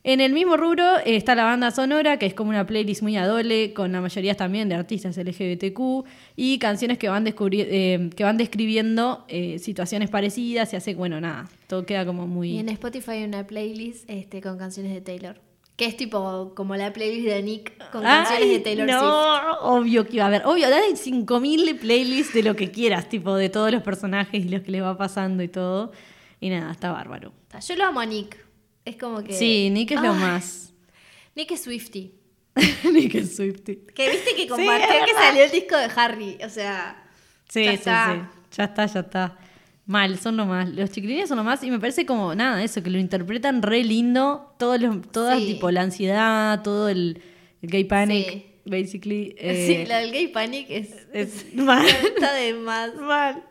En 0.04 0.22
el 0.22 0.32
mismo 0.32 0.56
rubro 0.56 1.00
eh, 1.00 1.18
está 1.18 1.36
la 1.36 1.44
banda 1.44 1.70
sonora, 1.72 2.18
que 2.18 2.28
es 2.28 2.34
como 2.34 2.52
una 2.52 2.66
playlist 2.66 3.02
muy 3.02 3.18
adole, 3.18 3.74
con 3.74 3.92
la 3.92 4.00
mayoría 4.00 4.36
también 4.36 4.70
de 4.70 4.76
artistas 4.76 5.18
LGBTQ, 5.18 6.06
y 6.38 6.60
canciones 6.60 6.98
que 6.98 7.10
van, 7.10 7.26
descubri- 7.26 7.66
eh, 7.68 8.10
que 8.16 8.24
van 8.24 8.38
describiendo 8.38 9.26
eh, 9.28 9.60
situaciones 9.60 10.10
parecidas, 10.10 10.72
y 10.72 10.76
hace, 10.78 10.96
bueno, 10.96 11.20
nada, 11.20 11.50
todo 11.68 11.86
queda 11.86 12.06
como 12.06 12.26
muy... 12.26 12.52
Y 12.52 12.60
en 12.60 12.70
Spotify 12.70 13.12
hay 13.12 13.24
una 13.26 13.46
playlist 13.46 14.10
este, 14.10 14.40
con 14.42 14.58
canciones 14.58 14.94
de 14.94 15.02
Taylor. 15.02 15.42
Que 15.76 15.86
es 15.86 15.96
tipo 15.98 16.54
como 16.56 16.76
la 16.76 16.92
playlist 16.92 17.28
de 17.28 17.44
Nick 17.44 17.78
con 17.92 18.02
canciones 18.02 18.48
de 18.50 18.56
Ay, 18.56 18.62
Taylor 18.64 18.88
no, 18.88 19.00
Swift. 19.00 19.58
obvio 19.62 20.08
que 20.08 20.16
iba 20.16 20.24
a 20.24 20.28
haber. 20.28 20.42
Obvio, 20.46 20.70
dale 20.72 20.96
5000 20.96 21.76
playlists 21.78 22.34
de 22.34 22.42
lo 22.42 22.56
que 22.56 22.72
quieras, 22.72 23.10
tipo 23.10 23.36
de 23.36 23.50
todos 23.50 23.72
los 23.72 23.84
personajes 23.84 24.44
y 24.44 24.50
los 24.50 24.62
que 24.62 24.72
les 24.72 24.82
va 24.82 24.98
pasando 24.98 25.44
y 25.44 25.48
todo. 25.50 25.92
Y 26.40 26.50
nada, 26.50 26.72
está 26.72 26.92
bárbaro. 26.92 27.34
Yo 27.68 27.76
lo 27.76 27.86
amo 27.86 28.00
a 28.00 28.06
Nick. 28.06 28.38
Es 28.86 28.96
como 28.96 29.24
que. 29.24 29.34
Sí, 29.34 29.70
Nick 29.72 29.92
es 29.92 30.02
lo 30.02 30.14
Ay, 30.14 30.20
más. 30.20 30.74
Nick 31.36 31.52
es 31.52 31.64
Swifty. 31.64 32.14
Nick 32.92 33.16
es 33.16 33.36
Swifty. 33.36 33.80
Que 33.94 34.10
viste 34.12 34.36
que 34.36 34.48
compartió 34.48 34.88
que 35.06 35.14
salió 35.14 35.44
el 35.44 35.52
disco 35.52 35.76
de 35.78 35.90
Harry. 35.96 36.38
O 36.46 36.50
sea. 36.50 37.04
Sí, 37.50 37.64
ya 37.64 37.72
sí, 37.72 37.76
está. 37.78 38.30
sí. 38.32 38.40
Ya 38.58 38.64
está, 38.66 38.86
ya 38.86 39.00
está. 39.02 39.38
Mal, 39.86 40.20
son 40.20 40.36
lo 40.38 40.46
más. 40.46 40.70
Los 40.70 40.92
chiquilines 40.92 41.30
son 41.30 41.38
lo 41.38 41.44
más 41.44 41.64
y 41.64 41.72
me 41.72 41.80
parece 41.80 42.06
como 42.06 42.36
nada, 42.36 42.62
eso, 42.64 42.84
que 42.84 42.90
lo 42.90 42.98
interpretan 43.00 43.62
re 43.62 43.84
lindo. 43.84 44.54
Todos 44.60 44.80
los, 44.82 45.02
toda 45.12 45.38
Sí. 45.38 45.46
tipo 45.46 45.72
la 45.72 45.82
ansiedad, 45.82 46.62
todo 46.62 46.90
el, 46.90 47.22
el 47.62 47.70
gay 47.70 47.84
panic, 47.86 48.28
Sí. 48.30 48.46
basically. 48.66 49.30
sí, 49.32 49.74
eh, 49.74 49.86
la 49.88 50.00
del 50.00 50.12
gay 50.12 50.28
panic 50.28 50.68
es. 50.70 50.90
es 51.14 51.54
mal. 51.56 51.86
Está 52.16 52.34
de 52.34 52.54
más. 52.54 52.96
Mal. 52.96 53.44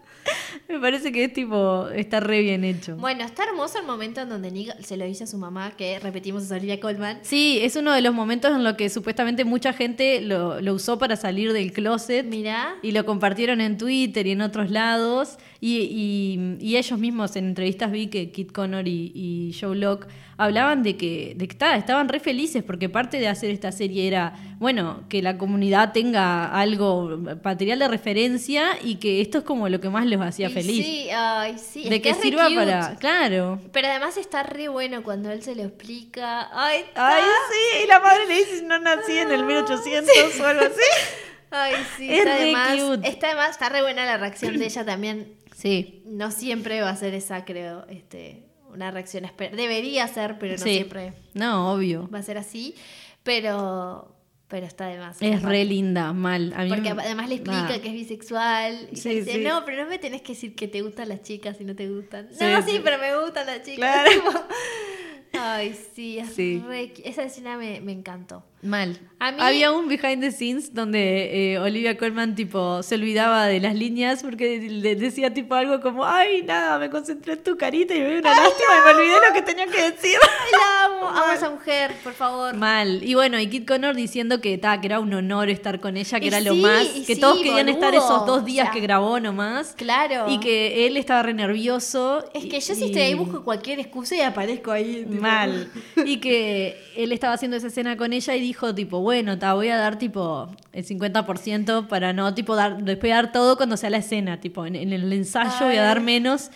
Me 0.68 0.78
parece 0.78 1.12
que 1.12 1.24
es 1.24 1.32
tipo, 1.32 1.88
está 1.88 2.20
re 2.20 2.40
bien 2.40 2.64
hecho. 2.64 2.96
Bueno, 2.96 3.24
está 3.24 3.44
hermoso 3.44 3.78
el 3.78 3.86
momento 3.86 4.20
en 4.20 4.28
donde 4.28 4.50
Nick 4.50 4.80
se 4.80 4.96
lo 4.96 5.04
dice 5.04 5.24
a 5.24 5.26
su 5.26 5.38
mamá, 5.38 5.72
que 5.76 5.98
repetimos 5.98 6.50
a 6.50 6.56
Olivia 6.56 6.80
Colman. 6.80 7.18
Sí, 7.22 7.58
es 7.62 7.76
uno 7.76 7.92
de 7.92 8.00
los 8.02 8.14
momentos 8.14 8.52
en 8.52 8.64
los 8.64 8.74
que 8.74 8.88
supuestamente 8.88 9.44
mucha 9.44 9.72
gente 9.72 10.20
lo, 10.20 10.60
lo 10.60 10.74
usó 10.74 10.98
para 10.98 11.16
salir 11.16 11.52
del 11.52 11.72
closet. 11.72 12.26
Mirá. 12.26 12.76
Y 12.82 12.92
lo 12.92 13.04
compartieron 13.04 13.60
en 13.60 13.78
Twitter 13.78 14.26
y 14.26 14.32
en 14.32 14.40
otros 14.40 14.70
lados. 14.70 15.38
Y, 15.68 16.58
y- 16.60 16.64
y 16.68 16.76
ellos 16.76 16.98
mismos 16.98 17.34
en 17.36 17.46
entrevistas 17.46 17.90
vi 17.90 18.06
que 18.06 18.30
Kit 18.30 18.52
Connor 18.52 18.86
y, 18.86 19.10
y 19.14 19.56
Joe 19.58 19.74
Locke 19.74 20.06
hablaban 20.38 20.82
de 20.82 20.96
que, 20.96 21.32
de 21.36 21.48
que 21.48 21.54
ta, 21.56 21.76
estaban 21.76 22.08
re 22.08 22.20
felices 22.20 22.62
porque 22.62 22.88
parte 22.88 23.18
de 23.18 23.26
hacer 23.26 23.50
esta 23.50 23.72
serie 23.72 24.06
era, 24.06 24.34
bueno, 24.60 25.02
que 25.08 25.22
la 25.22 25.38
comunidad 25.38 25.92
tenga 25.92 26.46
algo, 26.52 27.18
material 27.42 27.78
de 27.80 27.88
referencia 27.88 28.78
y 28.82 28.96
que 28.96 29.20
esto 29.20 29.38
es 29.38 29.44
como 29.44 29.68
lo 29.68 29.80
que 29.80 29.88
más 29.88 30.06
los 30.06 30.20
hacía 30.20 30.50
feliz. 30.50 30.84
Sí, 30.84 31.08
ay, 31.12 31.56
sí. 31.58 31.84
es 31.84 31.90
de 31.90 32.02
que, 32.02 32.10
es 32.10 32.16
re 32.18 32.22
sirva 32.22 32.44
cute. 32.44 32.54
para. 32.56 32.96
Claro. 32.96 33.60
Pero 33.72 33.88
además 33.88 34.16
está 34.18 34.42
re 34.44 34.68
bueno 34.68 35.02
cuando 35.02 35.32
él 35.32 35.42
se 35.42 35.54
lo 35.56 35.62
explica. 35.64 36.48
Ay, 36.52 36.82
Ay, 36.94 37.22
sí, 37.50 37.84
y 37.84 37.88
la 37.88 37.98
madre 38.00 38.26
le 38.28 38.34
dice 38.36 38.62
no 38.62 38.78
nací 38.78 39.12
en 39.18 39.32
el 39.32 39.44
1800 39.44 40.40
o 40.40 40.46
algo 40.46 40.60
así. 40.66 40.80
Ay, 41.50 41.74
sí, 41.96 42.10
Es 42.10 42.18
está 42.18 42.36
re 42.36 42.42
además, 42.42 42.76
cute. 42.82 43.08
está 43.08 43.26
además, 43.28 43.50
está 43.50 43.68
re 43.70 43.80
buena 43.80 44.04
la 44.04 44.16
reacción 44.18 44.58
de 44.58 44.64
ella 44.66 44.84
también. 44.84 45.32
Sí. 45.56 46.02
No 46.04 46.30
siempre 46.30 46.82
va 46.82 46.90
a 46.90 46.96
ser 46.96 47.14
esa, 47.14 47.44
creo, 47.46 47.86
este, 47.88 48.42
una 48.72 48.90
reacción 48.90 49.24
Debería 49.38 50.06
ser, 50.06 50.38
pero 50.38 50.52
no 50.52 50.58
sí. 50.62 50.74
siempre 50.74 51.14
No, 51.32 51.72
obvio. 51.72 52.10
va 52.14 52.18
a 52.18 52.22
ser 52.22 52.36
así. 52.36 52.74
Pero, 53.22 54.14
pero 54.48 54.66
está 54.66 54.86
de 54.88 54.98
más. 54.98 55.20
Es 55.22 55.42
re 55.42 55.64
linda, 55.64 56.12
mal. 56.12 56.52
A 56.54 56.62
mí 56.64 56.68
Porque 56.68 56.92
me- 56.94 57.02
además 57.02 57.28
le 57.30 57.36
explica 57.36 57.80
que 57.80 57.88
es 57.88 57.94
bisexual. 57.94 58.88
Y 58.92 58.96
Sí, 58.96 59.14
dice, 59.20 59.32
sí. 59.32 59.38
no, 59.44 59.64
pero 59.64 59.82
no 59.84 59.88
me 59.88 59.98
tenés 59.98 60.20
que 60.22 60.34
decir 60.34 60.54
que 60.54 60.68
te 60.68 60.82
gustan 60.82 61.08
las 61.08 61.22
chicas 61.22 61.56
y 61.60 61.64
no 61.64 61.74
te 61.74 61.88
gustan. 61.88 62.28
Sí, 62.32 62.44
no, 62.44 62.62
sí, 62.62 62.80
pero 62.84 62.98
me 62.98 63.16
gustan 63.18 63.46
las 63.46 63.62
chicas. 63.62 63.78
Claro. 63.78 64.10
Ay, 65.38 65.74
sí, 65.94 66.18
es 66.18 66.30
Sí. 66.34 66.62
re- 66.66 66.94
esa 67.04 67.22
escena 67.24 67.56
me, 67.58 67.80
me 67.80 67.92
encantó. 67.92 68.44
Mal. 68.66 68.98
A 69.18 69.32
mí- 69.32 69.38
Había 69.40 69.72
un 69.72 69.88
behind 69.88 70.20
the 70.20 70.30
scenes 70.30 70.74
donde 70.74 71.52
eh, 71.54 71.58
Olivia 71.58 71.96
Colman 71.96 72.34
tipo 72.34 72.82
se 72.82 72.96
olvidaba 72.96 73.46
de 73.46 73.60
las 73.60 73.74
líneas 73.74 74.22
porque 74.22 74.58
le 74.60 74.94
decía 74.94 75.32
tipo 75.32 75.54
algo 75.54 75.80
como, 75.80 76.04
ay, 76.04 76.42
nada, 76.42 76.78
me 76.78 76.90
concentré 76.90 77.32
en 77.32 77.42
tu 77.42 77.56
carita 77.56 77.94
y 77.94 78.00
me 78.00 78.10
dio 78.10 78.18
una 78.18 78.30
lástima 78.34 78.68
y 78.78 78.84
me 78.84 78.90
olvidé 79.00 79.16
lo 79.26 79.32
que 79.34 79.40
tenía 79.42 79.66
que 79.68 79.90
decir. 79.90 80.18
Ay, 80.22 80.50
la 80.52 80.84
amo, 80.84 81.08
amo 81.08 81.32
a 81.32 81.34
esa 81.34 81.48
mujer, 81.48 81.92
por 82.04 82.12
favor. 82.12 82.54
Mal. 82.56 83.02
Y 83.02 83.14
bueno, 83.14 83.40
y 83.40 83.46
Kit 83.48 83.66
Connor 83.66 83.94
diciendo 83.96 84.42
que, 84.42 84.58
ta, 84.58 84.82
que 84.82 84.86
era 84.88 85.00
un 85.00 85.14
honor 85.14 85.48
estar 85.48 85.80
con 85.80 85.96
ella, 85.96 86.18
que 86.20 86.26
Y 86.26 86.28
era 86.28 86.40
lo 86.40 86.54
más, 86.54 86.86
que 86.86 87.14
sí, 87.14 87.20
todos 87.20 87.38
querían 87.38 87.70
estar 87.70 87.94
esos 87.94 88.26
dos 88.26 88.44
días 88.44 88.64
O 88.68 88.72
sea, 88.72 88.74
que 88.74 88.80
grabó 88.80 89.18
nomás. 89.18 89.72
Claro. 89.78 90.26
Y 90.28 90.40
que 90.40 90.86
él 90.86 90.98
estaba 90.98 91.22
re 91.22 91.32
nervioso. 91.32 92.22
Es 92.34 92.44
que 92.44 92.60
yo 92.60 92.74
si 92.74 92.84
estoy 92.84 93.00
ahí 93.00 93.14
busco 93.14 93.42
cualquier 93.44 93.80
excusa 93.80 94.14
y 94.14 94.20
aparezco 94.20 94.72
ahí. 94.72 95.06
Mal. 95.08 95.70
Y 96.04 96.18
que 96.18 96.78
él 96.96 97.12
estaba 97.12 97.32
haciendo 97.34 97.56
esa 97.56 97.68
escena 97.68 97.96
con 97.96 98.12
ella 98.12 98.34
y 98.36 98.40
dijo, 98.40 98.55
tipo, 98.74 99.00
bueno, 99.00 99.38
ta, 99.38 99.54
voy 99.54 99.68
a 99.68 99.76
dar, 99.76 99.98
tipo, 99.98 100.48
el 100.72 100.84
50% 100.84 101.86
para 101.88 102.12
no, 102.12 102.34
tipo, 102.34 102.56
dar, 102.56 102.82
después 102.82 103.12
dar 103.12 103.32
todo 103.32 103.56
cuando 103.56 103.76
sea 103.76 103.90
la 103.90 103.98
escena, 103.98 104.40
tipo, 104.40 104.66
en, 104.66 104.76
en 104.76 104.92
el 104.92 105.12
ensayo 105.12 105.66
voy 105.66 105.76
a 105.76 105.82
Ay. 105.82 105.86
dar 105.86 106.00
menos. 106.00 106.50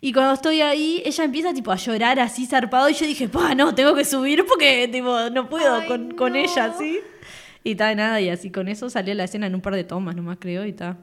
Y 0.00 0.12
cuando 0.12 0.34
estoy 0.34 0.60
ahí, 0.60 1.02
ella 1.04 1.24
empieza, 1.24 1.54
tipo, 1.54 1.72
a 1.72 1.76
llorar 1.76 2.20
así 2.20 2.46
zarpado 2.46 2.88
y 2.88 2.94
yo 2.94 3.06
dije, 3.06 3.28
pa, 3.28 3.54
no, 3.54 3.74
tengo 3.74 3.94
que 3.94 4.04
subir 4.04 4.44
porque, 4.46 4.88
tipo, 4.92 5.30
no 5.30 5.48
puedo 5.48 5.76
Ay, 5.76 5.88
con, 5.88 6.10
con 6.12 6.32
no. 6.32 6.38
ella, 6.38 6.66
así. 6.66 7.00
Y 7.64 7.74
ta, 7.74 7.94
nada, 7.94 8.20
y 8.20 8.28
así 8.28 8.50
con 8.50 8.68
eso 8.68 8.88
salió 8.90 9.14
la 9.14 9.24
escena 9.24 9.46
en 9.46 9.54
un 9.54 9.60
par 9.60 9.74
de 9.74 9.84
tomas 9.84 10.14
nomás, 10.14 10.36
creo, 10.40 10.64
y 10.66 10.72
ta. 10.72 10.98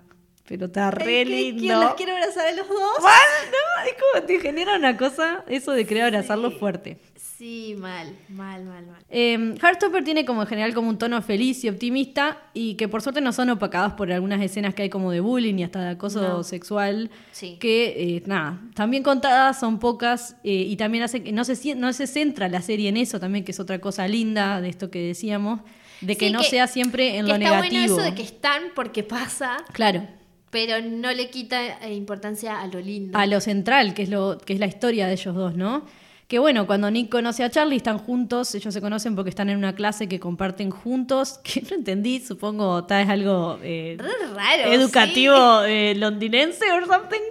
Pero 0.47 0.65
está 0.65 0.91
re 0.91 1.05
¿qué- 1.05 1.25
lindo. 1.25 1.59
quién 1.61 1.79
los 1.79 1.93
quiere 1.95 2.11
abrazar 2.13 2.47
a 2.47 2.51
los 2.51 2.67
dos? 2.67 2.77
Mal, 3.01 3.13
no, 3.51 3.89
es 3.89 3.95
como 4.13 4.25
te 4.27 4.39
genera 4.39 4.75
una 4.75 4.97
cosa, 4.97 5.43
eso 5.47 5.71
de 5.71 5.85
querer 5.85 6.03
abrazarlo 6.03 6.51
Sí. 6.51 6.57
fuerte. 6.59 6.97
Sí, 7.37 7.75
mal, 7.77 8.15
mal, 8.29 8.63
mal, 8.63 8.85
mal. 8.85 9.03
Eh, 9.09 9.55
Heartstopper 9.61 10.03
tiene 10.05 10.23
como 10.23 10.43
en 10.43 10.47
general 10.47 10.73
como 10.73 10.87
un 10.87 10.97
tono 10.97 11.21
feliz 11.21 11.61
y 11.65 11.69
optimista 11.69 12.37
y 12.53 12.75
que 12.75 12.87
por 12.87 13.01
suerte 13.01 13.19
no 13.19 13.33
son 13.33 13.49
opacados 13.49 13.93
por 13.93 14.09
algunas 14.13 14.41
escenas 14.41 14.73
que 14.75 14.83
hay 14.83 14.89
como 14.89 15.11
de 15.11 15.19
bullying 15.19 15.55
y 15.55 15.63
hasta 15.63 15.81
de 15.81 15.89
acoso 15.89 16.21
No. 16.21 16.43
sexual. 16.43 17.09
Sí. 17.31 17.57
Que, 17.59 18.15
eh, 18.17 18.23
nada, 18.27 18.61
también 18.75 19.03
contadas, 19.03 19.59
son 19.59 19.79
pocas 19.79 20.37
eh, 20.45 20.51
y 20.53 20.77
también 20.77 21.03
hace 21.03 21.21
que 21.21 21.33
no 21.33 21.43
se, 21.43 21.75
no 21.75 21.91
se 21.91 22.07
centra 22.07 22.47
la 22.47 22.61
serie 22.61 22.87
en 22.89 22.95
eso 22.97 23.19
también, 23.19 23.43
que 23.43 23.51
es 23.51 23.59
otra 23.59 23.79
cosa 23.79 24.07
linda 24.07 24.61
de 24.61 24.69
esto 24.69 24.89
que 24.89 24.99
decíamos, 24.99 25.59
de 25.99 26.15
que 26.15 26.27
Sí, 26.27 26.31
no 26.33 26.43
sea 26.43 26.67
siempre 26.67 27.17
en 27.17 27.25
que 27.25 27.29
lo 27.29 27.35
está 27.35 27.49
negativo. 27.49 27.81
bueno 27.81 28.01
eso 28.01 28.09
de 28.09 28.15
que 28.15 28.23
están 28.23 28.63
porque 28.73 29.03
pasa, 29.03 29.57
Claro, 29.73 30.07
pero 30.53 30.79
no 30.81 31.11
le 31.11 31.29
quita 31.29 31.79
eh, 31.79 31.93
importancia 31.93 32.61
a 32.61 32.67
lo 32.67 32.79
lindo. 32.79 33.17
a 33.17 33.25
lo 33.25 33.41
central, 33.41 33.93
que 33.93 34.03
es, 34.03 34.09
lo, 34.09 34.37
que 34.37 34.53
es 34.53 34.59
la 34.59 34.67
historia 34.67 35.07
de 35.07 35.13
ellos 35.13 35.35
dos, 35.35 35.55
¿no? 35.55 35.83
Que 36.27 36.39
bueno, 36.39 36.65
cuando 36.65 36.89
Nick 36.89 37.09
conoce 37.09 37.43
a 37.43 37.49
Charlie, 37.49 37.75
están 37.75 37.97
juntos, 37.97 38.55
ellos 38.55 38.73
se 38.73 38.79
conocen 38.79 39.15
porque 39.15 39.29
están 39.29 39.49
en 39.49 39.57
una 39.57 39.75
clase 39.75 40.07
que 40.07 40.19
comparten 40.19 40.69
juntos, 40.69 41.39
que 41.43 41.61
no 41.61 41.75
entendí, 41.75 42.21
supongo 42.21 42.85
tal 42.85 43.03
es 43.03 43.09
algo 43.09 43.59
eh, 43.61 43.97
raro. 43.99 44.71
educativo 44.71 45.63
eh, 45.63 45.95
londinense 45.95 46.71
o 46.71 46.85
something. 46.85 47.21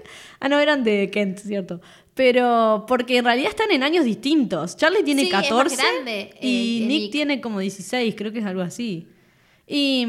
Ah, 0.41 0.49
no, 0.49 0.59
eran 0.59 0.85
de 0.85 1.11
Kent, 1.11 1.39
cierto. 1.39 1.81
Pero 2.15 2.85
porque 2.87 3.17
en 3.17 3.25
realidad 3.25 3.51
están 3.51 3.71
en 3.71 3.83
años 3.83 4.05
distintos. 4.05 4.77
Charlie 4.77 5.03
tiene 5.03 5.23
Sí, 5.23 5.29
es 5.29 5.33
más 5.33 5.49
14 5.49 5.77
grande, 5.77 6.35
y 6.43 6.83
eh, 6.83 6.87
Nick, 6.87 7.01
Nick. 7.03 7.13
tiene 7.13 7.41
como 7.41 7.61
16, 7.61 8.15
creo 8.17 8.33
que 8.33 8.41
es 8.41 8.45
algo 8.45 8.61
así. 8.61 9.07
Y, 9.67 10.07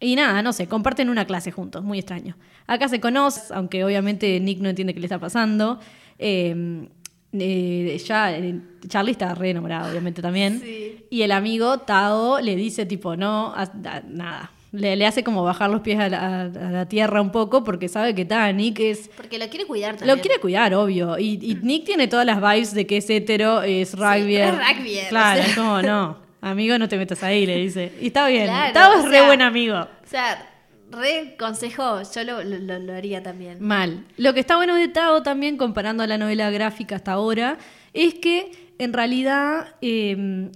y 0.00 0.14
nada, 0.16 0.42
no 0.42 0.52
sé, 0.52 0.66
comparten 0.66 1.08
una 1.08 1.24
clase 1.24 1.50
juntos, 1.50 1.82
muy 1.84 1.98
extraño. 1.98 2.36
Acá 2.66 2.88
se 2.88 3.00
conocen, 3.00 3.44
aunque 3.56 3.84
obviamente 3.84 4.38
Nick 4.40 4.58
no 4.60 4.68
entiende 4.68 4.94
qué 4.94 5.00
le 5.00 5.06
está 5.06 5.18
pasando. 5.18 5.80
Eh, 6.18 6.86
eh, 7.32 8.02
ya 8.06 8.32
eh, 8.36 8.60
Charlie 8.88 9.12
está 9.12 9.34
re 9.34 9.50
enamorado, 9.50 9.90
obviamente 9.90 10.22
también. 10.22 10.60
Sí. 10.60 11.04
Y 11.10 11.22
el 11.22 11.32
amigo 11.32 11.78
Tao 11.78 12.40
le 12.40 12.56
dice 12.56 12.86
tipo, 12.86 13.16
no, 13.16 13.52
a- 13.54 13.62
a- 13.62 14.02
nada. 14.06 14.52
Le, 14.70 14.96
le 14.96 15.06
hace 15.06 15.24
como 15.24 15.42
bajar 15.44 15.70
los 15.70 15.80
pies 15.80 15.98
a 15.98 16.10
la, 16.10 16.42
a 16.42 16.48
la 16.70 16.86
tierra 16.86 17.22
un 17.22 17.30
poco 17.32 17.64
porque 17.64 17.88
sabe 17.88 18.14
que 18.14 18.26
ta, 18.26 18.52
Nick 18.52 18.78
es... 18.80 19.08
Porque 19.16 19.38
lo 19.38 19.48
quiere 19.48 19.64
cuidar 19.66 19.96
también. 19.96 20.14
Lo 20.14 20.20
quiere 20.22 20.38
cuidar, 20.40 20.74
obvio. 20.74 21.18
Y, 21.18 21.38
y 21.42 21.54
Nick 21.62 21.84
tiene 21.86 22.06
todas 22.06 22.26
las 22.26 22.38
vibes 22.38 22.74
de 22.74 22.86
que 22.86 22.98
es 22.98 23.08
hetero, 23.08 23.62
es 23.62 23.94
rugby. 23.96 24.36
es 24.36 24.50
rugbyer, 24.54 25.08
Claro, 25.08 25.40
o 25.40 25.44
sea. 25.44 25.54
como, 25.54 25.82
no, 25.82 26.18
amigo, 26.40 26.78
no 26.78 26.88
te 26.88 26.96
metas 26.96 27.22
ahí, 27.22 27.46
le 27.46 27.56
dice. 27.56 27.92
Y 28.00 28.08
está 28.08 28.26
bien. 28.28 28.46
Claro, 28.46 28.72
Tao 28.72 28.94
es 28.98 29.04
re 29.04 29.10
sea, 29.10 29.26
buen 29.26 29.42
amigo. 29.42 29.76
O 29.78 30.06
sea, 30.06 30.46
re 30.90 31.36
consejo, 31.38 32.00
yo 32.02 32.24
lo, 32.24 32.42
lo- 32.42 32.78
lo- 32.78 32.94
haría 32.94 33.22
también. 33.22 33.58
Mal. 33.60 34.04
Lo 34.16 34.32
que 34.34 34.40
está 34.40 34.56
bueno 34.56 34.74
de 34.74 34.88
Tao 34.88 35.22
también, 35.22 35.56
comparando 35.56 36.02
a 36.02 36.06
la 36.06 36.18
novela 36.18 36.50
gráfica 36.50 36.96
hasta 36.96 37.12
ahora, 37.12 37.58
es 37.92 38.14
que 38.14 38.50
en 38.78 38.92
realidad 38.92 39.74
eh, 39.80 40.50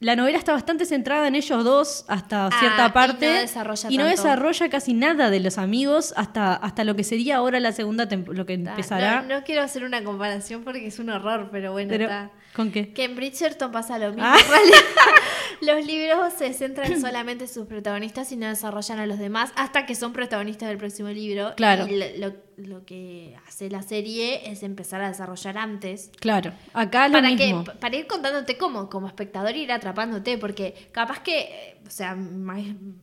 la 0.00 0.14
novela 0.16 0.38
está 0.38 0.52
bastante 0.52 0.84
centrada 0.86 1.26
en 1.28 1.34
ellos 1.34 1.64
dos 1.64 2.04
hasta 2.08 2.46
Ah, 2.46 2.50
cierta 2.60 2.86
y 2.86 2.90
parte. 2.92 3.26
no 3.34 3.40
desarrolla 3.40 3.90
y 3.90 3.98
no 3.98 4.04
desarrolla 4.06 4.68
casi 4.68 4.94
nada 4.94 5.28
de 5.28 5.40
los 5.40 5.58
amigos 5.58 6.14
hasta, 6.16 6.54
hasta 6.54 6.84
lo 6.84 6.94
que 6.96 7.02
sería 7.04 7.36
ahora 7.36 7.58
la 7.60 7.72
segunda 7.72 8.08
temporada, 8.08 8.38
lo 8.38 8.46
que 8.46 8.54
empezará. 8.54 9.22
No, 9.22 9.36
no 9.38 9.44
quiero 9.44 9.62
hacer 9.62 9.82
una 9.84 10.02
comparación 10.04 10.62
porque 10.64 10.86
es 10.86 10.98
un 11.00 11.10
horror, 11.10 11.48
pero 11.50 11.72
bueno, 11.72 11.88
Pero, 11.90 12.04
está. 12.04 12.30
¿Con 12.58 12.72
qué? 12.72 12.92
Que 12.92 13.04
en 13.04 13.14
Bridgerton 13.14 13.70
pasa 13.70 14.00
lo 14.00 14.08
mismo. 14.08 14.24
Ah. 14.26 14.36
Los 15.60 15.86
libros 15.86 16.32
se 16.36 16.52
centran 16.52 17.00
solamente 17.00 17.44
en 17.44 17.50
sus 17.50 17.66
protagonistas 17.66 18.32
y 18.32 18.36
no 18.36 18.48
desarrollan 18.48 18.98
a 18.98 19.06
los 19.06 19.18
demás 19.20 19.52
hasta 19.54 19.86
que 19.86 19.94
son 19.94 20.12
protagonistas 20.12 20.68
del 20.68 20.76
próximo 20.78 21.08
libro. 21.08 21.52
Claro. 21.56 21.86
Y 21.86 21.96
lo, 22.18 22.32
lo- 22.56 22.84
que 22.84 23.36
hace 23.46 23.70
la 23.70 23.82
serie 23.82 24.50
es 24.50 24.64
empezar 24.64 25.00
a 25.02 25.08
desarrollar 25.08 25.56
antes. 25.56 26.10
Claro, 26.18 26.52
acá 26.72 27.06
lo 27.06 27.12
Para, 27.14 27.28
que, 27.36 27.46
mismo. 27.46 27.64
para 27.78 27.96
ir 27.96 28.08
contándote 28.08 28.56
como, 28.58 28.90
como 28.90 29.06
espectador 29.06 29.54
ir 29.54 29.70
atrapándote, 29.70 30.36
porque 30.38 30.88
capaz 30.90 31.20
que, 31.22 31.38
eh, 31.40 31.76
o 31.86 31.90
sea, 31.90 32.16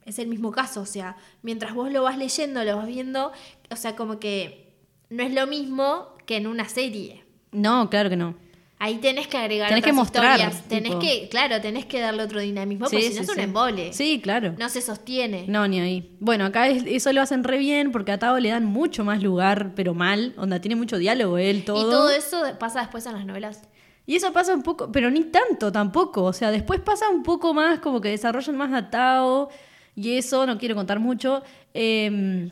es 0.06 0.20
el 0.20 0.28
mismo 0.28 0.52
caso, 0.52 0.82
o 0.82 0.86
sea, 0.86 1.16
mientras 1.44 1.74
vos 1.74 1.90
lo 1.94 2.04
vas 2.04 2.18
leyendo, 2.18 2.62
lo 2.66 2.76
vas 2.76 2.88
viendo, 2.88 3.32
o 3.70 3.76
sea, 3.78 3.96
como 3.96 4.20
que 4.20 4.74
no 5.10 5.24
es 5.24 5.34
lo 5.34 5.48
mismo 5.48 6.10
que 6.26 6.36
en 6.38 6.48
una 6.48 6.68
serie. 6.68 7.24
No, 7.52 7.90
claro 7.90 8.10
que 8.10 8.18
no. 8.18 8.36
Ahí 8.78 8.96
tenés 8.96 9.28
que 9.28 9.38
agregar 9.38 9.70
Tenés 9.70 9.84
que 9.86 9.92
otras 9.92 9.96
mostrar, 10.06 10.40
historias. 10.40 10.68
Tenés 10.68 10.90
tipo. 10.92 11.00
que, 11.00 11.30
claro, 11.30 11.62
tenés 11.62 11.86
que 11.86 12.00
darle 12.02 12.24
otro 12.24 12.42
dinamismo, 12.42 12.88
Sí, 12.88 12.98
porque 12.98 13.10
si 13.10 13.16
no 13.16 13.20
sí, 13.20 13.24
es 13.24 13.30
un 13.30 13.36
sí. 13.36 13.42
embole. 13.42 13.94
Sí, 13.94 14.20
claro. 14.22 14.54
No 14.60 14.68
se 14.68 14.82
sostiene. 14.82 15.46
No, 15.48 15.66
ni 15.68 15.80
ahí. 15.80 16.16
Bueno, 16.20 16.46
acá 16.46 16.68
es- 16.68 16.84
eso 16.86 17.14
lo 17.14 17.22
hacen 17.22 17.46
re 17.46 17.58
bien 17.58 17.92
porque 17.94 18.12
a 18.12 18.20
Tao 18.20 18.38
le 18.38 18.50
dan 18.50 18.66
mucho 18.66 19.06
más 19.06 19.24
lugar, 19.24 19.72
pero 19.76 19.94
mal. 19.94 20.34
Onda, 20.38 20.60
tiene 20.60 20.76
mucho 20.76 20.98
diálogo 20.98 21.38
él, 21.38 21.64
todo. 21.64 21.88
Y 21.88 21.92
todo 21.92 22.10
eso 22.10 22.44
pasa 22.60 22.82
después 22.82 23.06
en 23.06 23.14
las 23.14 23.26
novelas. 23.26 23.62
Y 24.06 24.18
eso 24.18 24.34
pasa 24.34 24.54
un 24.54 24.62
poco, 24.62 24.92
pero 24.92 25.10
ni 25.10 25.24
tanto 25.24 25.72
tampoco. 25.72 26.24
O 26.24 26.34
sea, 26.34 26.52
después 26.52 26.80
pasa 26.82 27.08
un 27.10 27.24
poco 27.24 27.54
más, 27.54 27.80
como 27.80 28.02
que 28.02 28.10
desarrollan 28.10 28.58
más 28.58 28.74
a 28.74 28.90
Tao 28.90 29.50
y 29.96 30.18
eso, 30.18 30.46
no 30.46 30.58
quiero 30.58 30.76
contar 30.76 31.00
mucho. 31.00 31.42
Eh, 31.74 32.52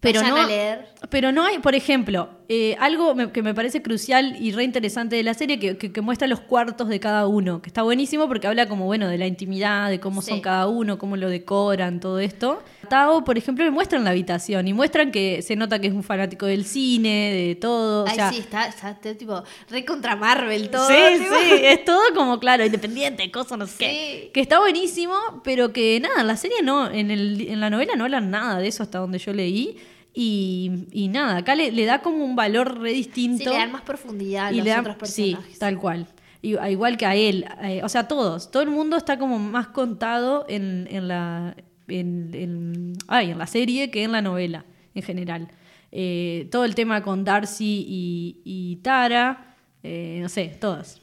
pero 0.00 0.20
Vayan 0.20 0.34
no, 0.34 0.42
a 0.42 0.46
leer. 0.46 0.88
pero 1.10 1.30
no 1.30 1.44
hay, 1.46 1.60
por 1.60 1.76
ejemplo, 1.76 2.28
eh, 2.48 2.76
algo 2.80 3.14
me- 3.14 3.30
que 3.32 3.42
me 3.42 3.54
parece 3.54 3.82
crucial 3.82 4.36
y 4.40 4.52
re 4.52 4.64
interesante 4.64 5.16
de 5.16 5.22
la 5.22 5.34
serie 5.34 5.58
que, 5.58 5.76
que- 5.76 5.92
que 5.92 6.00
muestra 6.00 6.26
los 6.28 6.40
cuartos 6.40 6.88
de 6.88 7.00
cada 7.00 7.26
uno, 7.26 7.62
que 7.62 7.68
está 7.68 7.82
buenísimo 7.82 8.28
porque 8.28 8.46
habla 8.46 8.68
como, 8.68 8.84
bueno, 8.86 9.08
de 9.08 9.18
la 9.18 9.26
intimidad, 9.26 9.90
de 9.90 10.00
cómo 10.00 10.22
son 10.22 10.40
cada 10.40 10.68
uno, 10.68 10.98
cómo 10.98 11.16
lo 11.16 11.28
decoran, 11.28 12.00
todo 12.00 12.18
esto. 12.18 12.62
Tao, 12.88 13.24
por 13.24 13.38
ejemplo, 13.38 13.64
le 13.64 13.70
muestran 13.70 14.04
la 14.04 14.10
habitación 14.10 14.68
y 14.68 14.72
muestran 14.72 15.12
que 15.12 15.40
se 15.42 15.56
nota 15.56 15.78
que 15.80 15.86
es 15.86 15.92
un 15.94 16.02
fanático 16.02 16.46
del 16.46 16.64
cine, 16.64 17.32
de 17.32 17.54
todo. 17.54 18.04
o 18.04 18.08
Ay, 18.08 18.14
sea, 18.16 18.30
sí, 18.32 18.38
está, 18.40 18.66
está, 18.66 18.90
está 18.90 19.14
tipo 19.14 19.42
re 19.70 19.84
contra 19.84 20.16
Marvel 20.16 20.68
todo. 20.70 20.86
Sí, 20.88 20.94
tipo. 21.18 21.34
sí, 21.34 21.50
es 21.62 21.84
todo 21.84 22.00
como, 22.14 22.38
claro, 22.40 22.64
independiente, 22.64 23.30
cosa 23.30 23.56
no 23.56 23.66
sé 23.66 23.74
qué. 23.78 24.30
Que 24.34 24.40
está 24.40 24.58
buenísimo, 24.58 25.14
pero 25.44 25.72
que 25.72 26.00
nada, 26.00 26.20
en 26.20 26.26
la 26.26 26.36
serie 26.36 26.58
no, 26.62 26.90
en, 26.90 27.10
el, 27.10 27.40
en 27.48 27.60
la 27.60 27.70
novela 27.70 27.94
no 27.96 28.04
hablan 28.04 28.30
nada 28.30 28.58
de 28.58 28.68
eso 28.68 28.82
hasta 28.82 28.98
donde 28.98 29.18
yo 29.18 29.32
leí. 29.32 29.76
Y, 30.14 30.86
y 30.92 31.08
nada, 31.08 31.38
acá 31.38 31.54
le, 31.54 31.70
le 31.72 31.84
da 31.84 32.00
como 32.02 32.24
un 32.24 32.36
valor 32.36 32.78
re 32.80 32.92
distinto. 32.92 33.44
Sí, 33.44 33.50
le 33.50 33.56
dan 33.56 33.72
más 33.72 33.82
profundidad 33.82 34.46
a 34.48 34.52
y 34.52 34.56
los 34.56 34.64
le 34.66 34.78
otros 34.78 34.96
sí, 35.10 35.30
personajes. 35.32 35.58
tal 35.58 35.78
cual. 35.78 36.06
Igual 36.42 36.96
que 36.96 37.06
a 37.06 37.14
él. 37.14 37.46
eh, 37.62 37.80
o 37.84 37.88
sea, 37.88 38.08
todos. 38.08 38.50
Todo 38.50 38.62
el 38.62 38.70
mundo 38.70 38.96
está 38.96 39.18
como 39.18 39.38
más 39.38 39.68
contado 39.68 40.44
en, 40.48 40.88
en 40.90 41.08
la. 41.08 41.56
En, 41.88 42.30
en- 42.34 42.92
ay, 43.08 43.30
en 43.30 43.38
la 43.38 43.46
serie 43.46 43.90
que 43.90 44.02
en 44.04 44.12
la 44.12 44.22
novela, 44.22 44.64
en 44.94 45.02
general. 45.02 45.48
Eh, 45.92 46.48
todo 46.50 46.64
el 46.64 46.74
tema 46.74 47.02
con 47.02 47.24
Darcy 47.24 47.84
y, 47.86 48.40
y 48.44 48.76
Tara. 48.76 49.56
eh, 49.82 50.18
no 50.22 50.28
sé, 50.28 50.56
todos. 50.60 51.00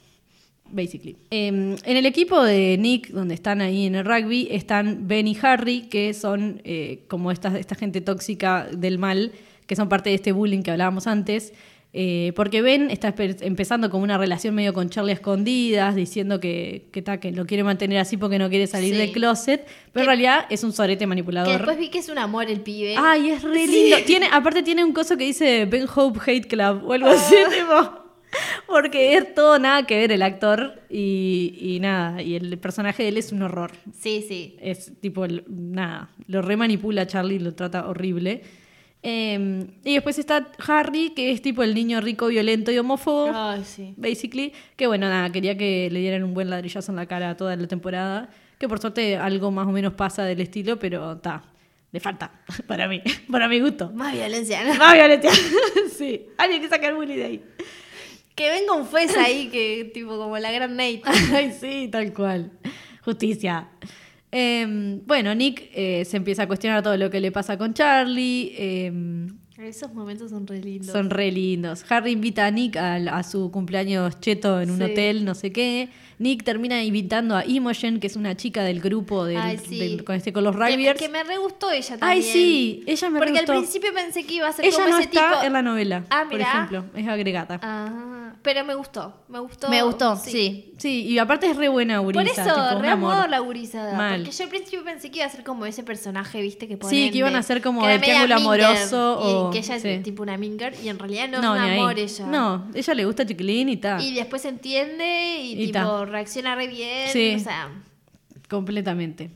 Basically. 0.71 1.17
Eh, 1.31 1.47
en 1.47 1.77
el 1.97 2.05
equipo 2.05 2.43
de 2.43 2.77
Nick, 2.79 3.09
donde 3.09 3.33
están 3.33 3.61
ahí 3.61 3.85
en 3.85 3.95
el 3.95 4.05
rugby, 4.05 4.47
están 4.51 5.07
Ben 5.07 5.27
y 5.27 5.37
Harry, 5.41 5.81
que 5.89 6.13
son 6.13 6.61
eh, 6.63 7.03
como 7.07 7.31
esta, 7.31 7.57
esta 7.57 7.75
gente 7.75 8.01
tóxica 8.01 8.67
del 8.71 8.97
mal, 8.99 9.31
que 9.67 9.75
son 9.75 9.89
parte 9.89 10.09
de 10.09 10.15
este 10.15 10.31
bullying 10.31 10.61
que 10.61 10.71
hablábamos 10.71 11.07
antes. 11.07 11.53
Eh, 11.91 12.33
porque 12.35 12.61
Ben 12.61 12.91
está 12.91 13.15
empezando 13.17 13.89
como 13.89 14.03
una 14.03 14.15
relación 14.19 14.53
medio 14.53 14.73
con 14.75 14.91
Charlie 14.91 15.09
a 15.09 15.15
escondidas, 15.15 15.95
diciendo 15.95 16.39
que, 16.39 16.87
que, 16.91 17.01
ta, 17.01 17.19
que 17.19 17.31
lo 17.31 17.47
quiere 17.47 17.63
mantener 17.63 17.97
así 17.97 18.15
porque 18.15 18.37
no 18.37 18.47
quiere 18.47 18.67
salir 18.67 18.93
Sí. 18.93 18.99
del 18.99 19.11
closet, 19.11 19.65
pero 19.91 20.03
en 20.03 20.07
realidad 20.07 20.45
es 20.51 20.63
un 20.63 20.71
sorete 20.71 20.99
Que 20.99 21.07
manipulador. 21.07 21.51
después 21.57 21.79
vi 21.79 21.89
que 21.89 21.97
es 21.97 22.09
un 22.09 22.19
amor 22.19 22.47
el 22.47 22.61
pibe. 22.61 22.93
Ay, 22.95 23.31
es 23.31 23.41
re 23.41 23.65
Sí. 23.65 23.71
lindo. 23.89 23.97
Tiene, 24.05 24.27
aparte 24.31 24.61
tiene 24.61 24.83
un 24.83 24.93
coso 24.93 25.17
que 25.17 25.23
dice 25.23 25.65
Ben 25.65 25.87
Hope 25.95 26.19
Hate 26.27 26.47
Club 26.47 26.83
o 26.85 26.93
algo 26.93 27.07
así, 27.07 27.33
Ah. 27.43 27.49
tipo. 27.49 28.08
Porque 28.67 29.17
es 29.17 29.33
todo 29.33 29.57
nada 29.59 29.83
que 29.85 29.97
ver 29.97 30.11
el 30.11 30.21
actor 30.21 30.81
y, 30.89 31.55
y 31.59 31.79
nada, 31.79 32.21
y 32.21 32.35
el 32.35 32.57
personaje 32.57 33.03
de 33.03 33.09
él 33.09 33.17
es 33.17 33.31
un 33.31 33.41
horror. 33.41 33.71
Sí, 33.97 34.23
sí. 34.27 34.55
Es 34.61 34.91
tipo, 34.99 35.25
nada, 35.47 36.09
lo 36.27 36.41
remanipula 36.41 37.07
Charlie, 37.07 37.39
lo 37.39 37.53
trata 37.55 37.87
horrible. 37.87 38.43
Eh, 39.01 39.65
y 39.85 39.93
después 39.93 40.19
está 40.19 40.49
Harry, 40.67 41.11
que 41.15 41.31
es 41.31 41.41
tipo 41.41 41.63
el 41.63 41.73
niño 41.73 42.01
rico, 42.01 42.27
violento 42.27 42.71
y 42.71 42.77
homófobo, 42.77 43.31
Ay, 43.33 43.63
sí. 43.63 43.93
basically. 43.97 44.51
Que 44.75 44.87
bueno, 44.87 45.07
nada, 45.07 45.31
quería 45.31 45.57
que 45.57 45.89
le 45.91 45.99
dieran 46.01 46.23
un 46.23 46.33
buen 46.33 46.49
ladrillazo 46.49 46.91
en 46.91 46.97
la 46.97 47.05
cara 47.05 47.35
toda 47.37 47.55
la 47.55 47.67
temporada. 47.67 48.29
Que 48.57 48.67
por 48.67 48.79
suerte 48.79 49.15
algo 49.15 49.51
más 49.51 49.67
o 49.67 49.71
menos 49.71 49.93
pasa 49.93 50.25
del 50.25 50.41
estilo, 50.41 50.77
pero 50.77 51.13
está, 51.13 51.43
le 51.91 51.99
falta, 52.01 52.41
para 52.67 52.87
mí, 52.89 53.01
para 53.31 53.47
mi 53.47 53.61
gusto. 53.61 53.89
Más 53.93 54.13
violencia, 54.13 54.65
¿no? 54.65 54.75
Más 54.75 54.93
violencia. 54.93 55.31
sí, 55.97 56.25
alguien 56.37 56.61
que 56.61 56.67
sacar 56.67 56.93
bully 56.93 57.15
de 57.15 57.23
ahí. 57.23 57.43
Que 58.39 58.49
venga 58.49 58.73
un 58.73 58.85
juez 58.85 59.15
ahí 59.17 59.49
que, 59.49 59.91
tipo, 59.93 60.17
como 60.17 60.37
la 60.37 60.51
gran 60.51 60.75
Nate. 60.77 61.01
Ay, 61.33 61.51
sí, 61.59 61.89
tal 61.91 62.13
cual. 62.13 62.51
Justicia. 63.03 63.67
Eh, 64.31 64.99
bueno, 65.05 65.33
Nick 65.35 65.69
eh, 65.73 66.05
se 66.05 66.17
empieza 66.17 66.43
a 66.43 66.47
cuestionar 66.47 66.81
todo 66.83 66.95
lo 66.97 67.09
que 67.09 67.19
le 67.19 67.31
pasa 67.31 67.57
con 67.57 67.73
Charlie. 67.73 68.53
eh, 68.57 69.27
Esos 69.57 69.93
momentos 69.93 70.29
son 70.29 70.47
re 70.47 70.61
lindos. 70.61 70.91
Son 70.91 71.09
re 71.09 71.31
lindos. 71.31 71.83
Harry 71.89 72.11
invita 72.11 72.45
a 72.45 72.51
Nick 72.51 72.77
a, 72.77 72.95
a 72.95 73.23
su 73.23 73.51
cumpleaños 73.51 74.19
cheto 74.21 74.61
en 74.61 74.71
un 74.71 74.77
Sí. 74.77 74.83
hotel, 74.83 75.25
no 75.25 75.35
sé 75.35 75.51
qué. 75.51 75.89
Nick 76.19 76.43
termina 76.43 76.83
invitando 76.83 77.35
a 77.35 77.45
Imogen, 77.45 77.99
que 78.01 78.07
es 78.07 78.15
una 78.17 78.35
chica 78.35 78.61
del 78.63 78.81
grupo 78.81 79.23
del, 79.25 79.37
Ay, 79.37 79.57
sí. 79.57 79.79
del- 79.79 80.03
con, 80.03 80.15
este, 80.15 80.33
con 80.33 80.43
los 80.43 80.53
que, 80.55 80.93
que 80.95 81.07
me 81.09 81.23
re 81.23 81.37
gustó 81.37 81.71
ella 81.71 81.97
también. 81.97 82.09
Ay, 82.09 82.21
sí, 82.21 82.83
ella 82.85 83.09
me 83.09 83.19
re 83.21 83.25
Porque 83.27 83.39
al 83.39 83.45
principio 83.45 83.93
pensé 83.93 84.25
que 84.25 84.33
iba 84.33 84.47
a 84.49 84.51
ser 84.53 84.65
Ella 84.65 84.75
como 84.77 84.89
no 84.89 84.97
ese 84.97 85.05
está 85.05 85.29
tipo. 85.31 85.43
en 85.43 85.53
la 85.53 85.61
novela, 85.61 86.03
Ah, 86.09 86.25
por 86.27 86.37
mirá. 86.37 86.49
ejemplo. 86.49 86.85
Es 86.93 87.07
agregada. 87.07 87.59
Ah, 87.63 88.33
pero 88.41 88.65
me 88.65 88.73
gustó. 88.75 89.13
Me 89.29 89.39
gustó. 89.39 89.69
Me 89.69 89.81
gustó, 89.81 90.15
sí. 90.17 90.73
sí. 90.77 91.05
y 91.07 91.17
aparte 91.19 91.49
es 91.49 91.55
re 91.55 91.69
buena 91.69 92.01
Por 92.01 92.15
eso, 92.17 92.33
tipo, 92.43 92.55
un 92.75 92.81
re 92.81 92.89
amor. 92.89 93.13
amor 93.13 93.29
la 93.29 93.39
gurizada. 93.39 93.95
Mal. 93.95 94.21
Porque 94.21 94.35
yo 94.35 94.43
al 94.43 94.49
principio 94.49 94.83
pensé 94.83 95.09
que 95.11 95.17
iba 95.19 95.25
a 95.25 95.29
ser 95.29 95.43
como 95.45 95.65
ese 95.65 95.83
personaje, 95.83 96.41
viste, 96.41 96.67
que 96.67 96.75
ponen 96.75 96.89
Sí, 96.97 97.11
que 97.11 97.17
iban 97.19 97.31
de- 97.33 97.39
a 97.39 97.43
ser 97.43 97.61
como 97.61 97.79
que 97.81 97.85
era 97.87 97.95
el 97.95 98.01
media 98.01 98.23
triángulo 98.25 98.51
minger, 98.51 98.65
amoroso 98.65 99.19
Y 99.23 99.33
o- 99.33 99.49
que 99.51 99.59
ella 99.59 99.75
es 99.77 100.03
tipo 100.03 100.23
una 100.23 100.37
minger 100.37 100.73
y 100.83 100.89
en 100.89 100.99
realidad 100.99 101.29
no, 101.29 101.41
No, 101.41 101.55
es 101.55 101.61
ni 101.61 101.67
un 101.67 101.73
ahí. 101.73 101.79
amor 101.79 101.97
ella. 101.99 102.25
No, 102.27 102.67
ella 102.73 102.93
le 102.93 103.05
gusta 103.05 103.25
Chiquilín 103.25 103.69
y 103.69 103.73
está. 103.73 104.01
Y 104.01 104.13
después 104.15 104.43
entiende 104.45 105.37
y, 105.41 105.53
Y 105.53 105.65
tipo 105.67 105.73
ta. 105.79 106.05
Reacciona 106.09 106.55
re 106.55 106.67
bien. 106.67 107.09
Sí. 107.13 107.33
O 107.35 107.39
sea, 107.39 107.69
Completamente. 108.49 109.29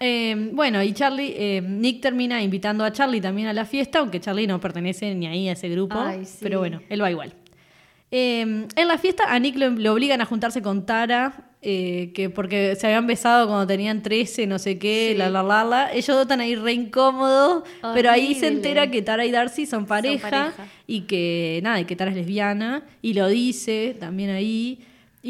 Eh, 0.00 0.50
bueno, 0.52 0.82
y 0.82 0.92
Charlie, 0.92 1.34
eh, 1.36 1.60
Nick 1.60 2.00
termina 2.00 2.40
invitando 2.42 2.84
a 2.84 2.92
Charlie 2.92 3.20
también 3.20 3.48
a 3.48 3.52
la 3.52 3.64
fiesta, 3.64 3.98
aunque 3.98 4.20
Charlie 4.20 4.46
no 4.46 4.60
pertenece 4.60 5.14
ni 5.14 5.26
ahí 5.26 5.48
a 5.48 5.52
ese 5.52 5.68
grupo. 5.68 5.98
Ay, 5.98 6.24
sí. 6.24 6.38
Pero 6.40 6.60
bueno, 6.60 6.80
él 6.88 7.02
va 7.02 7.10
igual. 7.10 7.34
Eh, 8.10 8.40
en 8.74 8.88
la 8.88 8.96
fiesta 8.96 9.24
a 9.28 9.38
Nick 9.38 9.56
lo, 9.56 9.70
lo 9.70 9.92
obligan 9.92 10.20
a 10.20 10.24
juntarse 10.24 10.62
con 10.62 10.86
Tara, 10.86 11.50
eh, 11.60 12.12
que 12.14 12.30
porque 12.30 12.74
se 12.76 12.86
habían 12.86 13.06
besado 13.08 13.48
cuando 13.48 13.66
tenían 13.66 14.00
13, 14.02 14.46
no 14.46 14.58
sé 14.60 14.78
qué, 14.78 15.10
Sí. 15.12 15.18
la 15.18 15.28
la 15.28 15.42
la 15.42 15.64
la. 15.64 15.92
Ellos 15.92 16.06
dos 16.06 16.22
están 16.22 16.40
ahí 16.40 16.54
re 16.54 16.72
incómodos, 16.72 17.64
pero 17.92 18.10
ahí 18.10 18.34
se 18.36 18.46
entera 18.46 18.90
que 18.90 19.02
Tara 19.02 19.26
y 19.26 19.32
Darcy 19.32 19.66
son 19.66 19.84
pareja, 19.84 20.30
pareja. 20.30 20.66
y 20.86 21.02
que 21.02 21.60
nada, 21.64 21.80
y 21.80 21.84
que 21.84 21.96
Tara 21.96 22.12
es 22.12 22.16
lesbiana, 22.16 22.84
y 23.02 23.12
lo 23.14 23.26
dice 23.28 23.94
también 23.98 24.30
ahí. 24.30 24.78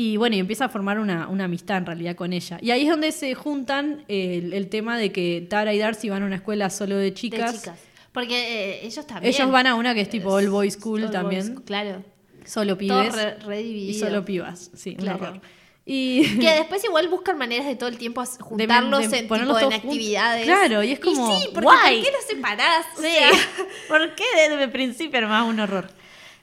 Y 0.01 0.17
bueno, 0.17 0.37
y 0.37 0.39
empieza 0.39 0.67
a 0.67 0.69
formar 0.69 1.01
una, 1.01 1.27
una 1.27 1.47
amistad 1.47 1.79
en 1.79 1.87
realidad 1.87 2.15
con 2.15 2.33
ella. 2.33 2.57
Y 2.63 2.71
ahí 2.71 2.83
es 2.83 2.89
donde 2.89 3.11
se 3.11 3.35
juntan 3.35 4.05
el, 4.07 4.53
el 4.53 4.69
tema 4.69 4.97
de 4.97 5.11
que 5.11 5.45
Tara 5.51 5.75
y 5.75 5.79
Darcy 5.81 6.09
van 6.09 6.23
a 6.23 6.27
una 6.27 6.37
escuela 6.37 6.71
solo 6.71 6.97
de 6.97 7.13
chicas. 7.13 7.53
de 7.53 7.59
chicas. 7.59 7.81
Porque 8.13 8.37
eh, 8.77 8.87
ellos 8.87 9.05
también. 9.09 9.35
Ellos 9.35 9.51
van 9.51 9.67
a 9.67 9.75
una 9.75 9.95
que 9.95 10.03
es 10.03 10.09
tipo 10.09 10.31
All 10.31 10.51
Boys 10.51 10.75
School 10.75 11.03
All 11.03 11.11
también. 11.11 11.53
boys, 11.53 11.67
Claro. 11.67 12.05
Solo 12.45 12.77
Todo 12.77 13.01
pibes. 13.01 13.13
re, 13.13 13.39
re 13.41 13.61
y 13.61 13.93
solo 13.95 14.25
pibas. 14.25 14.71
Sí, 14.73 14.97
un 15.01 15.09
horror. 15.09 15.41
Y 15.85 16.23
Que 16.39 16.49
después 16.53 16.85
igual 16.85 17.09
buscan 17.09 17.37
maneras 17.37 17.67
de 17.67 17.75
todo 17.75 17.89
el 17.89 17.99
tiempo 17.99 18.25
juntarlos 18.39 19.11
de 19.11 19.19
en, 19.19 19.23
tipo, 19.25 19.35
en 19.35 19.73
actividades. 19.73 20.45
Claro, 20.45 20.85
y 20.85 20.93
es 20.93 21.01
como, 21.01 21.37
sí, 21.41 21.49
porque. 21.53 21.67
¿por 21.67 21.91
qué 21.91 22.13
los 22.13 22.25
separás? 22.25 22.87
O 22.97 23.03
Sí. 23.03 23.09
¿Por 23.89 24.15
qué 24.15 24.25
desde 24.37 24.63
el 24.63 24.71
principio 24.71 25.19
era 25.19 25.27
más 25.27 25.45
un 25.45 25.59
horror? 25.59 25.89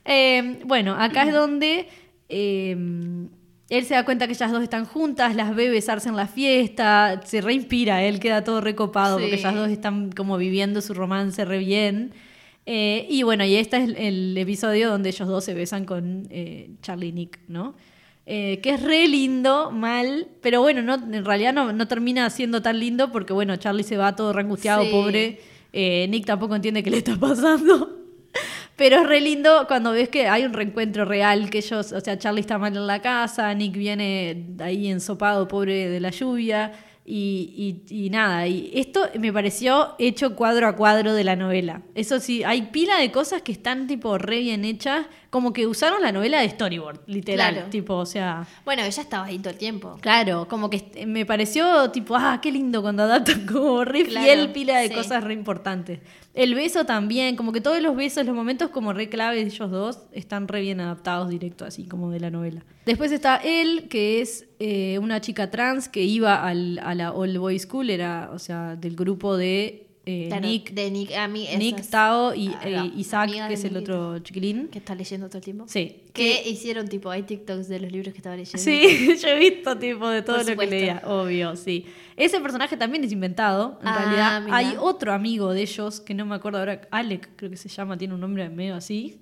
Eh, 0.04 0.60
bueno, 0.66 0.94
acá 0.94 1.22
es 1.22 1.32
donde 1.32 1.88
eh, 2.28 2.76
él 3.68 3.84
se 3.84 3.94
da 3.94 4.04
cuenta 4.04 4.26
que 4.26 4.32
ellas 4.34 4.52
dos 4.52 4.62
están 4.62 4.84
juntas, 4.84 5.34
las 5.34 5.54
ve 5.54 5.68
besarse 5.68 6.08
en 6.08 6.16
la 6.16 6.28
fiesta, 6.28 7.20
se 7.24 7.40
reinspira, 7.40 8.04
él 8.04 8.20
queda 8.20 8.44
todo 8.44 8.60
recopado 8.60 9.18
Sí. 9.18 9.24
porque 9.24 9.36
ellas 9.36 9.54
dos 9.54 9.68
están 9.70 10.12
como 10.12 10.36
viviendo 10.38 10.80
su 10.80 10.94
romance 10.94 11.44
re 11.44 11.58
bien. 11.58 12.12
Eh, 12.64 13.06
y 13.08 13.22
bueno, 13.22 13.44
y 13.44 13.54
este 13.56 13.76
es 13.76 13.90
el, 13.96 14.36
episodio 14.38 14.90
donde 14.90 15.08
ellos 15.10 15.28
dos 15.28 15.44
se 15.44 15.54
besan 15.54 15.84
con 15.84 16.26
eh, 16.30 16.70
Charlie 16.82 17.08
y 17.08 17.12
Nick, 17.12 17.38
¿no? 17.48 17.74
Eh, 18.28 18.58
que 18.60 18.70
es 18.70 18.82
re 18.82 19.06
lindo, 19.06 19.70
mal, 19.70 20.26
pero 20.42 20.60
bueno, 20.60 20.82
no, 20.82 20.94
en 20.94 21.24
realidad 21.24 21.52
no, 21.52 21.72
no 21.72 21.86
termina 21.86 22.28
siendo 22.30 22.62
tan 22.62 22.80
lindo 22.80 23.12
porque 23.12 23.32
bueno, 23.32 23.56
Charlie 23.56 23.84
se 23.84 23.96
va 23.96 24.16
todo 24.16 24.32
re 24.32 24.42
angustiado, 24.42 24.82
Sí. 24.84 24.90
pobre. 24.90 25.40
Nick 25.72 26.24
tampoco 26.24 26.54
entiende 26.56 26.82
qué 26.82 26.90
le 26.90 26.98
está 26.98 27.16
pasando. 27.20 28.05
Pero 28.76 28.96
es 29.00 29.06
re 29.06 29.20
lindo 29.22 29.64
cuando 29.66 29.92
ves 29.92 30.08
que 30.10 30.28
hay 30.28 30.44
un 30.44 30.52
reencuentro 30.52 31.04
real, 31.06 31.48
que 31.48 31.58
ellos, 31.58 31.92
o 31.92 32.00
sea, 32.00 32.18
Charlie 32.18 32.40
está 32.42 32.58
mal 32.58 32.76
en 32.76 32.86
la 32.86 33.00
casa, 33.00 33.52
Nick 33.54 33.74
viene 33.76 34.48
ahí 34.60 34.88
ensopado, 34.88 35.48
pobre 35.48 35.88
de 35.88 35.98
la 36.00 36.10
lluvia, 36.10 36.72
y, 37.08 37.82
y- 37.88 38.06
y 38.06 38.10
nada, 38.10 38.46
y 38.48 38.70
esto 38.74 39.08
me 39.18 39.32
pareció 39.32 39.94
hecho 39.98 40.34
cuadro 40.34 40.66
a 40.66 40.74
cuadro 40.76 41.14
de 41.14 41.22
la 41.24 41.36
novela. 41.36 41.82
Eso 41.94 42.18
sí, 42.20 42.42
hay 42.44 42.62
pila 42.62 42.98
de 42.98 43.12
cosas 43.12 43.42
que 43.42 43.52
están 43.52 43.86
tipo 43.86 44.18
re 44.18 44.40
bien 44.40 44.64
hechas, 44.64 45.06
como 45.36 45.52
que 45.52 45.66
usaron 45.66 46.00
la 46.00 46.12
novela 46.12 46.40
de 46.40 46.48
storyboard, 46.48 47.00
literal, 47.06 47.52
Claro. 47.52 47.68
tipo, 47.68 47.94
o 47.96 48.06
sea... 48.06 48.46
bueno, 48.64 48.82
ella 48.82 49.02
estaba 49.02 49.26
ahí 49.26 49.38
todo 49.38 49.50
el 49.50 49.58
tiempo. 49.58 49.98
Claro, 50.00 50.48
como 50.48 50.70
que 50.70 51.04
me 51.06 51.26
pareció 51.26 51.90
tipo, 51.90 52.16
ah, 52.16 52.38
qué 52.40 52.50
lindo 52.50 52.80
cuando 52.80 53.02
adaptan 53.02 53.44
como 53.52 53.84
re 53.84 54.04
Claro, 54.06 54.24
fiel 54.24 54.52
pila 54.52 54.78
de 54.78 54.88
sí. 54.88 54.94
cosas 54.94 55.22
re 55.22 55.34
importantes. 55.34 56.00
El 56.32 56.54
beso 56.54 56.86
también, 56.86 57.36
como 57.36 57.52
que 57.52 57.60
todos 57.60 57.82
los 57.82 57.94
besos, 57.94 58.24
los 58.24 58.34
momentos 58.34 58.70
como 58.70 58.94
re 58.94 59.10
clave 59.10 59.36
de 59.36 59.42
ellos 59.42 59.70
dos 59.70 59.98
están 60.12 60.48
re 60.48 60.62
bien 60.62 60.80
adaptados 60.80 61.28
directo 61.28 61.66
así 61.66 61.84
como 61.84 62.10
de 62.10 62.20
la 62.20 62.30
novela. 62.30 62.64
Después 62.86 63.12
está 63.12 63.36
él, 63.36 63.88
que 63.90 64.22
es 64.22 64.46
eh, 64.58 64.98
una 65.02 65.20
chica 65.20 65.50
trans 65.50 65.88
que 65.90 66.02
iba 66.04 66.42
al- 66.46 66.78
a 66.82 66.94
la 66.94 67.12
All 67.12 67.38
Boys 67.38 67.62
School, 67.62 67.90
era, 67.90 68.30
o 68.32 68.38
sea, 68.38 68.74
del 68.76 68.96
grupo 68.96 69.36
de 69.36 69.85
eh, 70.06 70.26
Claro, 70.28 70.46
Nick, 70.46 70.70
de 70.72 70.90
Nick, 70.90 71.12
a 71.12 71.26
mí, 71.28 71.48
Nick, 71.58 71.82
Tao 71.90 72.32
y 72.34 72.48
ah, 72.48 72.60
eh, 72.64 72.92
Isaac, 72.96 73.30
que 73.48 73.54
es 73.54 73.64
el 73.64 73.74
Nick, 73.74 73.82
otro 73.82 74.18
chiquilín. 74.20 74.68
Que 74.68 74.78
está 74.78 74.94
leyendo 74.94 75.26
todo 75.28 75.38
el 75.38 75.44
tiempo. 75.44 75.64
Sí. 75.68 76.02
Que 76.12 76.48
hicieron 76.48 76.88
tipo, 76.88 77.10
hay 77.10 77.24
TikToks 77.24 77.68
de 77.68 77.80
los 77.80 77.92
libros 77.92 78.12
que 78.14 78.18
estaba 78.18 78.36
leyendo. 78.36 78.56
Sí, 78.58 79.16
yo 79.22 79.28
he 79.28 79.38
visto 79.38 79.76
tipo 79.76 80.08
de 80.08 80.22
todo 80.22 80.36
Por 80.38 80.48
lo 80.48 80.56
que 80.56 80.66
leía, 80.66 81.02
obvio, 81.04 81.56
sí. 81.56 81.84
Ese 82.16 82.40
personaje 82.40 82.76
también 82.76 83.04
es 83.04 83.12
inventado, 83.12 83.78
en 83.82 83.88
Ah, 83.88 83.98
realidad. 83.98 84.42
mirá. 84.42 84.56
Hay 84.56 84.74
otro 84.80 85.12
amigo 85.12 85.52
de 85.52 85.62
ellos, 85.62 86.00
que 86.00 86.14
no 86.14 86.24
me 86.24 86.34
acuerdo 86.36 86.58
ahora, 86.60 86.80
Alec 86.90 87.28
creo 87.36 87.50
que 87.50 87.56
se 87.56 87.68
llama, 87.68 87.98
tiene 87.98 88.14
un 88.14 88.20
nombre 88.20 88.48
medio 88.48 88.74
así, 88.76 89.18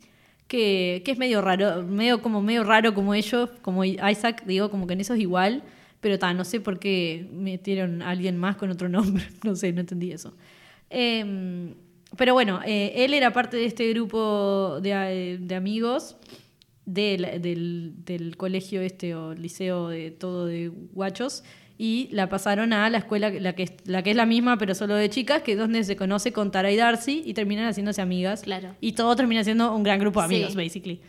que, 0.46 1.00
que 1.04 1.12
es 1.12 1.18
medio 1.18 1.40
raro, 1.40 1.82
medio 1.82 2.20
como 2.20 2.42
medio 2.42 2.62
raro 2.62 2.92
como 2.94 3.14
ellos, 3.14 3.48
como 3.62 3.84
Isaac, 3.84 4.44
digo, 4.46 4.70
como 4.70 4.86
que 4.86 4.92
en 4.92 5.00
eso 5.00 5.14
es 5.14 5.20
igual, 5.20 5.62
pero 6.00 6.18
ta, 6.18 6.34
no 6.34 6.44
sé 6.44 6.60
por 6.60 6.78
qué 6.78 7.26
metieron 7.32 8.02
a 8.02 8.10
alguien 8.10 8.36
más 8.36 8.56
con 8.56 8.70
otro 8.70 8.88
nombre, 8.90 9.24
no 9.42 9.56
sé, 9.56 9.72
no 9.72 9.80
entendí 9.80 10.12
eso. 10.12 10.34
Em, 10.94 11.74
pero 12.16 12.32
bueno, 12.34 12.60
eh, 12.64 12.92
él 13.04 13.12
era 13.14 13.32
parte 13.32 13.56
de 13.56 13.64
este 13.66 13.88
grupo 13.92 14.78
de, 14.80 15.38
de 15.40 15.54
amigos 15.56 16.16
del, 16.86 17.42
del, 17.42 17.92
del 18.04 18.36
colegio 18.36 18.80
este 18.82 19.14
o 19.14 19.34
liceo 19.34 19.88
de 19.88 20.10
todo 20.12 20.46
de 20.46 20.68
guachos 20.68 21.42
y 21.76 22.08
la 22.12 22.28
pasaron 22.28 22.72
a 22.72 22.88
la 22.90 22.98
escuela 22.98 23.30
la 23.30 23.54
que, 23.56 23.64
es- 23.64 23.72
la 23.84 24.02
que 24.04 24.10
es 24.10 24.16
la 24.16 24.26
misma 24.26 24.58
pero 24.58 24.74
solo 24.76 24.94
de 24.94 25.10
chicas 25.10 25.42
que 25.42 25.52
es 25.52 25.58
donde 25.58 25.82
se 25.82 25.96
conoce 25.96 26.32
con 26.32 26.52
Tara 26.52 26.70
y 26.70 26.76
Darcy 26.76 27.22
y 27.26 27.34
terminan 27.34 27.66
haciéndose 27.66 28.00
amigas 28.00 28.42
Claro. 28.42 28.76
y 28.80 28.92
todo 28.92 29.16
termina 29.16 29.42
siendo 29.42 29.74
un 29.74 29.82
gran 29.82 29.98
grupo 29.98 30.22
de 30.22 30.28
Sí. 30.28 30.34
amigos 30.36 30.54
basically 30.54 31.00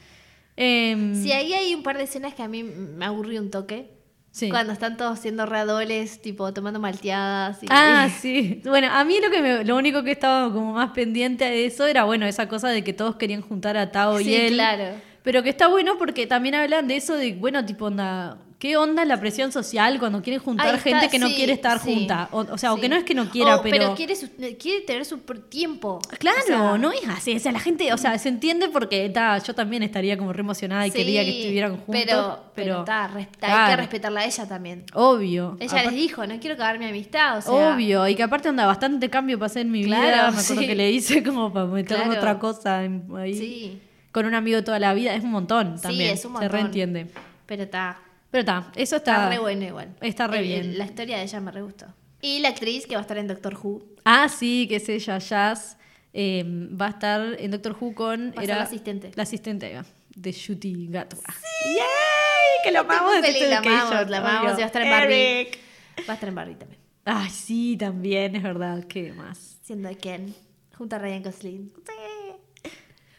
Em, 0.57 1.13
Sí, 1.21 1.31
ahí 1.33 1.51
hay 1.53 1.75
un 1.75 1.83
par 1.83 1.97
de 1.97 2.05
escenas 2.05 2.33
que 2.33 2.41
a 2.41 2.47
mí 2.47 2.63
me 2.63 3.03
aburrió 3.03 3.41
un 3.41 3.51
toque. 3.51 3.89
Sí. 4.35 4.49
Cuando 4.49 4.73
están 4.73 4.97
todos 4.97 5.17
siendo 5.19 5.45
readoles, 5.45 6.21
tipo 6.21 6.51
tomando 6.53 6.79
malteadas. 6.79 7.63
Y... 7.63 7.67
Ah, 7.69 8.09
sí. 8.21 8.61
Bueno, 8.65 8.89
a 8.91 9.03
mí 9.05 9.17
lo 9.23 9.31
que 9.31 9.41
me- 9.41 9.63
lo 9.63 9.77
único 9.77 10.03
que 10.03 10.11
estaba 10.11 10.51
como 10.51 10.73
más 10.73 10.91
pendiente 10.91 11.45
de 11.45 11.65
eso 11.65 11.85
era, 11.85 12.03
bueno, 12.03 12.25
esa 12.25 12.47
cosa 12.49 12.67
de 12.69 12.83
que 12.83 12.91
todos 12.93 13.15
querían 13.15 13.41
juntar 13.41 13.77
a 13.77 13.91
Tao 13.91 14.19
y 14.19 14.25
Sí, 14.25 14.35
él. 14.35 14.53
claro. 14.53 14.85
Pero 15.25 15.43
que 15.43 15.49
está 15.49 15.67
bueno 15.67 15.97
porque 15.97 16.25
también 16.27 16.55
hablan 16.55 16.87
de 16.87 16.95
eso 16.95 17.15
de, 17.15 17.33
bueno, 17.33 17.65
tipo, 17.65 17.85
onda, 17.85 18.37
¿qué 18.59 18.77
onda 18.77 19.03
la 19.05 19.19
presión 19.19 19.51
social 19.51 19.97
cuando 19.99 20.21
quieren 20.21 20.39
juntar 20.41 20.67
está, 20.75 20.79
gente 20.89 21.09
que 21.09 21.17
no 21.19 21.27
quiere 21.27 21.51
estar 21.51 21.79
sí, 21.79 21.93
junta? 21.95 22.29
O, 22.31 22.41
o 22.41 22.57
sea, 22.59 22.71
o 22.71 22.75
sí. 22.75 22.81
que 22.81 22.89
no 22.89 22.95
es 22.95 23.03
que 23.03 23.15
no 23.15 23.29
quiera, 23.31 23.55
O- 23.57 23.61
pero... 23.63 23.95
quiere, 23.95 24.15
su- 24.15 24.29
quiere 24.59 24.81
tener 24.85 25.03
su 25.03 25.17
tiempo. 25.49 25.99
Claro, 26.19 26.37
O 26.43 26.47
sea, 26.47 26.77
no 26.77 26.91
es 26.91 27.01
así. 27.09 27.35
O 27.35 27.39
sea, 27.39 27.51
la 27.51 27.59
gente, 27.59 27.91
o 27.91 27.97
sea, 27.97 28.17
se 28.19 28.29
entiende 28.29 28.69
porque 28.69 29.09
ta, 29.09 29.39
yo 29.39 29.55
también 29.55 29.81
estaría 29.83 30.15
como 30.17 30.31
re 30.31 30.41
emocionada 30.41 30.85
y 30.85 30.91
quería 30.91 31.23
que 31.23 31.41
estuvieran 31.41 31.77
juntos. 31.77 32.03
Pero, 32.05 32.39
Pero, 32.53 32.83
ta, 32.85 33.09
hay 33.41 33.69
que 33.71 33.75
respetarla 33.77 34.21
a 34.21 34.25
ella 34.25 34.47
también. 34.47 34.85
Obvio. 34.93 35.57
Ella 35.59 35.83
les 35.85 35.93
dijo, 35.93 36.25
no 36.27 36.39
quiero 36.39 36.55
cagar 36.55 36.77
mi 36.77 36.85
amistad, 36.85 37.39
o 37.39 37.41
sea. 37.41 37.73
Obvio, 37.73 38.07
y 38.07 38.13
que 38.15 38.21
aparte 38.23 38.47
anda 38.49 38.65
bastante 38.67 39.09
cambio 39.09 39.39
pasé 39.39 39.61
en 39.61 39.71
mi 39.71 39.83
vida. 39.83 39.97
Claro, 39.97 40.33
Me 40.33 40.39
acuerdo 40.39 40.61
que 40.61 40.75
le 40.75 40.91
hice 40.91 41.23
como 41.23 41.51
para 41.51 41.65
meter 41.65 41.97
Claro. 41.97 42.11
otra 42.11 42.37
cosa 42.39 42.77
ahí. 42.79 43.33
Sí, 43.33 43.81
Con 44.15 44.25
un 44.25 44.33
amigo 44.33 44.63
toda 44.63 44.79
la 44.79 44.93
vida. 44.93 45.13
Es 45.13 45.25
un 45.25 45.31
montón 45.31 45.75
Sí, 45.77 45.83
también. 45.83 46.11
es 46.13 46.19
un 46.23 46.31
Se 46.31 46.39
montón. 46.39 46.49
reentiende. 46.51 47.07
pero 47.45 47.63
está. 47.63 47.99
Pero 48.31 48.39
está, 48.43 48.71
eso 48.77 48.95
Está, 48.95 49.11
está. 49.11 49.29
re 49.29 49.39
bueno 49.39 49.63
igual. 49.65 49.93
Está 49.99 50.27
re 50.27 50.39
El- 50.39 50.43
bien. 50.45 50.77
La 50.77 50.85
historia 50.85 51.17
de 51.17 51.23
ella 51.23 51.41
me 51.41 51.51
re 51.51 51.61
gustó. 51.63 51.87
Y 52.21 52.39
la 52.39 52.49
actriz 52.49 52.87
que 52.87 52.95
va 52.95 52.99
a 52.99 53.01
estar 53.01 53.17
en 53.17 53.27
Doctor 53.27 53.57
Who. 53.61 53.83
Ah, 54.05 54.29
sí, 54.29 54.67
que 54.69 54.77
es 54.77 54.87
ella, 54.87 55.17
Jazz. 55.19 55.77
eh, 56.13 56.43
va 56.47 56.87
a 56.87 56.89
estar 56.91 57.35
en 57.39 57.51
Doctor 57.51 57.75
Who 57.77 57.93
con. 57.93 58.29
Va 58.37 58.41
a 58.41 58.45
ser 58.45 58.55
la 58.55 58.63
asistente. 58.63 59.11
La 59.15 59.23
asistente, 59.23 59.65
ahí 59.65 59.73
va, 59.75 59.85
de 60.15 60.31
Shooty 60.31 60.87
Gato. 60.87 61.17
¡Yay! 61.65 61.75
Que 62.63 62.71
lo 62.71 62.79
amamos 62.79 63.21
de 63.21 63.49
la 63.49 63.57
amamos, 63.57 64.09
la 64.09 64.17
amamos, 64.19 64.53
y 64.53 64.57
va 64.57 64.63
a 64.63 64.67
estar 64.67 64.81
en 64.81 64.89
Barbie. 64.91 65.13
Eric. 65.41 65.59
Va 66.07 66.13
a 66.13 66.15
estar 66.15 66.29
en 66.29 66.35
Barbie 66.35 66.55
también. 66.55 66.79
Ay, 67.03 67.29
sí, 67.29 67.75
también, 67.77 68.35
es 68.35 68.43
verdad. 68.43 68.83
¿Qué 68.85 69.11
más? 69.13 69.57
Siendo 69.61 69.89
Ken. 69.97 70.33
Junto 70.77 70.95
a 70.95 70.99
Ryan 70.99 71.23
Gosling. 71.23 71.71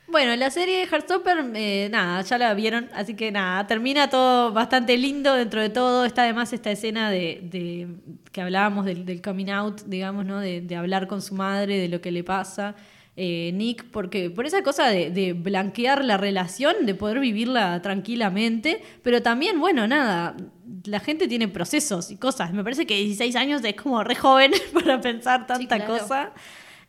Bueno, 0.09 0.37
la 0.37 0.51
serie 0.51 0.79
de 0.79 0.85
Heartstopper, 0.87 1.51
eh, 1.55 1.89
nada, 1.91 2.23
ya 2.23 2.39
la 2.39 2.55
vieron, 2.55 2.89
así 2.95 3.15
que 3.15 3.33
nada, 3.33 3.67
termina 3.67 4.09
todo 4.09 4.53
bastante 4.53 4.97
lindo 4.97 5.35
dentro 5.35 5.61
de 5.61 5.69
todo. 5.69 6.05
Está 6.05 6.23
además 6.23 6.53
esta 6.53 6.71
escena 6.71 7.11
de, 7.11 7.41
de- 7.43 7.89
que 8.31 8.41
hablábamos 8.41 8.85
del, 8.87 9.05
del 9.05 9.21
coming 9.21 9.51
out, 9.51 9.81
digamos, 9.87 10.25
¿no? 10.25 10.39
De, 10.39 10.61
de 10.61 10.77
hablar 10.77 11.09
con 11.09 11.21
su 11.23 11.35
madre, 11.35 11.79
de 11.79 11.89
lo 11.89 12.01
que 12.01 12.13
le 12.13 12.23
pasa. 12.23 12.77
eh, 13.17 13.51
Nick, 13.55 13.85
porque 13.91 14.31
por 14.31 14.47
esa 14.47 14.63
cosa 14.63 14.89
de, 14.89 15.11
de 15.11 15.33
blanquear 15.33 16.05
la 16.05 16.17
relación, 16.19 16.87
de 16.87 16.95
poder 16.95 17.19
vivirla 17.19 17.83
tranquilamente, 17.83 18.83
pero 19.03 19.23
también, 19.23 19.59
bueno, 19.59 19.89
nada, 19.89 20.37
la 20.85 21.01
gente 21.01 21.27
tiene 21.27 21.49
procesos 21.49 22.11
y 22.13 22.17
cosas. 22.17 22.53
Me 22.53 22.63
parece 22.63 22.87
que 22.87 22.95
16 22.97 23.35
años 23.35 23.61
es 23.65 23.75
como 23.75 24.05
re 24.05 24.15
joven 24.15 24.53
para 24.73 25.01
pensar 25.01 25.47
tanta 25.49 25.77
claro. 25.79 25.99
cosa, 25.99 26.33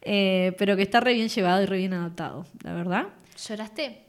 eh, 0.10 0.55
pero 0.58 0.78
que 0.78 0.84
está 0.84 1.01
re 1.01 1.14
bien 1.14 1.28
llevado 1.28 1.62
y 1.62 1.66
re 1.66 1.78
bien 1.80 1.93
adaptado, 1.93 2.45
la 2.64 2.74
verdad. 2.74 3.08
¿Lloraste? 3.45 4.03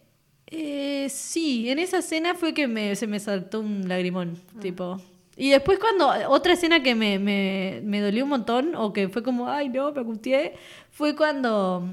Eh, 0.46 1.08
sí, 1.10 1.68
en 1.68 1.80
esa 1.80 1.98
escena 1.98 2.36
fue 2.36 2.54
que 2.54 2.68
me, 2.68 2.94
se 2.94 3.08
me 3.08 3.18
saltó 3.18 3.58
un 3.58 3.88
lagrimón, 3.88 4.38
tipo. 4.60 5.00
Y 5.36 5.50
después 5.50 5.80
cuando, 5.80 6.08
otra 6.30 6.52
escena 6.52 6.84
que 6.84 6.94
me, 6.94 7.18
me, 7.18 7.80
me 7.82 8.00
dolió 8.00 8.22
un 8.22 8.30
montón, 8.30 8.76
o 8.76 8.92
que 8.92 9.08
fue 9.08 9.24
como, 9.24 9.48
ay 9.48 9.70
no, 9.70 9.90
me 9.90 9.98
angustié, 9.98 10.54
fue 10.92 11.16
cuando, 11.16 11.88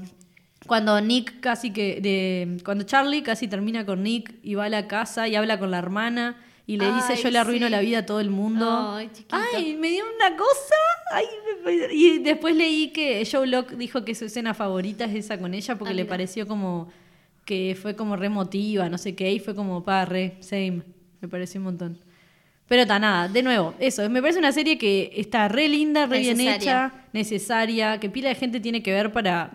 cuando 0.68 1.00
Nick 1.00 1.40
casi 1.40 1.72
que, 1.72 2.00
de, 2.00 2.62
cuando 2.64 2.84
Charlie 2.84 3.24
casi 3.24 3.48
termina 3.48 3.84
con 3.84 4.04
Nick 4.04 4.34
y 4.40 4.54
va 4.54 4.66
a 4.66 4.68
la 4.68 4.86
casa 4.86 5.26
y 5.26 5.34
habla 5.34 5.58
con 5.58 5.72
la 5.72 5.78
hermana 5.78 6.36
y 6.66 6.76
le 6.78 6.86
dice 6.92 7.12
Ay, 7.14 7.22
yo 7.22 7.30
le 7.30 7.38
arruino 7.38 7.66
sí. 7.66 7.70
la 7.70 7.80
vida 7.80 7.98
a 7.98 8.06
todo 8.06 8.18
el 8.20 8.30
mundo. 8.30 8.92
Ay, 8.94 9.08
chiquito. 9.12 9.36
Ay, 9.54 9.76
me 9.76 9.88
dio 9.88 10.04
una 10.16 10.36
cosa. 10.36 10.74
Ay, 11.12 11.26
me- 11.64 11.94
y 11.94 12.18
después 12.18 12.56
leí 12.56 12.88
que 12.92 13.26
Joe 13.30 13.46
Locke 13.46 13.76
dijo 13.76 14.04
que 14.04 14.14
su 14.14 14.24
escena 14.24 14.52
favorita 14.54 15.04
es 15.04 15.14
esa 15.14 15.38
con 15.38 15.54
ella 15.54 15.76
porque 15.78 15.92
Ah, 15.92 15.94
le 15.96 16.02
mira. 16.02 16.10
pareció 16.12 16.46
como 16.48 16.88
que 17.44 17.76
fue 17.80 17.94
como 17.94 18.16
re 18.16 18.26
emotiva, 18.26 18.88
no 18.88 18.98
sé 18.98 19.14
qué, 19.14 19.30
y 19.32 19.38
fue 19.38 19.54
como, 19.54 19.84
pa, 19.84 20.04
re, 20.04 20.36
same. 20.40 20.82
Me 21.20 21.28
pareció 21.28 21.60
un 21.60 21.64
montón. 21.66 21.98
Pero 22.66 22.82
está 22.82 22.98
nada, 22.98 23.28
de 23.28 23.44
nuevo, 23.44 23.74
eso, 23.78 24.10
me 24.10 24.20
parece 24.20 24.40
una 24.40 24.50
serie 24.50 24.76
que 24.76 25.12
está 25.14 25.46
re 25.46 25.68
linda, 25.68 26.06
re 26.06 26.18
bien 26.18 26.40
hecha, 26.40 26.92
necesaria, 27.12 28.00
que 28.00 28.10
pila 28.10 28.28
de 28.30 28.34
gente 28.34 28.58
tiene 28.58 28.82
que 28.82 28.90
ver 28.92 29.12
para, 29.12 29.52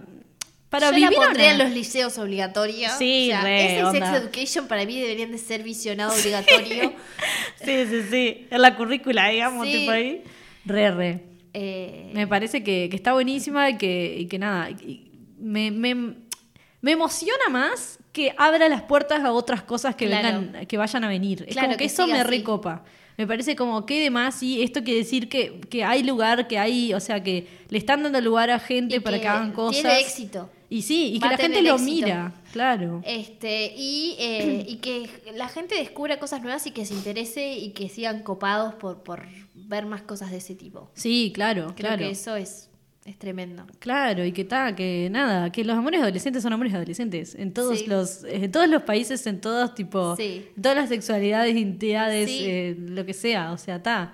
para 0.72 0.90
Yo 0.90 0.96
vivir 0.96 1.12
la 1.12 1.26
pondría 1.26 1.46
una- 1.48 1.52
en 1.52 1.58
los 1.60 1.72
liceos 1.78 2.18
obligatorios. 2.18 2.94
Sí, 2.98 3.28
o 3.30 3.32
sea, 3.34 3.42
re, 3.44 3.66
ese 3.78 3.92
Sex. 3.92 4.08
Education 4.16 4.68
para 4.68 4.86
mí 4.86 5.00
deberían 5.00 5.32
de 5.32 5.38
ser 5.38 5.62
visionado 5.62 6.14
obligatorio. 6.20 6.94
Sí, 7.64 7.86
sí, 7.88 8.02
sí, 8.10 8.48
en 8.50 8.60
la 8.64 8.76
currícula, 8.76 9.28
digamos, 9.28 9.68
Sí. 9.68 9.74
tipo 9.74 9.92
ahí. 9.92 10.24
Re, 10.66 10.90
re. 10.90 11.24
Eh, 11.54 12.10
Me 12.14 12.26
parece 12.26 12.64
que, 12.64 12.88
que 12.90 12.96
está 12.96 13.14
buenísima 13.14 13.70
y 13.70 13.78
que, 13.78 14.16
y 14.18 14.26
que 14.28 14.40
nada, 14.40 14.72
y 14.72 15.12
me, 15.38 15.70
me, 15.70 15.94
me 15.94 16.92
emociona 16.92 17.50
más 17.52 18.00
que 18.12 18.34
abra 18.38 18.68
las 18.68 18.82
puertas 18.84 19.24
a 19.24 19.32
otras 19.32 19.62
cosas 19.62 19.96
que, 19.96 20.08
Claro. 20.08 20.40
vengan, 20.42 20.66
que 20.66 20.78
vayan 20.78 21.04
a 21.04 21.08
venir. 21.10 21.44
Es 21.48 21.54
Claro, 21.54 21.68
como 21.68 21.78
que, 21.78 21.84
que 21.84 21.86
eso 21.86 22.08
me 22.08 22.20
así. 22.20 22.30
recopa. 22.32 22.84
Me 23.18 23.28
parece 23.28 23.56
como 23.56 23.86
que 23.86 24.02
de 24.02 24.10
más 24.10 24.42
y 24.42 24.64
esto 24.64 24.84
quiere 24.84 25.00
decir 25.00 25.30
que, 25.30 25.60
que 25.70 25.84
hay 25.84 26.04
lugar, 26.04 26.48
que 26.48 26.58
hay, 26.58 26.94
o 26.94 27.00
sea, 27.00 27.22
que 27.22 27.48
le 27.70 27.78
están 27.78 28.04
dando 28.04 28.20
lugar 28.22 28.50
a 28.50 28.60
gente 28.60 28.96
y 28.96 29.00
para 29.00 29.20
que, 29.20 29.28
hagan 29.28 29.52
cosas. 29.52 29.82
Tiene 29.82 30.00
éxito. 30.00 30.50
Y 30.70 30.84
sí, 30.84 31.12
y 31.14 31.20
Va 31.20 31.28
que 31.28 31.36
la 31.36 31.38
gente 31.38 31.62
lo 31.62 31.76
éxito. 31.76 31.92
mira, 31.92 32.34
claro. 32.54 33.02
Este, 33.06 33.74
y, 33.76 34.16
eh, 34.20 34.66
y 34.68 34.78
que 34.78 35.10
la 35.36 35.50
gente 35.50 35.76
descubra 35.76 36.18
cosas 36.18 36.42
nuevas 36.42 36.66
y 36.66 36.72
que 36.72 36.86
se 36.86 36.94
interese 36.94 37.58
y 37.58 37.72
que 37.72 37.90
sigan 37.90 38.24
copados 38.24 38.76
por, 38.76 39.04
por 39.04 39.28
ver 39.54 39.86
más 39.86 40.02
cosas 40.02 40.32
de 40.32 40.38
ese 40.38 40.56
tipo. 40.56 40.90
Sí, 40.94 41.32
claro, 41.36 41.74
Creo 41.76 41.90
claro. 41.90 41.98
que 41.98 42.12
eso 42.12 42.38
es, 42.38 42.70
es 43.06 43.18
tremendo. 43.18 43.66
Claro, 43.80 44.24
y 44.26 44.32
que 44.32 44.42
está, 44.44 44.76
que 44.76 45.10
nada, 45.12 45.52
que 45.52 45.64
los 45.64 45.76
amores 45.78 46.02
adolescentes 46.02 46.44
son 46.44 46.54
amores 46.54 46.74
adolescentes. 46.74 47.34
En 47.36 47.52
todos 47.54 47.80
Sí. 47.80 47.88
los, 47.88 48.24
en 48.26 48.52
todos 48.52 48.68
los 48.68 48.84
países, 48.84 49.26
en 49.28 49.42
todos 49.42 49.74
tipo, 49.74 50.16
Sí. 50.16 50.48
en 50.56 50.62
todas 50.62 50.78
las 50.78 50.90
sexualidades, 50.90 51.56
identidades, 51.56 52.30
Sí. 52.30 52.46
eh, 52.46 52.76
lo 52.80 53.06
que 53.06 53.14
sea. 53.14 53.52
O 53.54 53.58
sea, 53.58 53.78
está. 53.78 54.14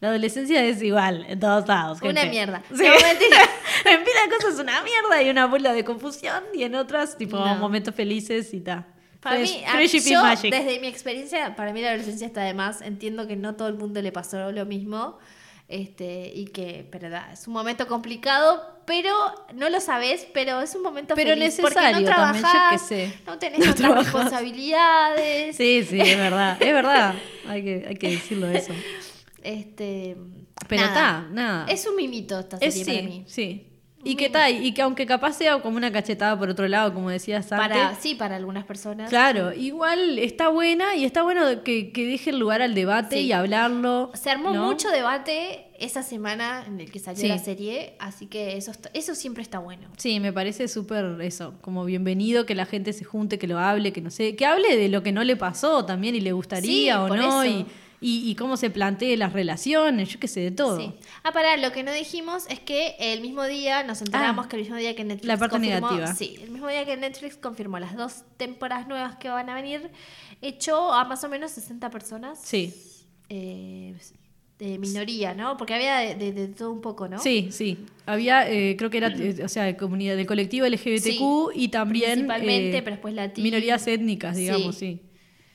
La 0.00 0.08
adolescencia 0.10 0.64
es 0.64 0.80
igual 0.82 1.26
en 1.28 1.40
todos 1.40 1.66
lados. 1.66 1.98
Una 2.02 2.24
mierda. 2.26 2.62
No, 2.70 2.76
en 2.82 3.98
pila 4.04 4.20
de 4.28 4.36
cosas 4.36 4.54
es 4.54 4.60
una 4.60 4.82
mierda 4.82 5.22
y 5.22 5.30
una 5.30 5.46
bola 5.46 5.72
de 5.72 5.84
confusión 5.84 6.42
y 6.54 6.62
en 6.62 6.76
otras 6.76 7.16
tipo 7.18 7.36
No. 7.36 7.56
momentos 7.56 7.94
felices 7.94 8.54
y 8.54 8.60
ta. 8.60 8.86
Para 9.20 9.40
mí, 9.40 9.62
a- 9.66 9.82
yo, 9.84 10.22
desde 10.48 10.78
mi 10.80 10.86
experiencia, 10.86 11.56
para 11.56 11.72
mí 11.72 11.80
la 11.82 11.88
adolescencia 11.88 12.28
está 12.28 12.42
de 12.44 12.54
más. 12.54 12.80
Entiendo 12.82 13.26
que 13.26 13.34
no 13.34 13.56
todo 13.56 13.66
el 13.66 13.74
mundo 13.74 14.00
le 14.00 14.12
pasó 14.12 14.52
lo 14.52 14.64
mismo. 14.64 15.18
Este, 15.68 16.32
y 16.34 16.46
que, 16.46 16.88
pero 16.90 17.10
da, 17.10 17.30
es 17.32 17.46
un 17.46 17.52
momento 17.52 17.86
complicado, 17.86 18.80
pero 18.86 19.12
no 19.52 19.68
lo 19.68 19.80
sabes, 19.82 20.26
pero 20.32 20.62
es 20.62 20.74
un 20.74 20.82
momento 20.82 21.14
Pero 21.14 21.30
feliz, 21.34 21.58
porque 21.60 21.74
necesario 21.78 22.08
no 22.08 22.16
también, 22.16 22.44
yo 22.44 22.60
qué 22.70 22.78
sé. 22.78 23.14
no 23.26 23.38
tenés 23.38 23.58
No 23.66 23.74
trabajás. 23.74 24.04
responsabilidades. 24.04 25.56
Sí, 25.56 25.84
sí, 25.84 26.00
es 26.00 26.16
verdad. 26.16 26.56
Es 26.60 26.72
verdad. 26.72 27.14
Hay 27.48 27.62
que, 27.64 27.84
hay 27.88 27.96
que 27.96 28.10
decirlo 28.10 28.46
eso. 28.48 28.72
Este, 29.42 30.16
Pero 30.68 30.82
nada. 30.82 30.92
está, 31.22 31.28
nada. 31.34 31.66
Es 31.68 31.86
un 31.86 31.96
mimito 31.96 32.38
esta 32.38 32.56
Es, 32.60 32.74
serie 32.74 32.84
sí, 32.84 32.90
para 32.98 33.08
mí. 33.08 33.24
sí. 33.26 33.64
Y 34.04 34.14
que 34.14 34.30
tal, 34.30 34.64
y 34.64 34.72
que 34.72 34.82
aunque 34.82 35.06
capaz 35.06 35.32
sea 35.32 35.58
como 35.60 35.76
una 35.76 35.90
cachetada 35.90 36.38
por 36.38 36.48
otro 36.48 36.68
lado, 36.68 36.94
como 36.94 37.10
decías 37.10 37.50
antes. 37.50 37.68
Para, 37.76 37.94
sí, 37.96 38.14
para 38.14 38.36
algunas 38.36 38.64
personas. 38.64 39.08
Claro, 39.10 39.52
igual 39.52 40.18
está 40.20 40.48
buena 40.50 40.94
y 40.94 41.04
está 41.04 41.22
bueno 41.22 41.64
que, 41.64 41.90
que 41.90 42.06
deje 42.06 42.30
el 42.30 42.38
lugar 42.38 42.62
al 42.62 42.74
debate 42.74 43.16
Sí. 43.16 43.22
y 43.22 43.32
hablarlo. 43.32 44.12
Se 44.14 44.30
armó 44.30 44.50
¿no? 44.50 44.66
mucho 44.66 44.88
debate 44.90 45.66
esa 45.80 46.02
semana 46.04 46.64
en 46.66 46.80
el 46.80 46.90
que 46.92 47.00
salió 47.00 47.22
Sí. 47.22 47.28
la 47.28 47.38
serie, 47.38 47.94
así 47.98 48.26
que 48.26 48.56
eso, 48.56 48.70
está- 48.70 48.90
eso 48.94 49.16
siempre 49.16 49.42
está 49.42 49.58
bueno. 49.58 49.88
Sí, 49.96 50.20
me 50.20 50.32
parece 50.32 50.68
súper 50.68 51.20
eso, 51.20 51.54
como 51.60 51.84
bienvenido 51.84 52.46
que 52.46 52.54
la 52.54 52.66
gente 52.66 52.92
se 52.92 53.04
junte, 53.04 53.36
que 53.38 53.48
lo 53.48 53.58
hable, 53.58 53.92
que 53.92 54.00
no 54.00 54.10
sé, 54.10 54.36
que 54.36 54.46
hable 54.46 54.76
de 54.76 54.88
lo 54.88 55.02
que 55.02 55.10
no 55.10 55.24
le 55.24 55.34
pasó 55.36 55.84
también 55.84 56.14
y 56.14 56.20
le 56.20 56.30
gustaría 56.32 56.68
Sí, 56.70 56.90
o 56.90 57.08
no, 57.08 57.42
eso. 57.42 57.44
y, 57.44 57.66
y, 58.00 58.30
y 58.30 58.34
cómo 58.36 58.56
se 58.56 58.70
plantee 58.70 59.16
las 59.16 59.32
relaciones, 59.32 60.08
yo 60.10 60.20
qué 60.20 60.28
sé, 60.28 60.40
de 60.40 60.50
todo. 60.52 60.78
Sí. 60.78 60.92
Ah, 61.24 61.32
pará, 61.32 61.56
lo 61.56 61.72
que 61.72 61.82
no 61.82 61.92
dijimos 61.92 62.44
es 62.48 62.60
que 62.60 62.94
el 63.00 63.20
mismo 63.20 63.44
día 63.44 63.82
nos 63.84 64.00
enteramos 64.02 64.46
Ah, 64.46 64.48
que 64.48 64.56
el 64.56 64.62
mismo 64.62 64.76
día 64.76 64.94
que 64.94 65.04
Netflix 65.04 65.26
la 65.26 65.36
parte 65.36 65.56
confirmó, 65.56 65.90
negativa. 65.90 66.14
Sí, 66.14 66.36
el 66.42 66.50
mismo 66.50 66.68
día 66.68 66.84
que 66.84 66.96
Netflix 66.96 67.36
confirmó 67.36 67.78
las 67.78 67.96
dos 67.96 68.22
temporadas 68.36 68.86
nuevas 68.88 69.16
que 69.16 69.28
van 69.28 69.48
a 69.50 69.54
venir, 69.54 69.90
echó 70.42 70.92
a 70.92 71.04
más 71.04 71.24
o 71.24 71.28
menos 71.28 71.50
60 71.50 71.90
personas. 71.90 72.38
Sí, 72.42 72.72
eh, 73.28 73.94
de 74.58 74.76
minoría, 74.78 75.34
¿no? 75.34 75.56
Porque 75.56 75.74
había 75.74 75.98
de, 75.98 76.14
de- 76.16 76.32
de 76.32 76.48
todo 76.48 76.72
un 76.72 76.80
poco, 76.80 77.06
¿no? 77.08 77.18
sí, 77.20 77.48
sí. 77.52 77.78
Había, 78.06 78.50
eh, 78.50 78.74
creo 78.76 78.90
que 78.90 78.96
era, 78.98 79.08
eh, 79.08 79.36
o 79.44 79.48
sea, 79.48 79.62
de 79.64 79.76
comunidad 79.76 80.16
del 80.16 80.26
colectivo 80.26 80.66
LGBTQ 80.66 81.52
y 81.54 81.68
también 81.68 82.10
Principalmente, 82.12 82.78
eh, 82.78 82.82
pero 82.82 82.96
después 82.96 83.14
latino. 83.14 83.44
minorías 83.44 83.86
étnicas, 83.86 84.36
digamos, 84.36 84.74
Sí. 84.76 84.94
sí. 84.96 85.00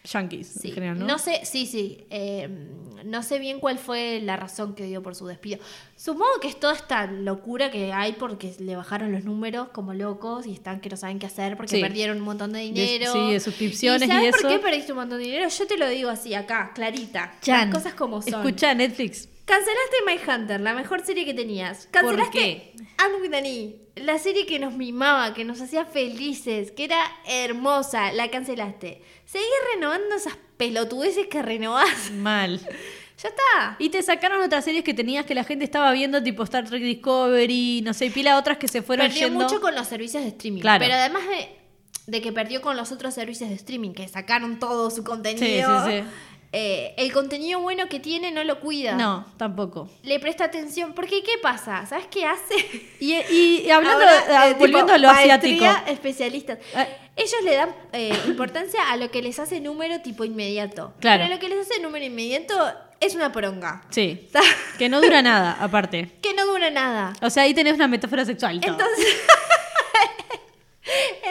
Yankees, 0.05 0.47
Sí. 0.61 0.67
en 0.69 0.73
general, 0.73 0.99
¿no? 0.99 1.07
¿no? 1.07 1.17
sé, 1.17 1.41
sí, 1.45 1.65
sí. 1.65 2.05
eh, 2.09 2.49
no 3.05 3.23
sé 3.23 3.39
bien 3.39 3.59
cuál 3.59 3.77
fue 3.77 4.19
la 4.21 4.35
razón 4.37 4.75
que 4.75 4.83
dio 4.85 5.01
por 5.01 5.15
su 5.15 5.25
despido. 5.27 5.59
Supongo 5.95 6.39
que 6.41 6.47
es 6.49 6.59
toda 6.59 6.73
esta 6.73 7.05
locura 7.05 7.71
que 7.71 7.91
hay 7.93 8.13
porque 8.13 8.53
le 8.59 8.75
bajaron 8.75 9.11
los 9.11 9.23
números 9.23 9.69
como 9.69 9.93
locos 9.93 10.45
y 10.45 10.51
están 10.53 10.79
que 10.81 10.89
no 10.89 10.97
saben 10.97 11.19
qué 11.19 11.25
hacer 11.25 11.55
porque 11.57 11.75
Sí. 11.77 11.81
perdieron 11.81 12.17
un 12.17 12.23
montón 12.23 12.51
de 12.53 12.59
dinero. 12.59 13.11
sí, 13.13 13.31
de 13.33 13.39
suscripciones 13.39 14.07
y 14.07 14.11
¿sabes 14.11 14.35
eso? 14.35 14.41
por 14.41 14.51
qué 14.51 14.59
perdiste 14.59 14.91
un 14.93 14.99
montón 14.99 15.19
de 15.19 15.25
dinero? 15.25 15.47
Yo 15.49 15.67
te 15.67 15.77
lo 15.77 15.87
digo 15.89 16.09
así, 16.09 16.33
acá, 16.33 16.71
clarita. 16.75 17.33
Chan, 17.41 17.69
Las 17.69 17.77
cosas 17.77 17.93
como 17.93 18.21
son. 18.21 18.35
Escucha 18.45 18.73
Netflix. 18.73 19.29
Cancelaste 19.45 19.97
My 20.05 20.19
Hunter, 20.31 20.61
la 20.61 20.73
mejor 20.73 21.05
serie 21.05 21.25
que 21.25 21.33
tenías. 21.33 21.87
¿Por 21.87 22.01
Cancelaste 22.01 22.31
qué? 22.37 22.73
Anne 22.97 23.15
with 23.21 23.33
an 23.33 23.45
E, 23.45 23.75
la 23.97 24.17
serie 24.17 24.45
que 24.45 24.57
nos 24.57 24.73
mimaba, 24.73 25.33
que 25.33 25.43
nos 25.43 25.59
hacía 25.61 25.85
felices, 25.85 26.71
que 26.71 26.85
era 26.85 26.99
hermosa. 27.27 28.13
La 28.13 28.29
cancelaste. 28.31 29.01
Seguís 29.25 29.47
renovando 29.73 30.15
esas 30.15 30.37
pelotudeces 30.57 31.27
que 31.27 31.41
renovás. 31.41 32.11
Mal. 32.11 32.59
Ya 33.21 33.29
está. 33.29 33.75
Y 33.79 33.89
te 33.89 34.01
sacaron 34.01 34.41
otras 34.41 34.65
series 34.65 34.83
que 34.83 34.93
tenías 34.93 35.25
que 35.25 35.35
la 35.35 35.43
gente 35.45 35.63
estaba 35.63 35.91
viendo, 35.93 36.21
tipo 36.23 36.43
Star 36.43 36.67
Trek 36.67 36.81
Discovery, 36.81 37.81
no 37.81 37.93
sé, 37.93 38.07
y 38.07 38.09
pila 38.09 38.37
otras 38.37 38.57
que 38.57 38.67
se 38.67 38.81
fueron 38.81 39.05
Perdió 39.07 39.27
yendo. 39.27 39.43
mucho 39.45 39.61
con 39.61 39.75
los 39.75 39.87
servicios 39.87 40.23
de 40.23 40.29
streaming. 40.29 40.61
Claro. 40.61 40.83
Pero 40.83 40.95
además 40.95 41.21
de, 41.29 41.47
de 42.07 42.21
que 42.21 42.33
perdió 42.33 42.61
con 42.61 42.75
los 42.75 42.91
otros 42.91 43.13
servicios 43.13 43.49
de 43.49 43.55
streaming, 43.55 43.91
que 43.93 44.07
sacaron 44.09 44.57
todo 44.59 44.89
su 44.89 45.03
contenido. 45.05 45.85
Sí, 45.85 45.91
sí, 45.91 46.01
sí. 46.01 46.07
Eh, 46.55 46.93
el 46.97 47.11
contenido 47.11 47.59
bueno 47.59 47.89
que 47.89 47.99
tiene 47.99 48.31
no 48.31 48.43
lo 48.43 48.59
cuida. 48.59 48.93
No, 48.93 49.25
tampoco. 49.37 49.89
Le 50.03 50.19
presta 50.19 50.45
atención. 50.45 50.93
Porque, 50.93 51.23
¿qué 51.23 51.33
pasa? 51.41 51.85
¿Sabes 51.87 52.05
qué 52.07 52.25
hace? 52.25 52.55
Y, 52.99 53.13
y- 53.15 53.63
y 53.65 53.71
hablando, 53.71 54.03
Ahora, 54.05 54.23
ah, 54.29 54.49
eh, 54.49 54.55
volviendo 54.59 54.93
a 54.93 54.97
lo 54.99 55.09
asiático. 55.09 55.65
especialistas. 55.87 56.59
Ah. 56.75 56.87
Ellos 57.15 57.41
le 57.43 57.55
dan 57.55 57.75
eh, 57.91 58.17
importancia 58.27 58.89
a 58.91 58.97
lo 58.97 59.11
que 59.11 59.21
les 59.21 59.37
hace 59.39 59.59
número 59.59 60.01
tipo 60.01 60.23
inmediato. 60.25 60.93
Claro. 60.99 61.23
Pero 61.23 61.33
lo 61.35 61.39
que 61.39 61.49
les 61.49 61.59
hace 61.69 61.79
número 61.81 62.05
inmediato 62.05 62.55
es 62.99 63.15
una 63.15 63.31
poronga. 63.31 63.83
Sí. 63.89 64.27
Que 64.77 64.89
no 64.89 65.01
dura 65.01 65.21
nada, 65.23 65.57
aparte. 65.59 66.09
que 66.21 66.33
no 66.33 66.45
dura 66.45 66.69
nada. 66.69 67.13
O 67.21 67.29
sea, 67.29 67.43
ahí 67.43 67.53
tenés 67.53 67.73
una 67.73 67.87
metáfora 67.87 68.25
sexual. 68.25 68.61
Entonces, 68.63 69.07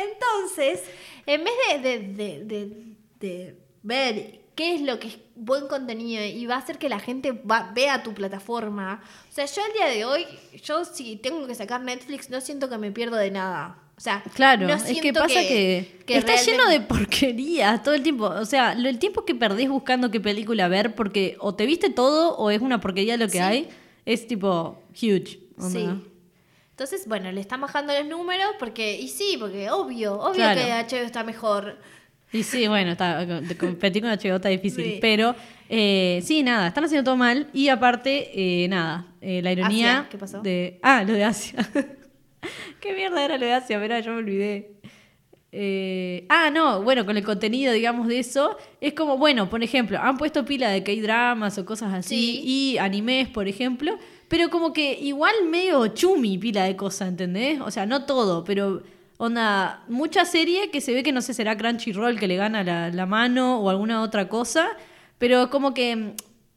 entonces, 0.04 0.82
en 1.26 1.44
vez 1.44 1.54
de, 1.68 1.78
de, 1.78 1.98
de- 1.98 2.44
de- 2.44 2.86
de 3.20 3.56
ver 3.82 4.41
qué 4.54 4.74
es 4.74 4.82
lo 4.82 4.98
que 4.98 5.08
es 5.08 5.18
buen 5.34 5.66
contenido 5.66 6.24
y 6.24 6.44
va 6.46 6.56
a 6.56 6.58
hacer 6.58 6.78
que 6.78 6.88
la 6.88 6.98
gente 7.00 7.32
va- 7.32 7.70
vea 7.74 8.02
tu 8.02 8.12
plataforma, 8.14 9.02
o 9.30 9.32
sea, 9.32 9.46
yo 9.46 9.62
al 9.64 9.72
día 9.72 9.86
de 9.86 10.04
hoy, 10.04 10.26
yo 10.62 10.84
si 10.84 11.16
tengo 11.16 11.46
que 11.46 11.54
sacar 11.54 11.80
Netflix, 11.80 12.28
no 12.30 12.40
siento 12.40 12.68
que 12.68 12.78
me 12.78 12.90
pierdo 12.92 13.16
de 13.16 13.30
nada. 13.30 13.78
O 13.96 14.00
sea, 14.02 14.22
Claro, 14.34 14.66
no 14.66 14.74
es 14.74 14.82
que 15.00 15.12
pasa 15.12 15.40
que, 15.42 16.00
que 16.06 16.16
está 16.16 16.34
lleno 16.36 16.66
de 16.68 16.80
porquerías 16.80 17.82
todo 17.82 17.94
el 17.94 18.02
tiempo. 18.02 18.24
O 18.24 18.44
sea, 18.44 18.72
el 18.72 18.98
tiempo 18.98 19.24
que 19.24 19.34
perdés 19.34 19.68
buscando 19.68 20.10
qué 20.10 20.18
película 20.18 20.66
ver, 20.66 20.94
porque 20.94 21.36
o 21.38 21.54
te 21.54 21.66
viste 21.66 21.88
todo 21.90 22.36
o 22.36 22.50
es 22.50 22.60
una 22.60 22.80
porquería 22.80 23.16
lo 23.16 23.26
que 23.26 23.32
Sí. 23.32 23.38
hay, 23.38 23.68
es 24.04 24.26
tipo 24.26 24.82
huge. 24.90 25.38
Sí. 25.70 25.88
Entonces, 26.70 27.06
bueno, 27.06 27.30
le 27.30 27.40
están 27.40 27.60
bajando 27.60 27.92
los 27.96 28.06
números 28.06 28.48
porque, 28.58 28.98
y 28.98 29.08
sí, 29.08 29.36
porque 29.38 29.70
obvio, 29.70 30.14
obvio 30.18 30.34
Claro. 30.34 30.60
que 30.60 30.72
HBO 30.96 31.04
está 31.06 31.22
mejor. 31.22 31.78
Y 32.32 32.42
sí, 32.42 32.66
bueno, 32.66 32.92
está, 32.92 33.26
competir 33.58 34.02
con 34.02 34.10
HBO 34.10 34.36
está 34.36 34.48
difícil. 34.48 34.84
Sí. 34.84 34.98
Pero 35.00 35.34
eh, 35.68 36.20
sí, 36.24 36.42
nada, 36.42 36.68
están 36.68 36.84
haciendo 36.84 37.04
todo 37.04 37.16
mal. 37.16 37.48
Y 37.52 37.68
aparte, 37.68 38.30
eh, 38.34 38.68
nada, 38.68 39.06
eh, 39.20 39.42
la 39.42 39.52
ironía. 39.52 39.98
Asia, 39.98 40.08
¿qué 40.10 40.18
pasó? 40.18 40.40
De, 40.40 40.78
ah, 40.82 41.04
lo 41.04 41.12
de 41.12 41.24
Asia. 41.24 41.68
¿Qué 42.80 42.94
mierda 42.94 43.24
era 43.24 43.36
lo 43.38 43.44
de 43.46 43.52
Asia? 43.52 43.78
Verá, 43.78 44.00
yo 44.00 44.12
me 44.12 44.18
olvidé. 44.18 44.72
Eh, 45.54 46.24
ah, 46.30 46.48
no, 46.50 46.82
bueno, 46.82 47.04
con 47.04 47.18
el 47.18 47.24
contenido, 47.24 47.74
digamos, 47.74 48.08
de 48.08 48.18
eso, 48.18 48.56
es 48.80 48.94
como, 48.94 49.18
bueno, 49.18 49.50
por 49.50 49.62
ejemplo, 49.62 49.98
han 50.00 50.16
puesto 50.16 50.46
pila 50.46 50.70
de 50.70 50.82
K-dramas 50.82 51.58
o 51.58 51.66
cosas 51.66 51.92
así, 51.92 52.08
Sí. 52.16 52.42
y 52.74 52.78
animes, 52.78 53.28
por 53.28 53.46
ejemplo, 53.46 53.98
pero 54.28 54.48
como 54.48 54.72
que 54.72 54.98
igual 54.98 55.34
medio 55.50 55.88
chumi 55.88 56.38
pila 56.38 56.64
de 56.64 56.74
cosas, 56.74 57.08
¿entendés? 57.10 57.60
O 57.60 57.70
sea, 57.70 57.84
no 57.84 58.06
todo, 58.06 58.44
pero 58.44 58.82
onda, 59.26 59.84
mucha 59.88 60.24
serie 60.24 60.70
que 60.70 60.80
se 60.80 60.92
ve 60.94 61.02
que 61.02 61.12
no 61.12 61.20
sé, 61.22 61.32
será 61.34 61.56
Crunchyroll 61.56 62.18
que 62.18 62.26
le 62.26 62.36
gana 62.36 62.64
la, 62.64 62.90
la 62.90 63.06
mano 63.06 63.60
o 63.60 63.70
alguna 63.70 64.02
otra 64.02 64.28
cosa, 64.28 64.68
pero 65.18 65.48
como 65.50 65.72
que, 65.74 65.94
mm, 65.96 66.14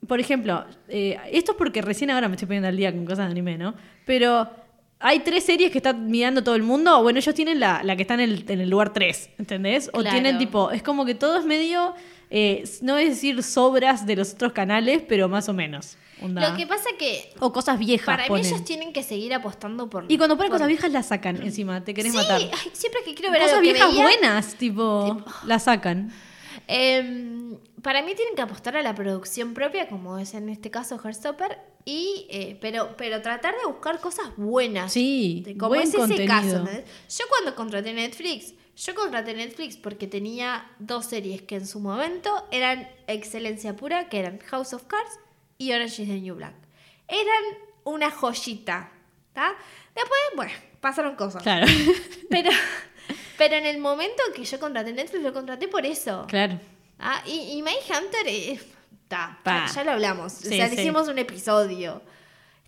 por 0.07 0.20
ejemplo, 0.20 0.66
eh, 0.88 1.18
esto 1.32 1.51
es 1.51 1.57
porque 1.57 1.82
recién 1.82 2.09
ahora 2.11 2.28
me 2.28 2.36
estoy 2.36 2.47
poniendo 2.47 2.68
al 2.68 2.78
día 2.78 2.91
con 2.91 3.05
cosas 3.05 3.26
de 3.28 3.32
anime, 3.32 3.57
¿no? 3.57 3.76
Pero 4.05 4.49
hay 4.99 5.20
tres 5.20 5.43
series 5.43 5.72
que 5.72 5.78
están 5.80 6.07
mirando 6.09 6.43
todo 6.43 6.55
el 6.55 6.63
mundo. 6.63 7.01
Bueno, 7.03 7.20
ellos 7.20 7.36
tienen 7.36 7.59
la, 7.59 7.84
la 7.84 7.95
que 7.95 8.01
está 8.03 8.13
en 8.16 8.22
el, 8.22 8.45
en 8.47 8.61
el 8.61 8.70
lugar 8.70 8.93
3, 8.93 9.30
¿entendés? 9.38 9.89
O 9.93 9.99
Claro. 9.99 10.09
tienen 10.11 10.38
tipo, 10.38 10.72
es 10.72 10.82
como 10.82 11.05
que 11.05 11.13
todo 11.16 11.38
es 11.39 11.45
medio, 11.45 11.93
eh, 12.32 12.63
no 12.82 12.97
es 12.97 13.09
decir 13.09 13.43
sobras 13.43 14.05
de 14.07 14.16
los 14.16 14.34
otros 14.34 14.53
canales, 14.53 15.03
pero 15.07 15.30
más 15.30 15.47
o 15.49 15.53
menos. 15.53 15.97
Onda. 16.22 16.49
Lo 16.49 16.57
que 16.57 16.66
pasa 16.68 16.89
que 16.97 17.34
O 17.39 17.51
cosas 17.51 17.78
viejas. 17.80 18.05
para 18.05 18.28
mí 18.30 18.39
ellos 18.39 18.63
tienen 18.63 18.93
que 18.93 19.03
seguir 19.03 19.34
apostando 19.34 19.89
por... 19.89 20.05
Y 20.09 20.18
cuando 20.18 20.38
ponen 20.38 20.49
por- 20.51 20.57
cosas 20.59 20.68
viejas 20.70 20.91
las 20.91 21.07
sacan 21.07 21.41
encima, 21.41 21.84
te 21.84 21.93
querés 21.93 22.11
sí, 22.11 22.18
matar. 22.18 22.41
ay, 22.41 22.70
siempre 22.74 23.01
que 23.03 23.13
quiero 23.16 23.32
ver 23.32 23.41
Cosas 23.41 23.57
algo 23.57 23.63
que 23.68 23.74
viejas 23.74 23.91
veía, 23.91 24.03
buenas, 24.03 24.55
tipo, 24.55 25.24
las 25.45 25.63
sacan. 25.63 26.11
Em, 26.68 27.57
para 27.82 28.01
mí 28.01 28.16
tienen 28.16 28.36
que 28.36 28.41
apostar 28.41 28.76
a 28.78 28.82
la 28.82 28.95
producción 28.95 29.53
propia, 29.53 29.88
como 29.88 30.18
es 30.18 30.34
en 30.34 30.49
este 30.49 30.72
caso 30.72 30.99
Heartstopper, 31.03 31.59
y, 31.86 32.26
eh, 32.30 32.57
pero, 32.59 32.95
pero 32.97 33.22
tratar 33.22 33.53
de 33.55 33.68
buscar 33.68 33.99
cosas 33.99 34.28
buenas. 34.38 34.91
Sí, 34.91 35.43
De- 35.45 35.55
como 35.57 35.70
buen 35.70 35.82
es 35.84 35.89
ese 35.89 35.97
contenido. 35.97 36.28
caso. 36.66 36.66
Yo 36.66 37.26
cuando 37.30 37.55
contraté 37.55 37.93
Netflix, 37.93 38.53
yo 38.76 38.95
contraté 38.95 39.34
Netflix 39.36 39.78
porque 39.78 40.07
tenía 40.07 40.66
dos 40.80 41.05
series 41.05 41.43
que 41.43 41.55
en 41.57 41.68
su 41.68 41.80
momento 41.80 42.45
eran 42.51 42.89
excelencia 43.07 43.76
pura, 43.76 44.09
que 44.09 44.20
eran 44.20 44.39
House 44.39 44.74
of 44.74 44.84
Cards 44.86 45.20
y 45.58 45.72
Orange 45.72 46.03
is 46.03 46.08
the 46.10 46.20
New 46.20 46.36
Black. 46.36 46.53
Eran 47.08 47.43
una 47.84 48.12
joyita, 48.12 48.91
¿tá? 49.34 49.53
Después, 49.93 50.20
bueno, 50.36 50.51
pasaron 50.82 51.16
cosas. 51.16 51.43
Claro, 51.43 51.66
Pero, 52.30 52.49
pero 53.38 53.56
en 53.56 53.66
el 53.66 53.78
momento 53.80 54.22
que 54.36 54.43
yo 54.43 54.60
contraté 54.60 54.91
Netflix, 54.93 55.24
lo 55.24 55.34
contraté 55.34 55.68
por 55.68 55.86
eso. 55.86 56.26
claro. 56.28 56.60
Ah, 56.97 57.22
y, 57.26 57.58
y 57.58 57.62
Mindhunter, 57.62 58.26
eh, 58.26 58.58
ta, 59.10 59.39
ya, 59.45 59.68
ya 59.74 59.84
lo 59.84 59.91
hablamos. 59.91 60.32
Sí, 60.32 60.47
o 60.47 60.51
sea, 60.51 60.68
le 60.70 60.76
sí. 60.76 60.82
hicimos 60.82 61.08
un 61.10 61.20
episodio. 61.20 62.01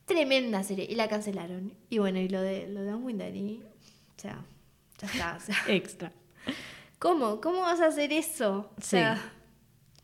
Tremenda 0.05 0.63
serie. 0.63 0.85
Y 0.89 0.95
la 0.95 1.07
cancelaron. 1.07 1.73
Y 1.89 1.97
bueno, 1.99 2.19
y 2.19 2.27
lo 2.27 2.41
de, 2.41 2.67
lo 2.67 2.81
de 2.81 2.93
Unwind 2.93 3.21
Daddy, 3.21 3.63
o 4.17 4.19
sea, 4.21 4.43
ya 4.99 5.07
está. 5.07 5.37
o 5.37 5.39
sea, 5.39 5.55
Extra. 5.73 6.11
¿Cómo? 6.99 7.39
¿Cómo 7.41 7.61
vas 7.61 7.79
a 7.79 7.87
hacer 7.87 8.11
eso? 8.11 8.69
O 8.77 8.81
Sí. 8.81 8.97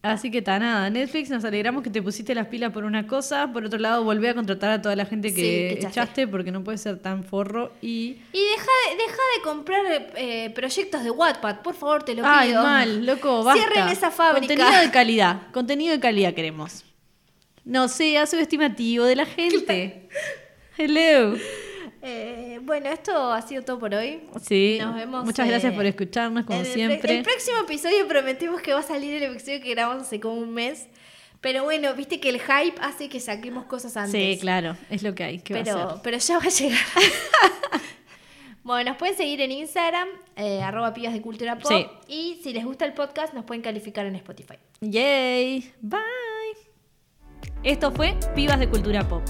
Así 0.03 0.29
que 0.31 0.39
está 0.39 0.59
nada, 0.59 0.89
Netflix, 0.89 1.29
nos 1.29 1.45
alegramos 1.45 1.81
que 1.81 1.89
te 1.89 2.01
pusiste 2.01 2.35
las 2.35 2.47
pilas 2.47 2.73
por 2.73 2.83
una 2.83 3.07
cosa, 3.07 3.49
por 3.53 3.63
otro 3.63 3.79
lado 3.79 4.03
volví 4.03 4.27
a 4.27 4.35
contratar 4.35 4.69
a 4.71 4.81
toda 4.81 4.97
la 4.97 5.05
gente 5.05 5.29
que, 5.33 5.35
Sí, 5.41 5.41
que 5.41 5.69
echaste. 5.75 5.87
echaste 5.87 6.27
porque 6.27 6.51
no 6.51 6.61
puede 6.61 6.77
ser 6.77 6.99
tan 6.99 7.23
forro 7.23 7.71
y... 7.81 8.17
Y 8.33 8.39
deja 8.39 8.67
de, 8.89 8.97
deja 8.97 9.15
de 9.37 9.41
comprar 9.45 9.81
eh, 10.17 10.49
proyectos 10.53 11.05
de 11.05 11.09
Wattpad, 11.09 11.61
por 11.61 11.73
favor, 11.75 12.03
te 12.03 12.15
lo 12.15 12.23
Ay, 12.25 12.49
pido. 12.49 12.63
mal, 12.63 13.05
loco, 13.05 13.45
basta. 13.45 13.63
Cierren 13.63 13.87
esa 13.93 14.11
fábrica. 14.11 14.47
Contenido 14.53 14.81
de 14.81 14.91
calidad, 14.91 15.41
contenido 15.53 15.93
de 15.93 15.99
calidad 16.01 16.33
queremos. 16.33 16.83
No 17.63 17.87
sea 17.87 18.25
subestimativo 18.27 19.05
de 19.05 19.15
la 19.15 19.25
gente. 19.25 20.09
Hello. 20.77 21.37
Eh, 22.05 22.59
bueno, 22.63 22.89
esto 22.89 23.31
ha 23.31 23.41
sido 23.41 23.63
todo 23.63 23.79
por 23.79 23.93
hoy. 23.95 24.21
Sí, 24.45 24.77
Nos 24.81 24.93
vemos, 24.93 25.23
muchas 25.23 25.47
eh, 25.47 25.49
gracias 25.49 25.73
por 25.73 25.85
escucharnos 25.85 26.45
como 26.45 26.59
En 26.59 26.65
el 26.65 26.71
pre- 26.71 26.75
siempre. 26.75 27.17
El, 27.19 27.23
próximo 27.23 27.57
episodio 27.63 28.05
prometimos 28.09 28.61
que 28.61 28.73
va 28.73 28.81
a 28.81 28.83
salir 28.83 29.13
el 29.23 29.31
episodio 29.31 29.61
que 29.61 29.69
grabamos 29.69 30.03
hace 30.03 30.19
como 30.19 30.35
un 30.35 30.53
mes. 30.53 30.87
Pero 31.39 31.63
bueno, 31.63 31.93
viste 31.93 32.19
que 32.19 32.27
el 32.29 32.41
hype 32.41 32.75
hace 32.81 33.07
que 33.07 33.21
saquemos 33.21 33.65
cosas 33.65 33.95
antes. 33.95 34.11
Sí, 34.11 34.37
claro, 34.39 34.75
es 34.89 35.01
lo 35.01 35.15
que 35.15 35.23
hay. 35.23 35.39
¿Qué 35.39 35.53
va 35.53 35.59
a 35.61 35.63
Pero, 35.63 35.89
ser? 35.91 35.99
pero 36.03 36.17
ya 36.17 36.37
va 36.39 36.43
a 36.43 36.49
llegar. 36.49 36.79
bueno, 38.63 38.89
nos 38.91 38.97
pueden 38.97 39.15
seguir 39.15 39.39
en 39.39 39.51
Instagram, 39.51 40.07
eh, 40.35 40.61
arroba 40.61 40.93
pibas 40.93 41.13
de 41.13 41.21
cultura 41.21 41.57
pop. 41.57 41.71
Sí. 41.71 41.85
Y 42.07 42.39
si 42.43 42.51
les 42.53 42.65
gusta 42.65 42.83
el 42.85 42.93
podcast, 42.93 43.33
nos 43.33 43.45
pueden 43.45 43.61
calificar 43.61 44.05
en 44.05 44.15
Spotify. 44.15 44.55
Yay. 44.81 45.71
Bye. 45.81 45.99
Esto 47.63 47.91
fue 47.93 48.15
Pibas 48.35 48.59
de 48.59 48.67
Cultura 48.69 49.07
Pop. 49.07 49.23